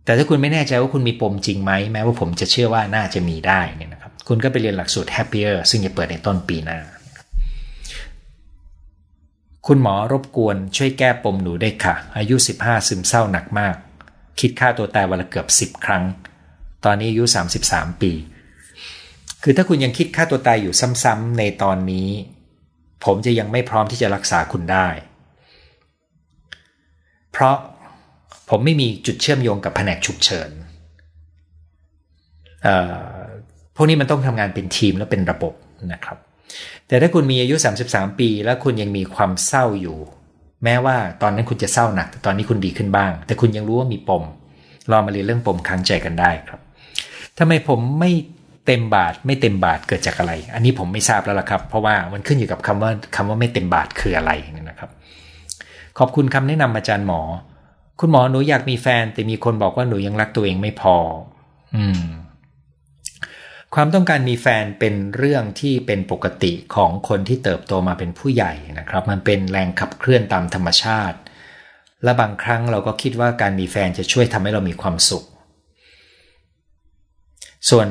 [0.04, 6.78] แต่ถ้าคุณไม่แน่ใจว่าคุณมีปมจริงไหมแม้ว่าผมจะเชื่อว่าน่าจะมีได้เนี่ยนะครับ คุณก็ไปเรียนหลักสูตร Happier ซึ่งจะเปิดในต้นปีหน้า
[9.68, 13.76] คุณหมอรบกวนช่วยแก้ปมหนูได้ค่ะ อายุ 15 ซึมเศร้าหนักมาก
[14.40, 16.04] คิดค่าตัวตายวันละเกือบ 10 ครั้ง
[16.84, 17.24] ตอนนี้อายุ
[17.62, 18.12] 33 ปี
[19.42, 22.08] คือถ้าคุณยังคิดฆ่าตัวตายอยู่ซ้ำๆในตอนนี้
[23.04, 24.88] ผมจะยังไม่พร้อมที่จะรักษาคุณได้
[27.32, 27.56] เพราะ
[28.50, 30.50] ผมไม่มีจุดเชื่อมโยงกับแผนกฉุกเฉิน
[33.74, 35.54] พวกนี้มันต้องทำงานเป็นทีมและเป็นระบบ
[35.92, 36.18] นะครับ
[36.88, 37.54] แต่ถ้าคุณมีอายุ
[37.86, 39.98] 33 ปี แล้วคุณยังมีความเศร้าอยู่
[40.64, 44.24] แม้ว่าตอนนั้นคุณจะเศร้าหนักแต่ตอนนี้คุณดีขึ้นบ้าง แต่คุณยังรู้ว่ามีปม
[44.90, 46.60] ลองมาเรียนเรื่องปมค้างใจกันได้ครับ
[47.38, 48.10] ทำไมผมไม่
[48.66, 54.32] เต็มบาทไม่เต็มบาทเกิดจากอะไร อันนี้ผมไม่ทราบแล้วล่ะครับ เพราะว่ามันขึ้นอยู่กับคำว่าคำว่าไม่เต็มบาทคืออะไร
[54.68, 54.90] นะครับ
[55.98, 57.20] ขอบคุณคำแนะนำอาจารย์หมอ
[58.00, 60.96] คุณหมอหนูอยากมีแฟน แต่มีคนบอกว่าหนูยังรักตัวเองไม่พอ
[61.76, 62.02] อืม
[63.74, 71.18] ความต้องการมีแฟนเป็นเรื่องที่เป็นปกติของคนที่เติบโตมาเป็นผู้ใหญ่นะครับ มันเป็นแรงขับเคลื่อนตามธรรมชาติ
[72.04, 75.24] และบางครั้งเราก็คิดว่าการมีแฟนจะช่วยทำให้เรามีความสุข
[77.70, 77.86] ส่วน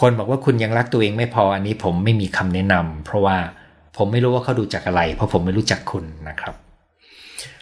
[0.00, 3.38] คนบอกว่าคุณยังรักตัวเองไม่พออันนี้ผมไม่มีคำแนะนำเพราะว่า
[3.96, 6.54] ผมไม่รู้ว่าเขาดูจากอะไร เพราะผมไม่รู้จักคุณนะครับ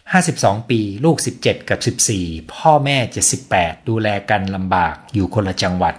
[0.01, 1.79] 52 ปีลูก 17 กับ
[2.15, 2.97] 14 พ่อแม่
[3.43, 5.95] 78 ดูแลกันลำบากอยู่คนละจังหวัด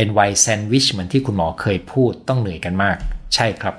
[0.00, 2.96] เป็นวัยแซนด์วิชเหมือนที่คุณหมอเคยพูดต้องเหนื่อยกันมาก
[3.34, 3.74] ใช่ครับ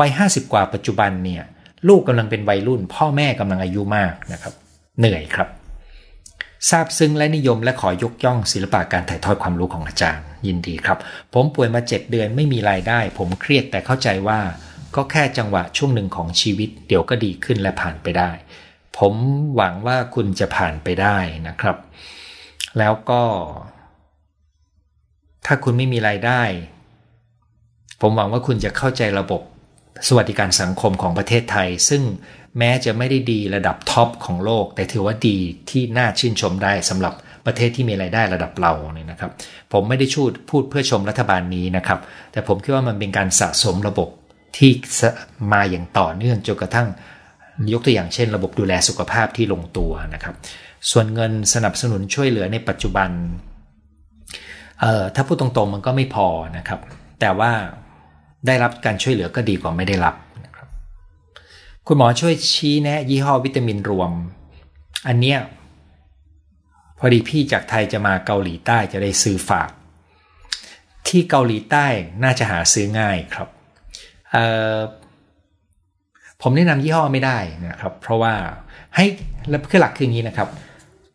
[0.00, 1.42] วัย 50 กว่าปัจจุบันเนี่ย
[1.88, 4.54] ลูกกำลังเป็นวัยรุ่น พ่อแม่กำลังอายุมากนะครับ
[4.98, 5.48] เหนื่อยครับ
[6.70, 10.98] ทราบซึ้งและนิยมและขอยกย่องศิลปะการถ่ายทอดความรู้ของอาจารย์ ยินดีครับ
[11.34, 14.40] ผมป่วยมาเจ็ดเดือนไม่มีรายได้ ผมเครียดแต่เข้าใจว่า
[14.96, 18.30] ก็แค่จังหวะช่วงหนึ่งของชีวิต เดี๋ยวก็ดีขึ้นและผ่านไปได้
[18.98, 19.14] ผม
[19.56, 21.76] หวังว่าคุณจะผ่านไปได้นะครับ
[22.78, 23.22] แล้วก็
[25.50, 26.42] ถ้าคุณไม่มีรายได้
[28.00, 29.42] ผมหวังว่าคุณจะเข้าใจระบบ
[30.08, 32.02] สวัสดิการสังคมของประเทศไทย ซึ่ง
[32.58, 35.38] แม้จะไม่ได้ดีระดับท็อปของโลก แต่ถือว่าดี
[35.70, 37.14] ที่น่าชื่นชมได้สำหรับ
[37.46, 39.30] ประเทศที่มีรายได้ระดับเราเนี่ยนะครับ
[39.72, 41.98] ผมไม่ได้ชูดพูดเพื่อชมรัฐบาลนี้นะครับ
[42.32, 44.08] แต่ผมคิดว่ามันเป็นการสะสมระบบ
[44.56, 44.70] ที่
[45.52, 46.88] มาอย่างต่อเนื่องจนกระทั่ง
[47.72, 50.34] ยกตัวอย่างเช่น ระบบดูแลสุขภาพที่ลงตัวนะครับ
[50.90, 53.10] ส่วนเงินสนับสนุนช่วยเหลือในปัจจุบัน
[54.80, 56.26] เอ่อถ้าพูดตรงๆมันก็ไม่พอ
[56.58, 56.80] นะครับ
[57.20, 57.52] แต่ว่า
[58.46, 60.14] ได้รับการช่วยเหลือก็ดีกว่าไม่ได้รับ
[60.44, 60.68] นะครับ
[61.86, 64.10] คุณหมอช่วยชี้แนะ ยี่ห้อวิตามินรวม
[65.08, 65.38] อันเนี้ย
[66.98, 69.70] พอดีพี่จากไทยจะมาเกาหลีใต้จะได้ซื้อฝาก
[71.08, 71.86] ที่เกาหลีใต้
[72.22, 73.48] น่าจะหาซื้อง่ายครับ
[76.42, 78.34] ผมแนะนำยี่ห้อไม่ได้นะครับ เพราะว่า
[78.96, 79.04] ให้
[79.48, 80.48] แล้วคือหลักคืออย่างนี้นะครับ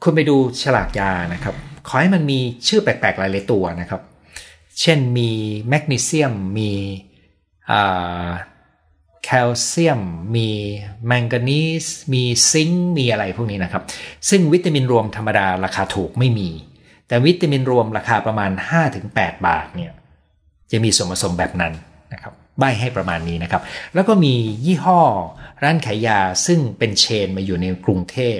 [0.03, 1.55] คุณไปดูฉลากยานะครับ
[1.87, 4.01] ขอให้มันมีชื่อแปลกๆหลายๆตัวนะครับ
[4.81, 5.29] เช่นมี
[5.69, 6.71] แมกนีเซียม มี
[9.23, 10.01] แคลเซียม
[10.35, 10.49] มี
[11.07, 13.83] แมงกานีสมีซิงค์มีอะไรพวกนี้นะครับ
[14.29, 16.49] ซึ่งวิตามินรวมธรรมดาราคาถูกไม่มี
[17.07, 18.51] แต่วิตามินรวมราคาประมาณ
[18.99, 19.91] 5-8 บาทเนี่ย
[20.71, 21.73] จะมีส่วนผสมแบบนั้น
[22.13, 23.61] นะครับใบให้ประมาณนี้นะครับ
[23.93, 24.33] แล้วก็มี
[24.65, 25.01] ยี่ห้อ
[25.63, 28.39] ร้านขายยาซึ่งเป็นเชนมาอยู่ในกรุงเทพ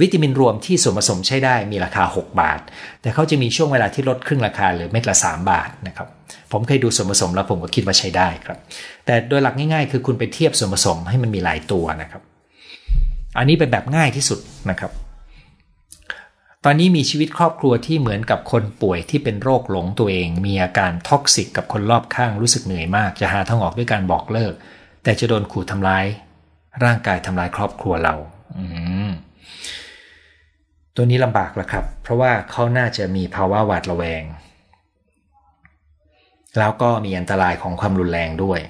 [0.00, 2.60] วิตามินรวมที่ส่วนผสมใช้ได้มีราคา 6 บาท
[3.02, 6.08] แต่เขาจะมีช่วงเวลาที่ลดครึ่งราคาหรือเม็ดละ 3 บาทนะครับ
[6.52, 8.58] ผมเคยดูส่วนผสมแล้วผมก็คิดว่าใช้ได้ครับ
[9.06, 12.22] แต่โดยหลักง่ายๆ คือคุณไปเทียบส่วนผสมให้มันมีหลายตัวนะครับ
[13.38, 14.38] อันนี้เป็นแบบง่ายที่สุด
[14.70, 14.92] นะครับ
[16.64, 24.54] ตอนนี้มีชีวิตครอบครัวที่เหมือนกับคนป่วยที่เป็นโรคหลงตัวเอง มีอาการ toxic กับคนรอบข้างรู้สึกเหนื่อยมาก จะหาทางออกด้วยการบอกเลิก
[25.04, 26.06] แต่จะโดนขู่ทำร้าย
[26.84, 28.14] ร่างกายทำลายครอบครัวเรา
[28.58, 28.64] อื
[30.94, 34.22] ตัวนี้ลำบากล้วครับ เพราะว่าเขาน่าจะมีภาวะหวาดระแวง
[36.58, 38.60] แล้วก็มีอันตรายของความรุนแรงด้วย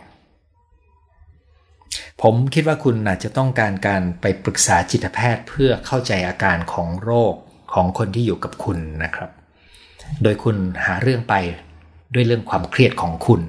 [2.23, 7.35] ผมคิดว่าคุณอาจจะต้องการการไปปรึกษาจิตแพทย์เพื่อเข้าใจอาการของโรค
[7.75, 9.31] ของคนที่อยู่กับคุณนะครับ
[10.23, 11.35] โดยคุณหาเรื่องไป
[12.15, 13.41] ด้วยเรื่องความเครียดของคุณ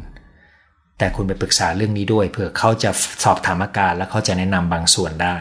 [0.97, 2.91] แต่คุณไปปรึกษาเรื่องนี้ด้วยเพื่อเขาจะ
[3.23, 5.35] สอบถามอาการและเขาจะแนะนำบางส่วนได้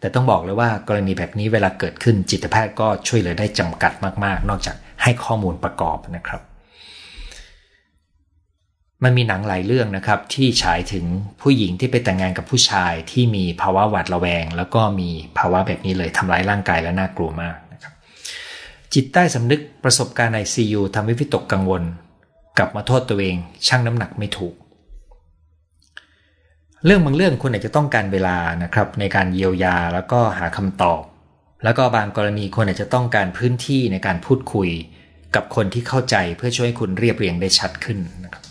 [0.00, 3.92] แต่ต้องบอกเลยว่ากรณีแบบนี้เวลาเกิดขึ้นจิตแพทย์ก็ช่วยเหลือได้จำกัด
[4.24, 6.40] มาก ๆ นอกจากให้ข้อมูลประกอบนะครับ
[9.04, 11.04] มันมีหนังหลายเรื่องนะครับที่ฉายถึง
[11.42, 17.92] ผู้หญิงที่ไปแต่งงานกับผู้ชายที่มีภาวะหวาดระแวง แล้วก็มีภาวะแบบนี้เลยทำร้ายร่างกายและน่ากลัวมากนะครับ
[18.94, 21.82] จิตใต้สำนึกประสบการณ์ในซียูทำให้วิตกกังวล
[22.58, 23.36] กลับมาโทษตัวเอง
[23.66, 24.54] ชั่งน้ำหนักไม่ถูก
[26.84, 31.02] เรื่องบางเรื่องคุณอาจจะต้องการเวลานะครับ ในการเยียวยาแล้วก็หาคำตอบ
[31.64, 34.70] แล้วก็บางกรณีคนอาจจะต้องการพื้นที่ในการพูดคุย
[35.34, 38.44] กับคนที่เข้าใจเพื่อช่วยให้คุณเรียบเรียงได้ชัดขึ้นนะครับ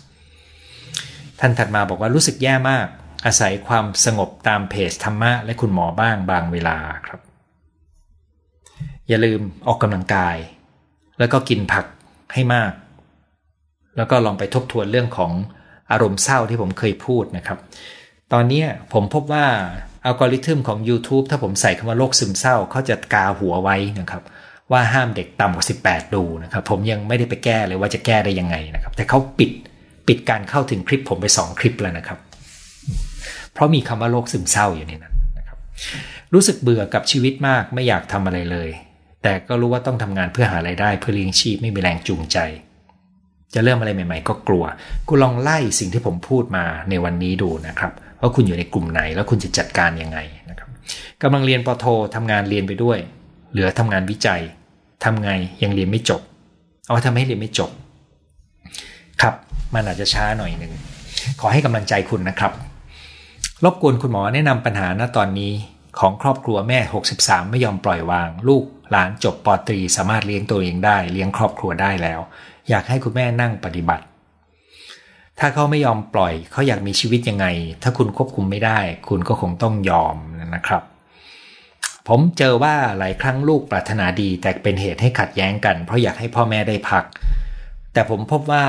[1.40, 2.86] ท่านถัดมาบอกว่ารู้สึกแย่มาก
[3.26, 6.76] อาศัยความสงบตามเพจธรรมะและคุณหมอบ้างบางเวลา
[7.06, 7.20] ครับ
[9.08, 10.36] อย่าลืมออกกำลังกาย
[11.18, 11.86] แล้วก็กินผัก
[12.34, 12.72] ให้มาก
[13.96, 15.32] แล้วก็ลองไปทบทวนเรื่องของ
[15.90, 17.58] อารมณ์เศร้าที่ผมเคยพูดนะครับ
[18.32, 18.62] ตอนนี้
[18.92, 19.46] ผมพบว่า
[20.04, 24.22] อัลกอริทึมของ YouTube ถ้าผมใส่คำว่าโรคซึมเศร้าเขาจะกาหัวไว้นะครับ
[24.72, 29.50] ว่าห้ามเด็กต่ำกว่า 18 ดูนะครับ ผมยังไม่ได้ไปแก้เลยว่าจะแก้ได้ยังไงนะครับ แต่เขาปิด
[30.08, 32.18] ปิดการเข้าถึงคลิปผมไป 2 คลิปแล้วนะครับ
[33.52, 35.58] เพราะมีคำว่าโรคซึมเศร้าอยู่ในนั้นนะครับ
[36.34, 38.68] รู้สึกเบื่อกับชีวิตมากไม่อยากทำอะไรเลย
[39.22, 42.38] แต่ก็รู้ว่าต้องทำงานเพื่อหาไรายได้ เพื่อเลี้ยงชีพไม่มีแรงจูงใจ
[43.54, 44.64] จะเริ่มอะไรใหม่ ๆ ก็กลัว
[45.08, 50.18] กูลองไล่สิ่งที่ผมพูดมาในวันนี้ดูนะครับ ว่าคุณอยู่ในกลุ่มไหน แล้วคุณจะจัดการยังไง
[50.50, 50.68] นะครับ
[51.22, 52.98] กำลังเรียนปโททำงานเรียนไปด้วย
[53.52, 54.40] เหลือทำงานวิจัย
[55.04, 55.30] ทำไง
[55.62, 56.20] ยังเรียนไม่จบ
[56.86, 57.70] เอาทำให้เรียนไม่จบ
[59.22, 59.34] ครับ
[59.74, 60.72] มันอาจจะช้าหน่อยหนึ่ง
[61.40, 62.52] ขอให้กำลังใจคุณนะครับ
[63.64, 65.52] รบกวนคุณหมอแนะนำปัญหาณตอนนี้
[65.98, 66.78] ของครอบครัวแม่
[67.14, 72.20] 63 ไม่ยอมปล่อยวาง ลูกหลานจบปตรีสามารถเลี้ยงตัวเองได้ เลี้ยงครอบครัวได้แล้ว
[72.68, 74.04] อยากให้คุณแม่นั่งปฏิบัติ
[75.40, 77.46] ถ้าเขาไม่ยอมปล่อย เขาอยากมีชีวิตยังไง
[77.82, 80.16] ถ้าคุณควบคุมไม่ได้ คุณก็คงต้องยอม
[80.54, 80.82] นะครับ
[82.08, 87.04] ผมเจอว่าหลายครั้งลูกปรารถนาดี แต่เป็นเหตุให้ขัดแย้งกัน เพราะอยากให้พ่อแม่ได้พัก
[87.92, 88.64] แต่ผมพบว่า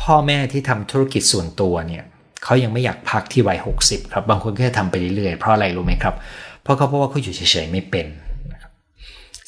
[0.00, 2.04] พ่อแม่ที่ทำธุรกิจส่วนตัวเนี่ย
[2.44, 6.14] เขายังไม่อยากพักที่วัย60ครับ บางคนก็จะทำไปเรื่อยๆ เพราะอะไรรู้ไหมครับ
[6.62, 8.06] เพราะเขาเพราะว่าเขาอยู่เฉยๆไม่เป็น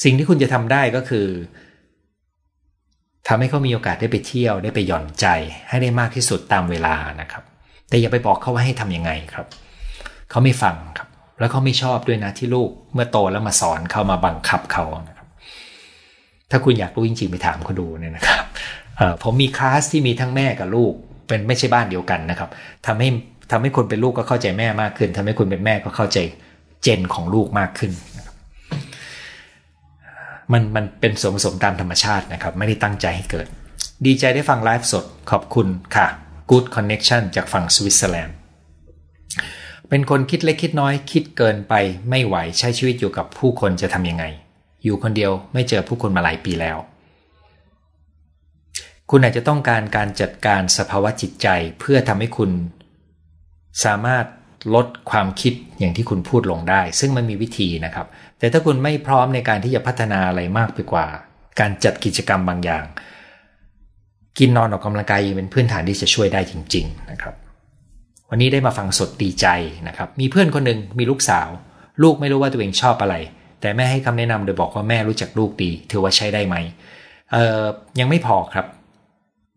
[0.02, 1.26] สิ่งที่คุณจะทำได้ก็คือ
[3.28, 5.26] ทำให้เขามีโอกาสได้ไปเที่ยวได้ไปหย่อนใจ
[5.68, 7.42] ให้ได้มากที่สุดตามเวลานะครับ
[7.88, 9.46] แต่อย่าไปบอกเขาว่าให้ทํำยังไงครับ
[10.30, 11.08] เขาไม่ฟังครับ
[11.40, 15.28] แล้วเขาไม่ชอบด้วยนะที่ลูกเมื่อโตแล้วมาสอนเขามาบังคับเขานะครับ
[16.50, 18.44] ถ้าคุณอยากรู้จริงๆไปถามเขาดูเนี่ยนะครับ
[19.22, 20.92] ผมมีคลาสที่มีทั้งแม่กับลูก
[21.28, 22.50] เป็นไม่ใช่บ้านเดียวกันนะครับ
[22.86, 23.08] ทำให้
[23.50, 26.18] ทำให้คนเป็นลูกก็เข้าใจแม่มากขึ้นทำให้คุณเป็นแม่ก็เข้าใจ
[26.82, 27.92] เจนของลูกมากขึ้น
[30.52, 33.46] มันมันเป็นส่วนผสมตามธรรมชาตินะครับ ไม่ได้ตั้งใจให้เกิด
[34.06, 35.66] ดีใจได้ฟังไลฟ์สดขอบคุณ
[35.96, 36.06] ค่ะ
[36.50, 38.36] Good Connection จากฝั่งสวิตเซอร์แลนด์
[39.88, 41.74] เป็นคนคิดเล็กคิดน้อยคิดเกินไป
[42.10, 44.24] ไม่ไหวใช้ชีวิตอยู่กับผู้คนจะทำยังไง
[44.84, 46.76] อยู่คนเดียวไม่เจอผู้คนมาหลายปีแล้ว
[49.10, 51.48] คุณอาจจะต้องการการจัดการสภาวะจิตใจ
[51.80, 52.50] เพื่อทำให้คุณ
[53.84, 54.24] สามารถ
[54.74, 58.06] ลดความคิดอย่างที่คุณพูดลงได้ ซึ่งมันมีวิธีนะครับ
[58.38, 61.06] แต่ถ้าคุณไม่พร้อมในการที่จะพัฒนาอะไรมากไปกว่า
[61.60, 62.84] การจัดกิจกรรมบางอย่าง
[64.38, 67.34] กินนอนออกกำลังกายเป็นพื้นฐานที่จะช่วยได้จริง ๆ นะครับ
[68.30, 69.46] วันนี้ได้มาฟังสดดีใจ
[69.88, 71.48] นะครับ มีเพื่อนคนหนึ่งมีลูกสาว
[72.02, 73.14] ลูกไม่รู้ว่าตัวเองชอบอะไร
[73.60, 76.56] แต่แม่ให้คำแนะนำโดยบอกว่าแม่รู้จักลูกดีถือว่าใช้ได้ไหม
[77.32, 77.62] เออ
[78.00, 78.66] ยังไม่พอครับ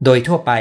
[0.05, 0.51] โดยทั่วไป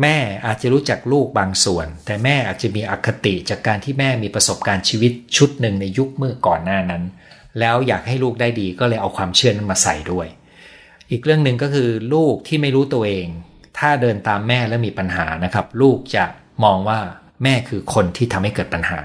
[0.00, 0.16] แม่
[0.46, 7.02] อาจจะรู้จักลูกบางส่วน แต่แม่อาจจะมีอคติจากการที่แม่มีประสบการณ์ชีวิตชุดหนึ่งในยุคเมื่อก่อนหน้านั้น
[7.60, 10.26] แล้วอยากให้ลูกได้ดีก็เลยเอาความเชื่อนั้นมาใส่ด้วย
[11.10, 13.26] อีกเรื่องหนึ่งก็คือลูกที่ไม่รู้ตัวเอง
[13.78, 16.24] ถ้าเดินตามแม่แล้วมีปัญหานะครับ ลูกจะ
[16.64, 17.00] มองว่า
[17.42, 19.00] แม่คือคนที่ทำให้เกิดปัญหา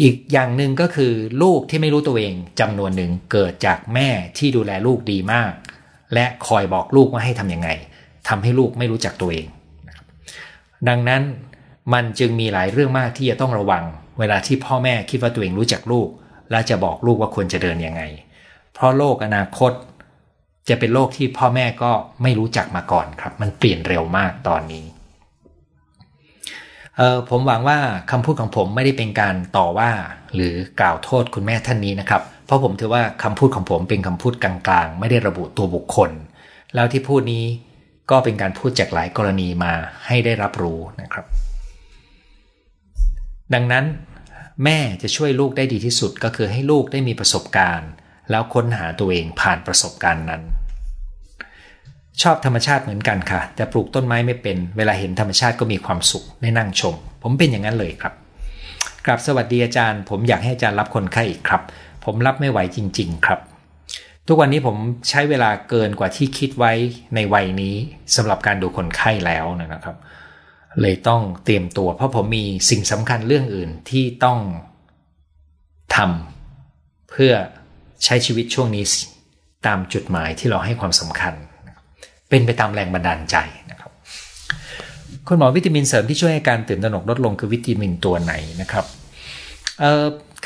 [0.00, 1.12] อีกอย่างหนึ่งก็คือ
[1.42, 4.08] ลูกที่ไม่รู้ตัวเองจำนวนหนึ่งเกิดจากแม่
[4.38, 5.52] ที่ดูแลลูกดีมาก
[6.14, 7.68] และคอยบอกลูกว่าให้ทำยังไง
[8.28, 9.46] ทำให้ลูกไม่รู้จักตัวเอง
[10.88, 11.22] ดังนั้น
[11.92, 13.84] มันจึงมีหลายเรื่องมากที่จะต้องระวัง
[14.18, 16.08] เวลาที่พ่อแม่คิดว่าตัวเองรู้จักลูก
[16.50, 18.02] และจะบอกลูกว่าควรจะเดินยังไง
[18.74, 19.72] เพราะโลกอนาคต
[20.68, 21.90] จะเป็นโลกที่พ่อแม่ก็
[22.22, 24.84] ไม่รู้จักมาก่อนครับ มันเปลี่ยนเร็วมากตอนนี้
[26.96, 27.78] เออผมหวังว่า
[28.10, 29.90] คำพูดของผมไม่ได้เป็นการต่อว่า
[30.34, 36.10] หรือกล่าวโทษคุณแม่ท่านนี้นะครับ เพราะผมถือว่าคำพูดของผมเป็นคำพูดกลางๆ ไม่ได้ระบุตัวบุคคล
[36.74, 37.44] แล้วที่พูดนี้
[38.10, 39.72] ก็เป็นการพูดจากหลายกรณีมา
[40.06, 41.26] ให้ได้รับรู้นะครับ
[43.54, 43.84] ดังนั้น
[44.64, 47.90] แม่จะช่วยลูกได้ดีที่สุดก็คือให้ลูกได้มีประสบการณ์
[48.30, 50.42] แล้วค้นหาตัวเองผ่านประสบการณ์นั้น
[52.22, 58.14] ชอบธรรมชาติเหมือนกันค่ะ แต่ปลูกต้นไม้ไม่เป็น เวลาเห็นธรรมชาติก็มีความสุขได้นั่งชม ผมเป็นอย่างนั้นเลยครับ
[59.04, 61.62] กราบสวัสดีอาจารย์ ผมอยากให้อาจารย์รับคนไข้อีกครับ
[62.04, 63.40] ผมรับไม่ไหวจริง ๆ ครับ
[64.28, 64.76] ทุกวันนี้ผม
[65.10, 66.72] ใช้เวลาเกินกว่าที่คิดไว้
[67.14, 67.74] ในวัยนี้
[68.16, 69.96] สำหรับการดูคนไข้แล้วนะครับ
[70.80, 74.38] เลยต้องเตรียมตัว เพราะผมมีสิ่งสำคัญเรื่องอื่นที่ต้อง
[75.96, 77.32] ทำเพื่อ
[78.04, 78.84] ใช้ชีวิตช่วงนี้
[79.66, 81.34] ตามจุดหมายที่เราให้ความสำคัญ
[82.28, 83.36] เป็นไปตามแรงบันดาลใจ
[83.70, 83.90] นะครับ
[85.26, 88.84] คุณหมอวิตามินเสริมที่ช่วยให้การตื่นตระหนกลดลงคือวิตามินตัวไหนนะครับ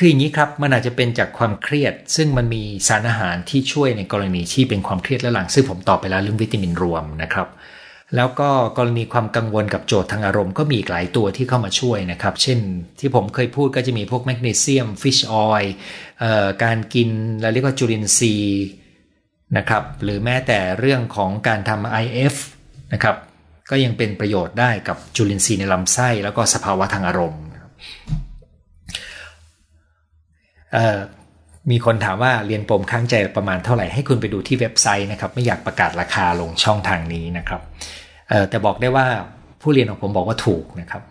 [0.01, 7.49] คืออย่างนี้ครับมันอาจจะเป็นจากความเครียด ซึ่งมันมีสารอาหารที่ช่วยในกรณีที่เป็นความเครียดและหลังซึ่งผมตอบไปแล้วเรื่องวิตามินรวมนะครับ
[8.17, 12.59] แล้วก็กรณีความกังวลกับโจทย์ทางอารมณ์ก็มีหลายตัวที่เข้ามาช่วยนะครับ เช่น
[13.01, 15.75] ที่ผมเคยพูดก็จะมีพวกแมกนีเซียม fish oil
[16.65, 17.09] การกิน
[17.41, 18.65] เราเรียกว่าจุลินทรีย์
[19.57, 22.35] นะครับหรือแม้แต่เรื่องของการทำ IF
[22.93, 23.17] นะครับ
[23.71, 27.43] ก็ยังเป็นประโยชน์ได้กับจุลินทรีย์ในลำไส้แล้วก็สภาวะทางอารมณ์
[31.71, 37.61] มีคนถามว่าเรียนปมค้างใจประมาณเท่าไหร่ให้คุณไปดูที่เว็บไซต์นะครับ ไม่อยากประกาศราคาลงช่องทางนี้นะครับ
[38.51, 39.07] แต่บอกได้ว่า
[39.63, 41.03] ผู้เรียนของผมบอกว่าถูกนะครับ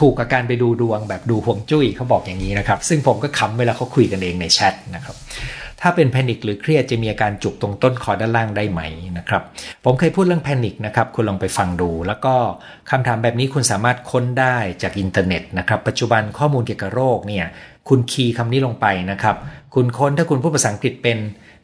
[0.00, 5.16] ถูกกับการไปดูดวงแบบดูฮวงจุ้ยเขาบอกอย่างนี้นะครับ ซึ่งผมก็ขำเวลาเขาคุยกันเองในแชทนะครับ
[5.86, 8.80] ถ้าเป็น panic หรือเครียดจะมีอาการจุกตรงต้นคอด้านล่างได้ไหม
[9.18, 9.42] นะครับ
[9.84, 12.34] ผมเคยพูดเรื่อง panic นะครับ คุณลองไปฟังดู แล้วก็
[12.90, 17.44] คำถามแบบนี้คุณสามารถค้นได้จากอินเทอร์เน็ตนะครับ ปัจจุบันข้อมูลเกี่ยวกับโรคเนี่ย
[17.88, 19.36] คุณ key คำนี้ลงไปนะครับ
[19.74, 21.18] คุณค้นถ้าคุณพูดภาษาอังกฤษเป็น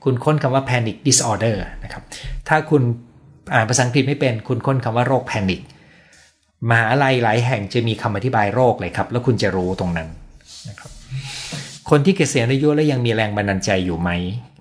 [0.04, 2.02] คุณค้นคำว่า panic disorder นะครับ
[2.48, 2.82] ถ้าคุณ
[3.54, 5.60] อ่านภาษาอังกฤษไม่เป็น คุณค้นคำว่าโรคแพนิค
[6.70, 10.08] มหาลัยหลายแห่งจะมีคำอธิบายโรคเลยครับ แล้วคุณจะรู้ตรงนั้น
[10.68, 10.90] นะครับ
[11.90, 14.10] คนที่เกษียณอายุแล้วยังมีแรงบันดาลใจอยู่ไหม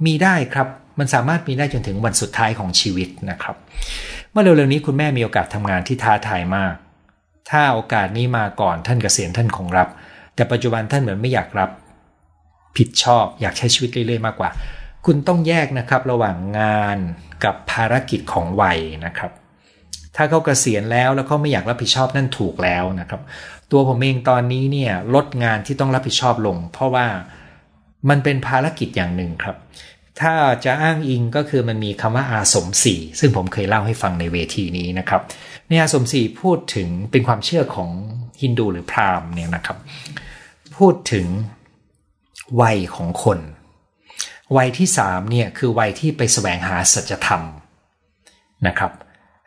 [0.06, 0.68] มีได้ครับ
[1.00, 3.56] มันสามารถมีได้จนถึงวันสุดท้ายของชีวิตนะครับ
[4.32, 6.74] เมื่อเร็วๆนี้คุณแม่มีโอกาสทำงานที่ท้าทายมาก
[7.50, 9.88] ถ้าโอกาสนี้มาก่อนท่านเกษียณท่านคงรับ
[10.36, 11.70] แต่ปัจจุบันท่านเหมือนไม่อยากรับ
[12.78, 14.50] ผิดชอบอยากใช้ชีวิตเรื่อยๆมากกว่า
[15.06, 16.98] คุณต้องแยกนะครับระหว่างงาน
[17.44, 19.32] กับภารกิจของวัยนะครับ
[20.22, 23.22] ถ้าเขาเกษียณแล้วแล้วเขาไม่อยากรับผิดชอบนั่นถูกแล้วนะครับ
[23.72, 27.08] ตัวผมเองตอนนี้เนี่ยลดงานที่ต้องรับผิดชอบลง เพราะว่า
[28.10, 29.56] มันเป็นภารกิจอย่างหนึ่งครับ
[30.22, 30.34] ถ้า
[30.66, 35.22] จะอ้างอิงก็คือมันมีคำว่าอาสมสี่ซึ่งผมเคยเล่าให้ฟังในเวทีนี้นะครับ
[35.70, 37.90] ในอาสมสี่พูดถึงเป็นความเชื่อของ
[38.42, 39.78] ฮินดูหรือพราหมณ์เนี่ยนะครับ
[40.78, 41.28] พูดถึง
[42.62, 43.40] วัยของคน
[44.58, 47.42] วัยที่สามเนี่ยคือวัยที่ไปแสวงหาสัจธรรม
[48.68, 48.92] นะครับ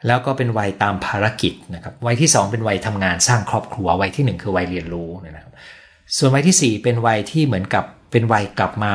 [0.07, 5.53] แล้วก็เป็นวัยตามภารกิจนะครับวัยที่ 2 เป็นวัยทำงานสร้างครอบครัววัยที่ 1 คือวัยเรียนรู้นะครับ
[6.17, 8.95] ส่วนวัยที่ 4 เป็นวัยที่เหมือนกับเป็นวัยกลับมา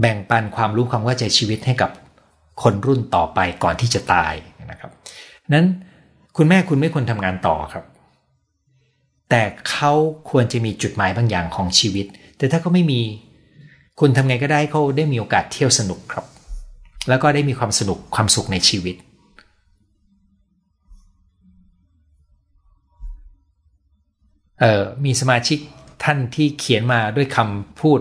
[0.00, 1.90] แบ่งปันความรู้ความเข้าใจชีวิตให้กับ
[2.62, 4.34] คนรุ่นต่อไปก่อนที่จะตาย
[4.70, 4.90] นะครับ
[5.54, 5.66] นั้น
[6.36, 7.84] คุณแม่คุณไม่ควรทำงานต่อครับ
[9.30, 9.92] แต่เขา
[10.30, 12.06] ควรจะมีจุดหมายบางอย่างของชีวิต
[12.38, 13.00] แต่ถ้าเขาไม่มี
[14.00, 16.24] คุณทำไงก็ได้เขาได้มีโอกาสเที่ยวสนุกครับ
[17.08, 18.96] แล้วก็ได้มีความสนุกความสุขในชีวิต
[25.04, 25.58] มีสมาชิก
[26.04, 28.00] ท่านที่เขียนมาด้วยคำพูด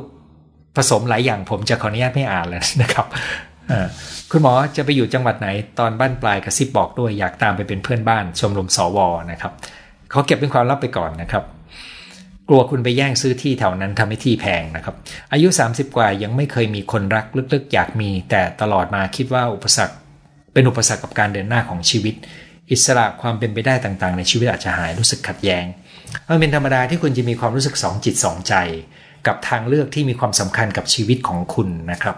[0.78, 3.06] ผสมหลายอย่างผมจะขออนุญาตไม่อ่านแล้วนะครับ
[4.32, 5.48] คุณหมอจะไปอยู่จังหวัดไหน
[5.80, 8.98] ตอนบ้านปลายกระซิบบอกด้วยอยากตามไปเป็นเพื่อนบ้าน ชมรมสว
[9.32, 9.54] นะครับ
[10.12, 11.44] เขาเก็บเป็นความลับไปก่อนนะครับ
[12.50, 14.96] กลัวคุณไปแย่งซื้อที่แถวนั้นทำให้ที่แพงนะครับ
[15.34, 19.96] อายุ 30 กว่ายังไม่เคยมีคนรักลึกๆ อยากมี แต่ตลอดมาคิดว่าอุปสรรค
[20.54, 22.16] เป็นอุปสรรคกับการเดินหน้าของชีวิต
[22.72, 25.66] อิสระความเป็นไปได้ต่างๆ ในชีวิตอาจจะหายรู้สึกขัดแย้ง
[26.30, 28.54] มันเป็นธรรมดาที่คุณจะมีความรู้สึกสองจิตสองใจ
[29.28, 32.16] กับทางเลือกที่มีความสำคัญกับชีวิตของคุณนะครับ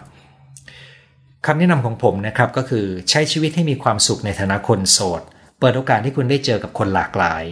[1.46, 5.22] คำแนะนำของผมนะครับก็คือใช้ชีวิตให้มีความสุขในฐานะคนโสด
[5.60, 7.44] เปิดโอกาสให้คุณได้เจอกับคนหลากหลาย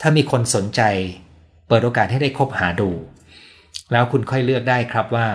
[0.00, 0.80] ถ้ามีคนสนใจ
[1.68, 2.90] เปิดโอกาสให้ได้คบหาดู
[3.92, 5.26] แล้วคุณค่อยเลือกได้ครับว่า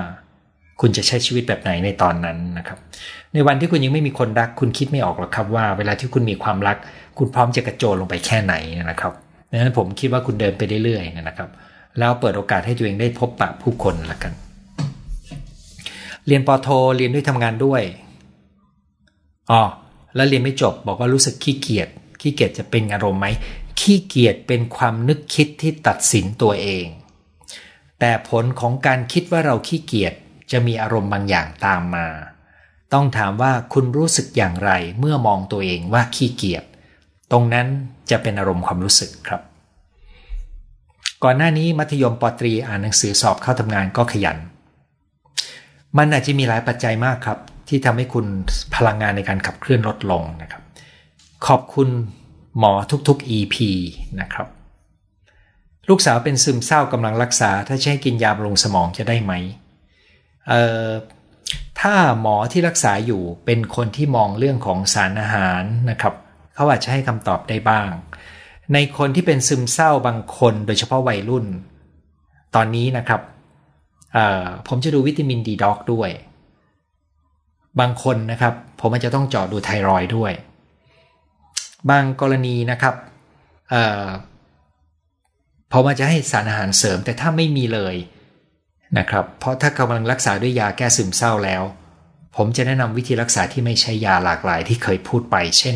[0.81, 2.77] คุณจะใช้ชีวิตแบบไหนในตอนนั้นนะครับ
[3.33, 6.77] ในวันที่คุณยังไม่มีคนรัก คุณคิดไม่ออกหรอกครับว่า เวลาที่คุณมีความรัก
[7.17, 8.53] คุณพร้อมจะกระโจนลงไปแค่ไหน
[8.91, 9.13] นะครับ
[9.55, 11.49] ดังนั้นผมคิดว่าคุณเดินไปเรื่อยๆนะครับ
[11.99, 14.33] แล้วเปิดโอกาสให้ตัวเองได้พบปะผู้คนละกัน
[16.27, 16.67] เรียนปโท
[16.97, 17.81] เรียนด้วยทำงานด้วย
[19.51, 19.61] อ๋อ
[20.15, 21.87] แล้วเรียนไม่จบบอกว่ารู้สึกขี้เกียจ
[22.21, 23.27] ขี้เกียจจะเป็นอารมณ์ไหม
[23.79, 26.85] ขี้เกียจเป็นความนึกคิดที่ตัดสินตัวเอง
[27.99, 30.13] แต่ผลของการคิดว่าเราขี้เกียจ
[30.51, 32.07] จะมีอารมณ์บางอย่างตามมา
[32.93, 36.63] ต้องถามว่าคุณรู้สึกอย่างไรเมื่อมองตัวเองว่าขี้เกียจ
[37.33, 37.67] ตรงนั้น
[38.11, 39.41] จะเป็นอารมณ์ความรู้สึกครับ
[41.23, 44.37] ก่อนหน้านี้มัธยมปตรีอ่านหนังสือสอบเข้าทำงานก็ขยัน
[45.97, 47.39] มันอาจจะมีหลายปัจจัยมากครับ
[47.69, 48.25] ที่ทำให้คุณ
[48.75, 50.63] พลังงานในการขับเคลื่อนลดลงนะครับ
[51.47, 51.89] ขอบคุณ
[52.57, 52.73] หมอ
[53.07, 53.55] ทุกๆ EP
[54.19, 54.47] นะครับ
[55.89, 59.33] ลูกสาวเป็นซึมเศร้ากำลังรักษา ถ้าใช้กินยาบำรุงสมองจะได้ไหม
[60.47, 60.89] เอ่อ
[61.81, 66.13] ถ้าหมอที่รักษาอยู่เป็นคนที่มองเรื่องของสารอาหารนะครับ
[66.55, 67.89] เขาอาจจะให้คำตอบได้บ้าง
[68.73, 71.45] ในคนที่เป็นซึมเศร้าบางคนโดยเฉพาะวัยรุ่น
[72.55, 73.21] ตอนนี้นะครับ
[74.67, 76.09] ผมจะดูวิตามินดีด็อกด้วย
[77.79, 80.31] บางคนนะครับ ผมอาจจะต้องเจาะดูไทรอยด้วย
[81.89, 82.95] บางกรณีนะครับ
[85.71, 87.95] ผมอาจจะให้สารอาหารเสริมแต่ถ้าไม่มีเลย
[88.97, 91.63] นะครับ เพราะถ้ากำลังรักษาด้วยยาแก้ซึมเศร้าแล้ว
[92.35, 95.71] ผมจะแนะนำวิธีรักษาที่ไม่ใช่ยาหลากหลายที่เคยพูดไป เช่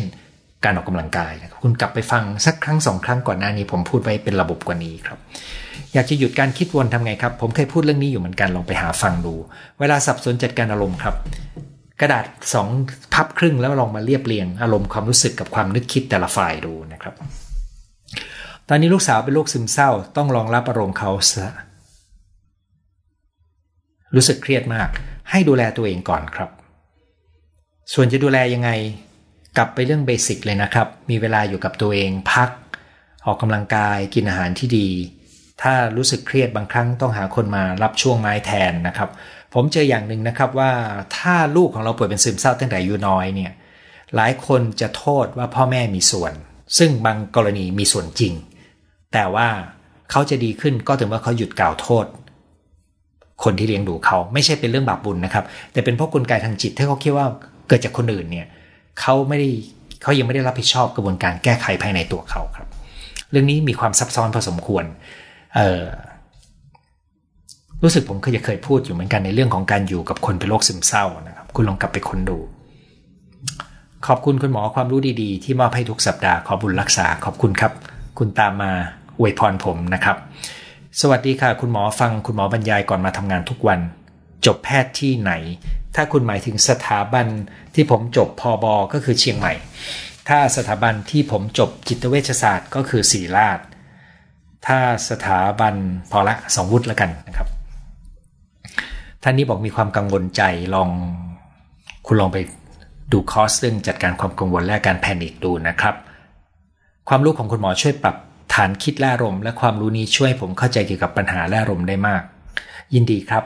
[0.64, 5.18] การออกกำลังกายนะครับคุณกลับไปฟังสักครั้งสองครั้งก่อนหน้านี้ ผมพูดไว้เป็นระบบกว่านี้ครับ
[5.94, 9.34] อยากจะหยุดการคิดวนทำไงครับ ผมเคยพูดเรื่องนี้อยู่เหมือนกันลองไปหาฟังดู
[9.80, 11.14] เวลาสับสนจัดการอารมณ์ครับ
[12.00, 12.24] กระดาษ
[12.54, 12.68] สอง
[13.14, 17.14] พับครึ่งแล้วลองมาเรียบเรียงอารมณ์ความรู้สึกกับความนึกคิดแต่ละฝ่ายดูนะครับ
[18.68, 21.48] ตอนนี้ลูกสาวเป็นโรคซึมเศร้า ต้องรองรับอารมณ์เขาซะ
[24.14, 24.88] รู้สึกเครียดมาก
[25.30, 26.50] ให้ดูแลตัวเองก่อนครับ
[27.92, 28.70] ส่วนจะดูแลยังไง
[29.58, 32.50] กลับไปเรื่องเบสิกเลยนะครับ มีเวลาอยู่กับตัวเองพัก
[33.26, 34.88] ออกกำลังกายกินอาหารที่ดี
[35.62, 39.08] ถ้ารู้สึกเครียดบางครั้งต้องหาคนมารับช่วงไม้แทนนะครับ
[39.54, 40.72] ผมเจออย่างหนึ่งนะครับว่า
[41.16, 43.52] ถ้าลูกของเราป่วยเป็นซึมเศร้าตั้งแต่อายุน้อยเนี่ย
[44.16, 46.32] หลายคนจะโทษว่าพ่อแม่มีส่วน
[46.78, 48.32] ซึ่งบางกรณีมีส่วนจริง
[49.12, 49.48] แต่ว่า
[50.10, 52.06] เขาจะดีขึ้นก็ถึงว่าเขาหยุดกล่าวโทษ
[53.44, 57.26] คนที่เลี้ยงดูเขาไม่ใช่เป็นเรื่องบาปบุญนะครับ แต่เป็นเพราะกลไกทางจิตที่เขาคิดว่า
[57.68, 58.46] เกิดจากคนอื่นเนี่ย
[59.00, 59.48] เขาไม่ได้
[60.02, 62.68] เขายังไม่ได้รับผิดชอบกระบวนการแก้ไขภายในตัวเขาครับ
[63.30, 64.84] เรื่องนี้มีความซับซ้อนพอสมควร
[67.82, 72.38] รู้สึกผมเคยจะเคยพูดอยู่เหมือนกันในเรื่องของการอยู่กับคนเป็นโรคซึมเศร้านะครับ คุณลองกลับไปค้นดู
[74.06, 77.72] ขอบคุณคุณหมอความรู้ดีๆ ที่มอบให้ทุกสัปดาห์ขอบุญรักษาขอบคุณครับ
[78.18, 78.70] คุณตามมา
[79.18, 80.16] อวยพรผมนะครับ
[81.00, 83.80] สวัสดีค่ะ คุณหมอฟังคุณหมอบรรยายก่อนมาทำงานทุกวัน
[84.46, 85.32] จบแพทย์ที่ไหน
[85.96, 87.26] ถ้าคุณหมายถึงสถาบัน
[87.74, 89.52] ที่ผมจบพอบอก็คือเชียงใหม่
[90.28, 93.58] ถ้าสถาบันที่ผมจบจิตเวชศาสตร์ก็คือศรีราช
[94.66, 94.78] ถ้า
[95.10, 95.74] สถาบัน
[96.10, 97.48] พอละสองวุฒิแล้วกันนะครับ
[99.22, 100.42] ท่านนี้บอกมีความกังวลใจ
[100.74, 100.88] ลอง
[102.06, 102.38] คุณลองไป
[103.12, 105.94] ดูคอร์สเรื่องจัดการความกังวลและการแพนิคดูนะครับ
[107.08, 108.16] ความรู้ของคุณหมอช่วยปรับ
[108.54, 112.22] ฐานคิดและอารมณ์และความรู้นี้ช่วยผมเข้าใจเกี่ยวกับปัญหาและอารมณ์ได้มาก
[112.94, 113.44] ยินดีครับ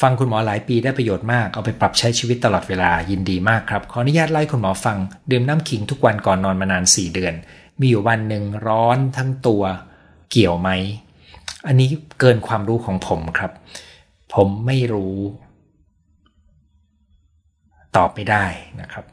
[0.00, 4.98] ฟังคุณหมอหลายปีได้ประโยชน์มาก เอาไปปรับใช้ชีวิตตลอดเวลายินดีมากครับ ขออนุญาตไล่คุณหมอฟัง
[5.30, 7.34] ดื่มน้ำขิงทุกวันก่อนนอนมานาน 4 เดือน
[7.80, 9.62] มีอยู่วันหนึ่งร้อนทั้งตัว
[10.30, 10.70] เกี่ยวไหม
[11.66, 11.88] อันนี้
[12.20, 13.52] เกินความรู้ของผมครับ
[14.34, 15.16] ผมไม่รู้
[17.96, 18.44] ตอบไม่ได้
[18.80, 19.04] นะครับ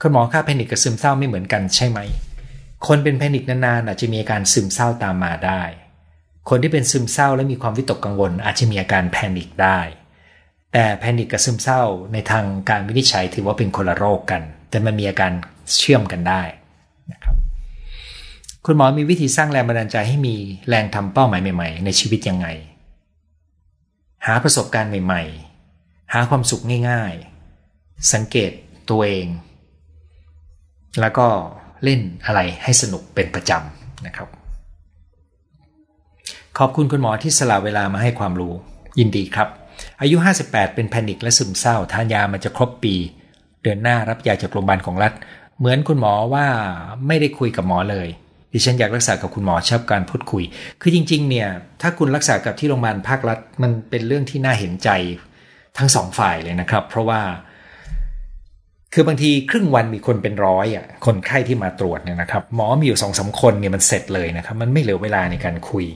[0.00, 1.98] คุณหมอค่าแพนิคกับซึมเศร้าไม่เหมือนกันใช่ไหม
[2.86, 5.62] คนเป็นแพนิคนานๆอาจจะมีอาการซึมเศร้าตามมาได้
[6.48, 9.80] คนที่เป็นซึมเศร้าและมีความวิตกกังวล อาจจะมีอาการแพนิคได้
[10.76, 11.82] แต่แพนิคกับซึมเศร้า
[12.12, 15.32] ในทางการวินิจฉัยถือว่าเป็นคนละโรคกัน แต่มันมีอาการ
[15.78, 16.42] เชื่อมกันได้
[17.12, 17.36] นะครับ
[18.66, 20.36] คุณหมอมีวิธีสร้างแรงบันดาลใจให้มี
[20.68, 22.46] แรงทำเป้าหมายใหม่ ๆ ในชีวิตยังไง
[24.26, 25.22] หาประสบการณ์ใหม่
[25.68, 27.12] ๆ หาความสุขง่าย
[27.60, 28.50] ๆ สังเกต
[28.90, 29.28] ตัวเอง
[31.00, 31.26] แล้วก็
[31.84, 34.28] เล่นอะไรให้สนุกเป็นประจำนะครับ
[36.58, 38.54] ขอบคุณคุณหมอที่สละเวลามาให้ความรู้
[38.98, 39.48] ยินดีครับ
[40.00, 40.16] อายุ
[40.46, 42.94] 58 เป็นแพนิคและซึมเศร้าทานยามันจะครบปี
[43.62, 45.12] เดือนหน้ารับยาจากโรงพยาบาลของรัฐ
[45.58, 46.46] เหมือนคุณหมอว่า
[47.06, 48.08] ไม่ได้คุยกับหมอเลย
[48.52, 50.44] ดิฉันอยากรักษากับคุณหมอชอบการพูดคุย
[50.80, 51.48] คือจริง ๆ เนี่ย
[51.82, 54.90] ถ้าคุณรักษากับที่โรงพยาบาลภาครัฐ มันเป็นเรื่องที่น่าเห็นใจ
[55.78, 57.20] ทั้งสองฝ่ายเลยนะครับ เพราะว่า
[58.94, 65.86] คือบางทีครึ่งวันมีคนเป็นร้อยอะ คนไข้ที่มาตรวจเนี่ยนะครับ หมอมีอยู่สองสาคนเนี่ยมันเสร็จเลยนะครับ มันไม่เหลือเวลาในการคุย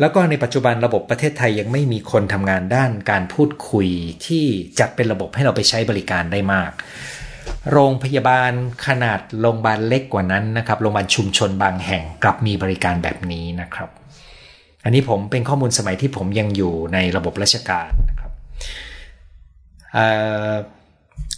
[0.00, 3.88] แล้วก็ในปัจจุบันระบบประเทศไทยยังไม่มีคนทำงานด้านการพูดคุย
[4.26, 4.44] ที่
[4.80, 6.72] จัดเป็นระบบให้เราไปใช้บริการได้มาก
[7.72, 8.52] โรงพยาบาล
[8.86, 13.90] ขนาดโรงพยาบาลเล็กกว่านั้นนะครับโรงพยาบาลชุมชนบางแห่งกลับมีบริการแบบนี้นะครับ
[14.84, 18.32] อันนี้ผมเป็นข้อมูลสมัยที่ผมยังอยู่ในระบบราชการนะครับ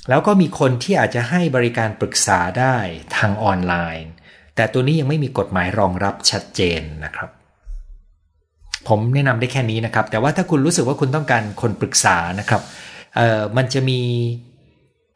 [0.09, 2.76] แล้วก็มีคนที่อาจจะให้บริการปรึกษาได้
[3.16, 4.12] ทางออนไลน์
[4.56, 7.30] แต่ตัวนี้ยังไม่มีกฎหมายรองรับชัดเจนนะครับ
[8.88, 12.62] ผมแนะนำได้แค่นี้นะครับ แต่ว่าถ้าคุณรู้สึกว่าคุณต้องการคนปรึกษานะครับ
[13.16, 14.00] เอ่อมันจะมี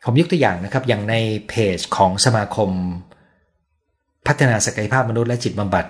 [0.04, 1.14] ผมยกตัวอย่างนะครับ อย่างใน
[1.48, 2.70] เพจของสมาคม
[4.26, 5.86] พัฒนาศักยภาพมนุษย์และจิตบำบัด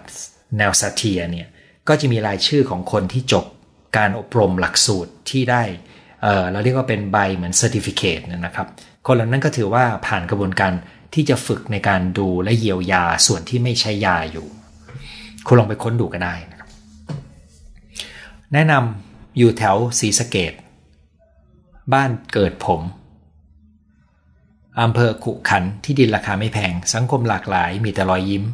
[0.59, 1.49] แนวซาเทียเนี่ย
[1.89, 3.45] ก็จะมีรายชื่อของคนที่จบ
[3.97, 5.63] การอบรมหลักสูตรที่ได้
[6.23, 8.67] เเราเรียกว่าเป็นใบเหมือนเซอร์ติฟิเคตนะครับ
[9.07, 10.73] คนเหล่านั้นก็ถือว่าผ่านกระบวนการ
[11.15, 14.47] ที่จะฝึกในการดูและเยียวยาส่วนที่ไม่ใช้ยาอยู่
[15.47, 16.52] คุณลองไปค้นดูก็ได้น
[18.53, 20.53] แนะนำอยู่แถวศรีสะเกด
[21.93, 22.81] บ้านเกิดผม
[24.81, 28.45] อำเภอขุขันที่ดินราคาไม่แพง สังคมหลากหลายมีแต่รอยยิ้ม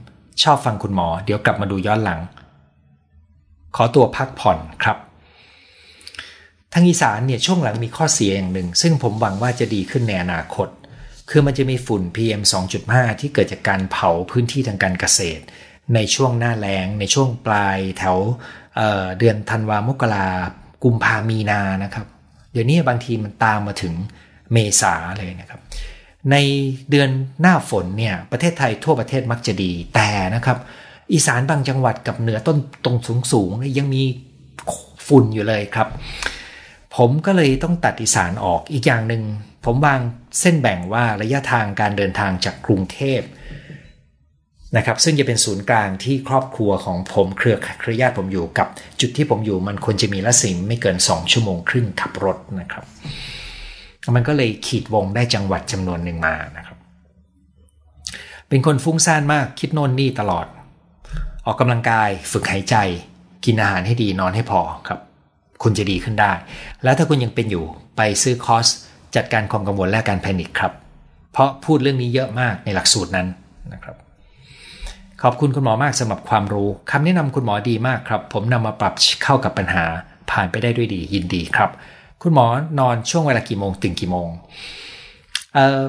[0.42, 2.20] ชอบฟังคุณหมอ เดี๋ยวกลับมาดูย้อนหลัง
[3.76, 4.98] ขอตัวพักผ่อนครับ
[6.72, 10.68] ทางอีสานเนี่ยช่วงหลังมีข้อเสียอย่างหนึ่ง ซึ่งผมหวังว่าจะดีขึ้นในอนาคต
[11.30, 12.42] คือมันจะมีฝุ่น PM
[12.80, 15.42] 2.5 ที่เกิดจากการเผาพื้นที่ทางการเกษตร
[15.94, 18.18] ในช่วงหน้าแล้งในช่วงปลายแถว
[18.78, 20.26] เเดือนธันวามกรา
[20.84, 22.06] กุมภามีนานะครับ
[22.52, 23.94] เดี๋ยวนี้บางทีมันตามมาถึง
[24.52, 25.60] เมษาเลยนะครับ
[26.30, 26.36] ใน
[26.90, 27.10] เดือน
[27.40, 30.58] หน้าฝนเนี่ยประเทศไทยทั่วประเทศมักจะดีแต่นะครับ
[31.12, 34.02] อีสานบางจังหวัดกับเหนือต้นตรงสูงสูงยังมี
[35.06, 35.88] ฝุ่นอยู่เลยครับ
[36.96, 39.22] ผมก็เลยต้องตัดอีสานออกอีกอย่างหนึ่ง
[39.64, 40.00] ผมวาง
[40.40, 43.20] เส้นแบ่งว่าระยะทางการเดินทางจากกรุงเทพ
[44.76, 48.66] นะครับซึ่งจะเป็นศูนย์กลางที่ครอบครัวของผมเครือเครือญาติผมอยู่กับ
[49.00, 52.84] จุดที่ผมอยู่มันควรจะมีละสิมไม่เกิน 2 ชั่วโมงครึ่งขับรถนะครับ
[54.16, 56.76] มันก็เลยขีดวงได้จังหวัดจำนวนหนึ่งมานะครับ
[58.48, 60.46] เป็นคนฟุ้งซ่านมากคิดโน่นนี่ตลอด
[61.46, 62.76] ออกกำลังกายฝึกหายใจ
[63.44, 65.00] กินอาหารให้ดีนอนให้พอครับ
[65.62, 66.32] คุณจะดีขึ้นได้
[66.84, 67.64] แล้วถ้าคุณยังเป็นอยู่
[67.96, 68.66] ไปซื้อคอร์ส
[69.16, 70.72] จัดการความกังวลและการแพนิคครับ
[71.32, 73.26] เพราะพูดเรื่องนี้เยอะมากในหลักสูตรนั้น
[73.72, 73.96] นะครับ
[75.22, 79.84] ขอบคุณคุณหมอมากสำหรับความรู้คำแนะนำคุณหมอดีมากครับ ผมนำมาปรับเข้ากับปัญหา
[80.30, 81.70] ผ่านไปได้ด้วยดียินดีครับ
[82.22, 82.46] คุณหมอ
[82.80, 84.28] นอนช่วงเวลากี่โมงถึงกี่โมง
[85.54, 85.82] เออ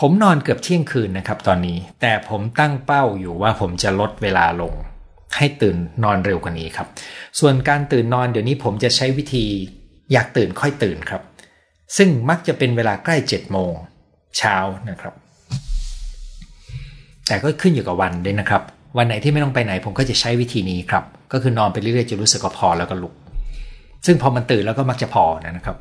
[0.00, 4.72] ผมนอนเกือบเที่ยงคืนนะครับตอนนี้ แต่ผมตั้งเป้าอยู่ว่าผมจะลดเวลาลง
[5.36, 6.88] ให้ตื่นนอนเร็วกว่านี้ครับ
[7.40, 9.44] ส่วนการตื่นนอนเดี๋ยวนี้ผมจะใช้วิธี
[10.12, 11.22] อยากตื่นค่อยตื่นครับ
[11.96, 13.72] ซึ่งมักจะเป็นเวลาใกล้7จ็ดโมง
[14.38, 14.56] เช้า
[14.90, 15.14] นะครับ
[17.28, 18.62] แต่ก็ขึ้นอยู่กับวันด้วยนะครับ
[18.98, 23.14] วันไหนที่ไม่ต้องไปไหนผมก็จะใช้วิธีนี้ครับ ก็คือนอนไปเรื่อยๆจนรู้สึกว่าพอแล้วก็ลุก
[24.06, 25.76] ซึ่งพอมันตื่นแล้วก็มักจะพอนะครับ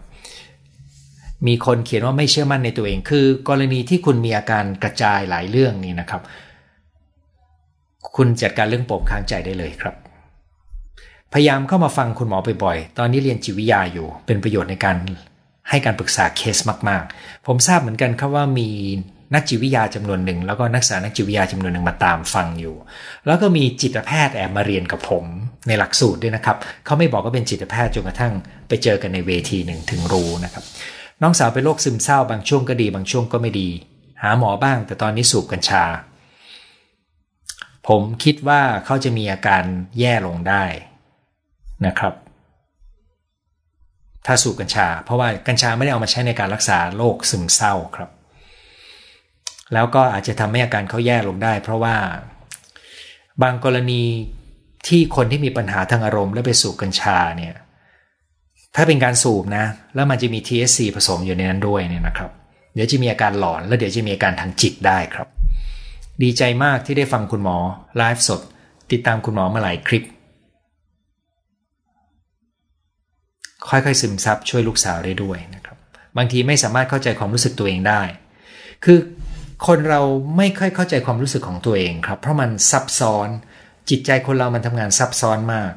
[1.47, 6.21] มีคนเขียนว่าไม่เชื่อมั่นในตัวเอง คือ กรณีที่คุณมีอาการกระจายหลายเรื่องนี้นะครับ
[8.15, 9.95] คุณจัดการเรื่องปมค้างใจได้เลยครับ
[11.33, 14.97] พยายามเข้ามาฟังคุณหมอบ่อยๆ ตอนนี้เรียนจิตวิทยาอยู่ เป็นประโยชน์ในการ
[15.69, 16.57] ให้การปรึกษาเคส
[16.89, 18.69] มาก ๆ ผมทราบเหมือนกันครับว่ามี
[19.33, 22.75] นักจิตวิทยาจำนวนหนึ่งแล้วก็นักศึกษานักจิตวิทยาจำนวนหนึ่งมาตามฟังอยู่
[23.25, 25.25] แล้วก็มีจิตแพทย์แอบมาเรียนกับผม
[25.67, 28.33] ในหลักสูตรด้วยนะครับเขาไม่บอกว่าเป็นจิตแพทย์จนกระทั่ง
[28.67, 30.63] ไปเจอกันในเวทีหนึ่งถึงรู้นะครับ
[31.21, 33.69] น้องสาวเป็นโรคซึมเศร้าบางช่วงก็ดี บางช่วงก็ไม่ดี
[34.21, 35.83] หาหมอบ้าง แต่ตอนนี้สูบกัญชา
[37.87, 39.63] ผมคิดว่าเขาจะมีอาการ
[39.99, 40.63] แย่ลงได้
[41.85, 42.13] นะครับ
[44.25, 48.09] ถ้าสูบกัญชา เพราะว่ากัญชาไม่ได้เอามาใช้ในการรักษาโรคซึมเศร้าครับ
[49.73, 51.95] แล้วก็อาจจะทำให้อาการเขาแย่ลงได้ เพราะว่า
[53.41, 54.03] บางกรณี
[54.87, 57.55] ที่คนที่มีปัญหาทางอารมณ์แล้วไปสูบกัญชาเนี่ย
[58.75, 62.31] ถ้าเป็นการสูบนะ แล้วมันจะมี THC ผสมอยู่ในนั้นด้วยเนี่ยนะครับ
[62.73, 65.27] เดี๋ยวจะมีอาการหลอน แล้วเดี๋ยวจะมีอาการทางจิตได้ครับ
[66.23, 67.57] ดีใจมากที่ได้ฟังคุณหมอ
[67.97, 68.41] ไลฟ์สด
[68.91, 70.03] ติดตามคุณหมอมาหลายคลิป
[73.69, 75.77] ค่อยๆซึมซับช่วยลูกสาวได้ด้วยนะครับ
[76.17, 78.01] บางทีไม่สามารถเข้าใจความรู้สึกตัวเองได้
[78.83, 78.97] คือ
[79.67, 80.01] คนเรา
[80.37, 83.29] ไม่ค่อยเข้าใจความรู้สึกของตัวเองครับ เพราะมันซับซ้อน
[83.89, 85.71] จิตใจคนเรามันทำงานซับซ้อนมาก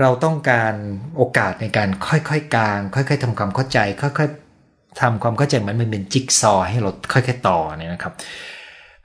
[0.00, 0.74] เราต้องการ
[1.16, 8.14] โอกาสในการค่อยๆกลาง ค่อย ๆทำความเข้าใจ ค่อยๆทำความเข้าใจมือนมันเป็นจิ๊กซอให้เราค่อย ๆ ต่อเนี่ยนะครับ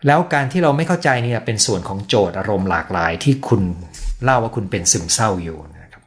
[0.07, 3.61] แล้วการที่เราไม่เข้าใจเนี่ยเป็นส่วนของโจทย์อารมณ์หลากหลายที่คุณ
[4.23, 6.03] เล่าว่าคุณเป็นซึมเศร้าอยู่นะครับ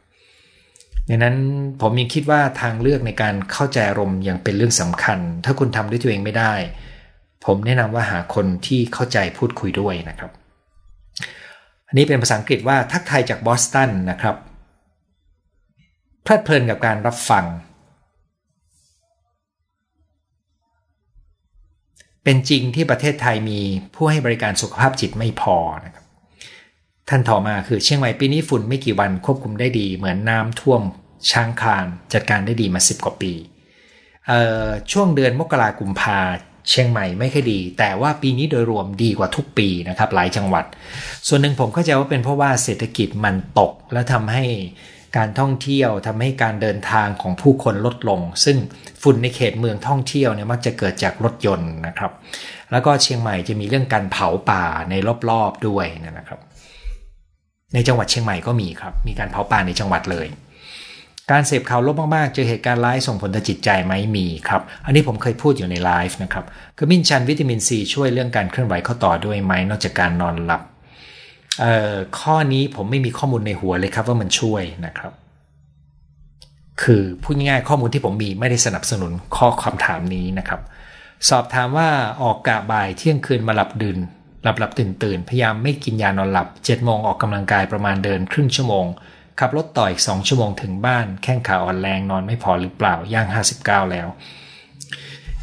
[1.09, 1.35] ดังนั้น
[1.81, 6.53] ผมยังคิดว่าทางเลือกในการเข้าใจอารมณ์ยังเป็นเรื่องสำคัญ ถ้าคุณทำด้วยตัวเองไม่ได้
[7.47, 10.31] ผมแนะนำว่าหาคนที่เข้าใจพูดคุยด้วยนะครับ
[11.87, 14.35] อันนี้เป็นภาษาอังกฤษว่าทักทายจากบอสตันนะครับ
[16.23, 17.45] เพลิดเพลินกับการรับฟัง
[22.23, 23.59] เป็นจริงที่ประเทศไทยมี
[23.95, 25.55] ผู้ให้บริการสุขภาพจิตไม่พอ
[25.85, 26.05] นะครับ
[27.09, 30.81] ท่านต่อมาคือเชียงใหม่ปีนี้ฝุ่นไม่กี่วันควบคุมได้ดี เหมือนน้ำท่วม
[31.31, 33.33] ช้างคานจัดการได้ดีมา 10 กว่าปี
[34.91, 36.21] ช่วงเดือนมกราคมกุมภา
[36.69, 40.65] เชียงใหม่ไม่ค่อยดี แต่ว่าปีนี้โดยรวมดีกว่าทุกปีนะครับหลายจังหวัด
[41.27, 44.45] ส่วนหนึ่งผมเข้าใจว่าเป็นเพราะว่าเศรษฐกิจมันตก แล้วทำให้
[45.17, 48.57] การท่องเที่ยวทำให้การเดินทางของผู้คนลดลง ซึ่ง
[49.01, 52.11] ฝุ่นในเขตเมืองท่องเที่ยวเนี่ยมักจะเกิดจากรถยนต์นะครับ
[52.71, 54.93] แล้วก็เชียงใหม่จะมีเรื่องการเผาป่าใน
[55.29, 56.39] รอบๆด้วยนะครับ
[57.73, 60.27] ในจังหวัดเชียงใหม่ก็มีครับ มีการเผาป่าในจังหวัดเลย
[61.31, 66.45] การเสพข่าวลบมากๆ เจอเหตุการณ์ร้ายส่งผลต่อจิตใจไหมมีครับ อันนี้ผมเคยพูดอยู่ในไลฟ์นะครับ
[66.77, 70.61] ขมิ้นชันวิตามินซีช่วยเรื่องการเคลื่อนไหวข้อต่อด้วยไหมนอกจากการนอนหลับ
[71.59, 75.11] เอ่อข้อนี้ผมไม่มีข้อมูลในหัวเลยครับว่ามันช่วยนะครับ
[76.81, 80.61] คือพูดง่ายๆข้อมูลที่ผมมีไม่ได้สนับสนุนข้อคำถามนี้นะครับ
[81.29, 81.89] สอบถามว่า
[82.23, 83.97] ออกกะบ่ายเที่ยงคืนมาหลับดื่น
[84.43, 88.85] หลับหลับตื่นตื่นพยายามไม่กินยานอนหลับ7จ็ดโมงออกกำลังกายประมาณเดินครึ่งชั่วโมง
[89.39, 93.27] ขับรถต่ออีกสองชั่วโมงถึงบ้าน แข้งขาอ่อนแรงนอนไม่พอหรือเปล่าย่าง
[93.59, 94.07] 59 แล้ว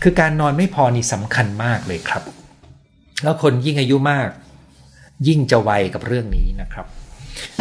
[0.02, 2.22] คือการนอนไม่พอนี่สำคัญมากเลยครับ
[3.22, 4.28] แล้วคนยิ่งอายุมาก
[5.28, 6.86] ยิ่งจะไวกับเรื่องนี้นะครับ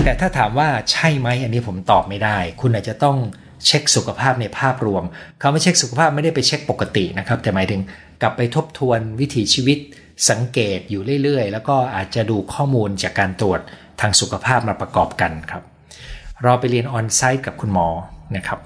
[0.03, 3.17] แต่ถ้าถามว่าใช่ไหมอันนี้ผมตอบไม่ได้ คุณอาจจะต้อง
[3.65, 5.03] เช็คสุขภาพในภาพรวม
[5.41, 7.81] คำว่าเช็คสุขภาพไม่ได้ไปเช็คปกตินะครับ แต่หมายถึง
[8.21, 9.77] กลับไปทบทวนวิถีชีวิต
[10.29, 13.59] สังเกตอยู่เรื่อยๆ แล้วก็อาจจะดูข้อมูลจากการตรวจ
[14.01, 15.63] ทางสุขภาพมาประกอบกันครับ
[16.43, 17.87] เราไปเรียนออนไซต์กับคุณหมอ
[18.37, 18.59] นะครับ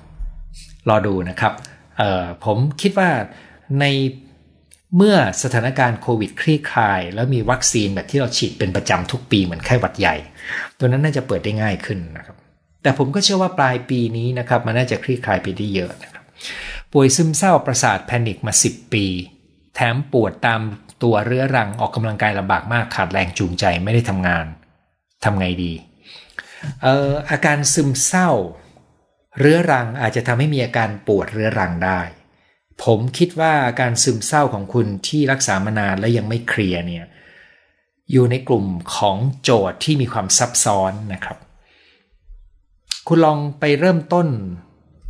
[0.90, 1.54] รอดูนะครับ
[2.46, 3.10] ผมคิดว่า
[3.80, 3.86] ใน
[4.96, 10.16] เมื่อสถานการณ์โควิดคลี่คลาย แล้วมีวัคซีนแบบที่เราฉีดเป็นประจำทุกปีเหมือนไข้หวัดใหญ่
[10.78, 12.36] ตัวนั้นน่าจะเปิดได้ง่ายขึ้นนะครับ
[12.84, 16.24] แต่ผมก็เชื่อว่าปลายปีนี้นะครับ มันน่าจะคลี่คลายไปได้เยอะนะครับ
[16.94, 19.06] ป่วยซึมเศร้าประสาทแพนิคมา 10 ปี
[19.76, 20.62] แถมปวดตาม
[21.04, 24.46] ตัวเรื้อรังออกกำลังกายลำบากมากขาดแรงจูงใจไม่ได้ทำงาน
[25.24, 25.72] ทำไงดี
[26.86, 28.30] อ่ออาการซึมเศร้า
[29.40, 32.02] เรื้อรังอาจจะทำให้มีอาการปวดเรื้อรังได้
[32.84, 37.06] ผมคิดว่าอาการซึมเศร้าของคุณที่รักษามานานและยังไม่เคลียร์เนี่ย
[38.12, 38.66] อยู่ในกลุ่ม
[38.96, 41.38] ของโจทย์ที่มีความซับซ้อนนะครับ
[43.08, 44.28] คุณลองไปเริ่มต้น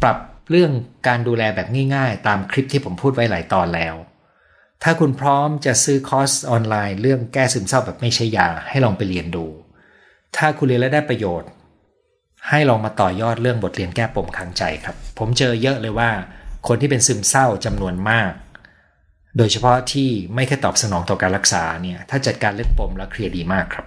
[0.01, 0.17] ปรับ
[0.49, 0.71] เรื่อง
[1.07, 3.95] การดูแลแบบง่ายๆ ตามคลิปที่ผมพูดไว้หลายตอนแล้ว
[4.83, 9.45] ถ้าคุณพร้อมจะซื้อคอร์สออนไลน์ เรื่องแก้ซึมเศร้าแบบไม่ใช่ยาให้ลองไปเรียนดู
[10.35, 11.49] ถ้าคุณเรียนแล้วได้ประโยชน์
[12.49, 16.09] ให้ลองมาต่อยอดเรื่องบทเรียนแก้ปมขังใจครับ ผมเจอเยอะเลยว่า
[16.67, 18.31] คนที่เป็นซึมเศร้าจำนวนมาก
[19.37, 23.85] โดยเฉพาะที่ไม่แค่ตอบสนองต่อการรักษาเนี่ยถ้าจัดการเรื่องปมแล้วเคลียร์ดีมากครับ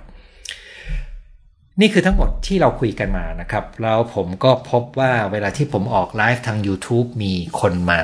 [1.80, 7.98] นี่คือทั้งหมดที่เราคุยกันมานะครับ แล้วผมก็พบว่าเวลาที่ผมออกไลฟ์ทาง YouTube มีคนมา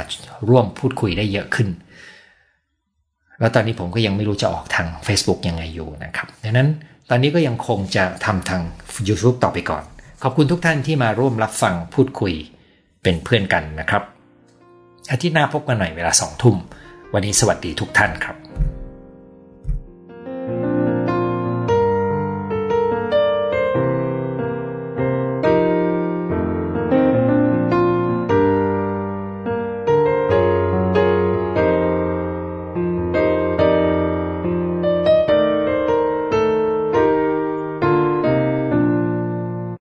[0.49, 1.69] ร่วมพูดคุยได้เยอะขึ้น
[3.41, 6.69] แล้วตอนนี้ผมก็ยังไม่รู้จะออกทาง Facebook ยังไงอยู่นะครับดังนั้น
[7.11, 8.63] ตอนนี้ก็ยังคงจะทำทาง
[9.09, 9.85] YouTube ต่อไปก่อน
[10.23, 12.35] ขอบคุณทุกท่านที่มาร่วมรับฟังพูดคุย
[13.03, 14.03] เป็นเพื่อนกันนะครับ
[15.11, 16.57] อาทิตย์หน้าพบกันหน่อยเวลาสองทุ่ม
[17.15, 18.46] วันนี้สวัสดีทุกท่านครับ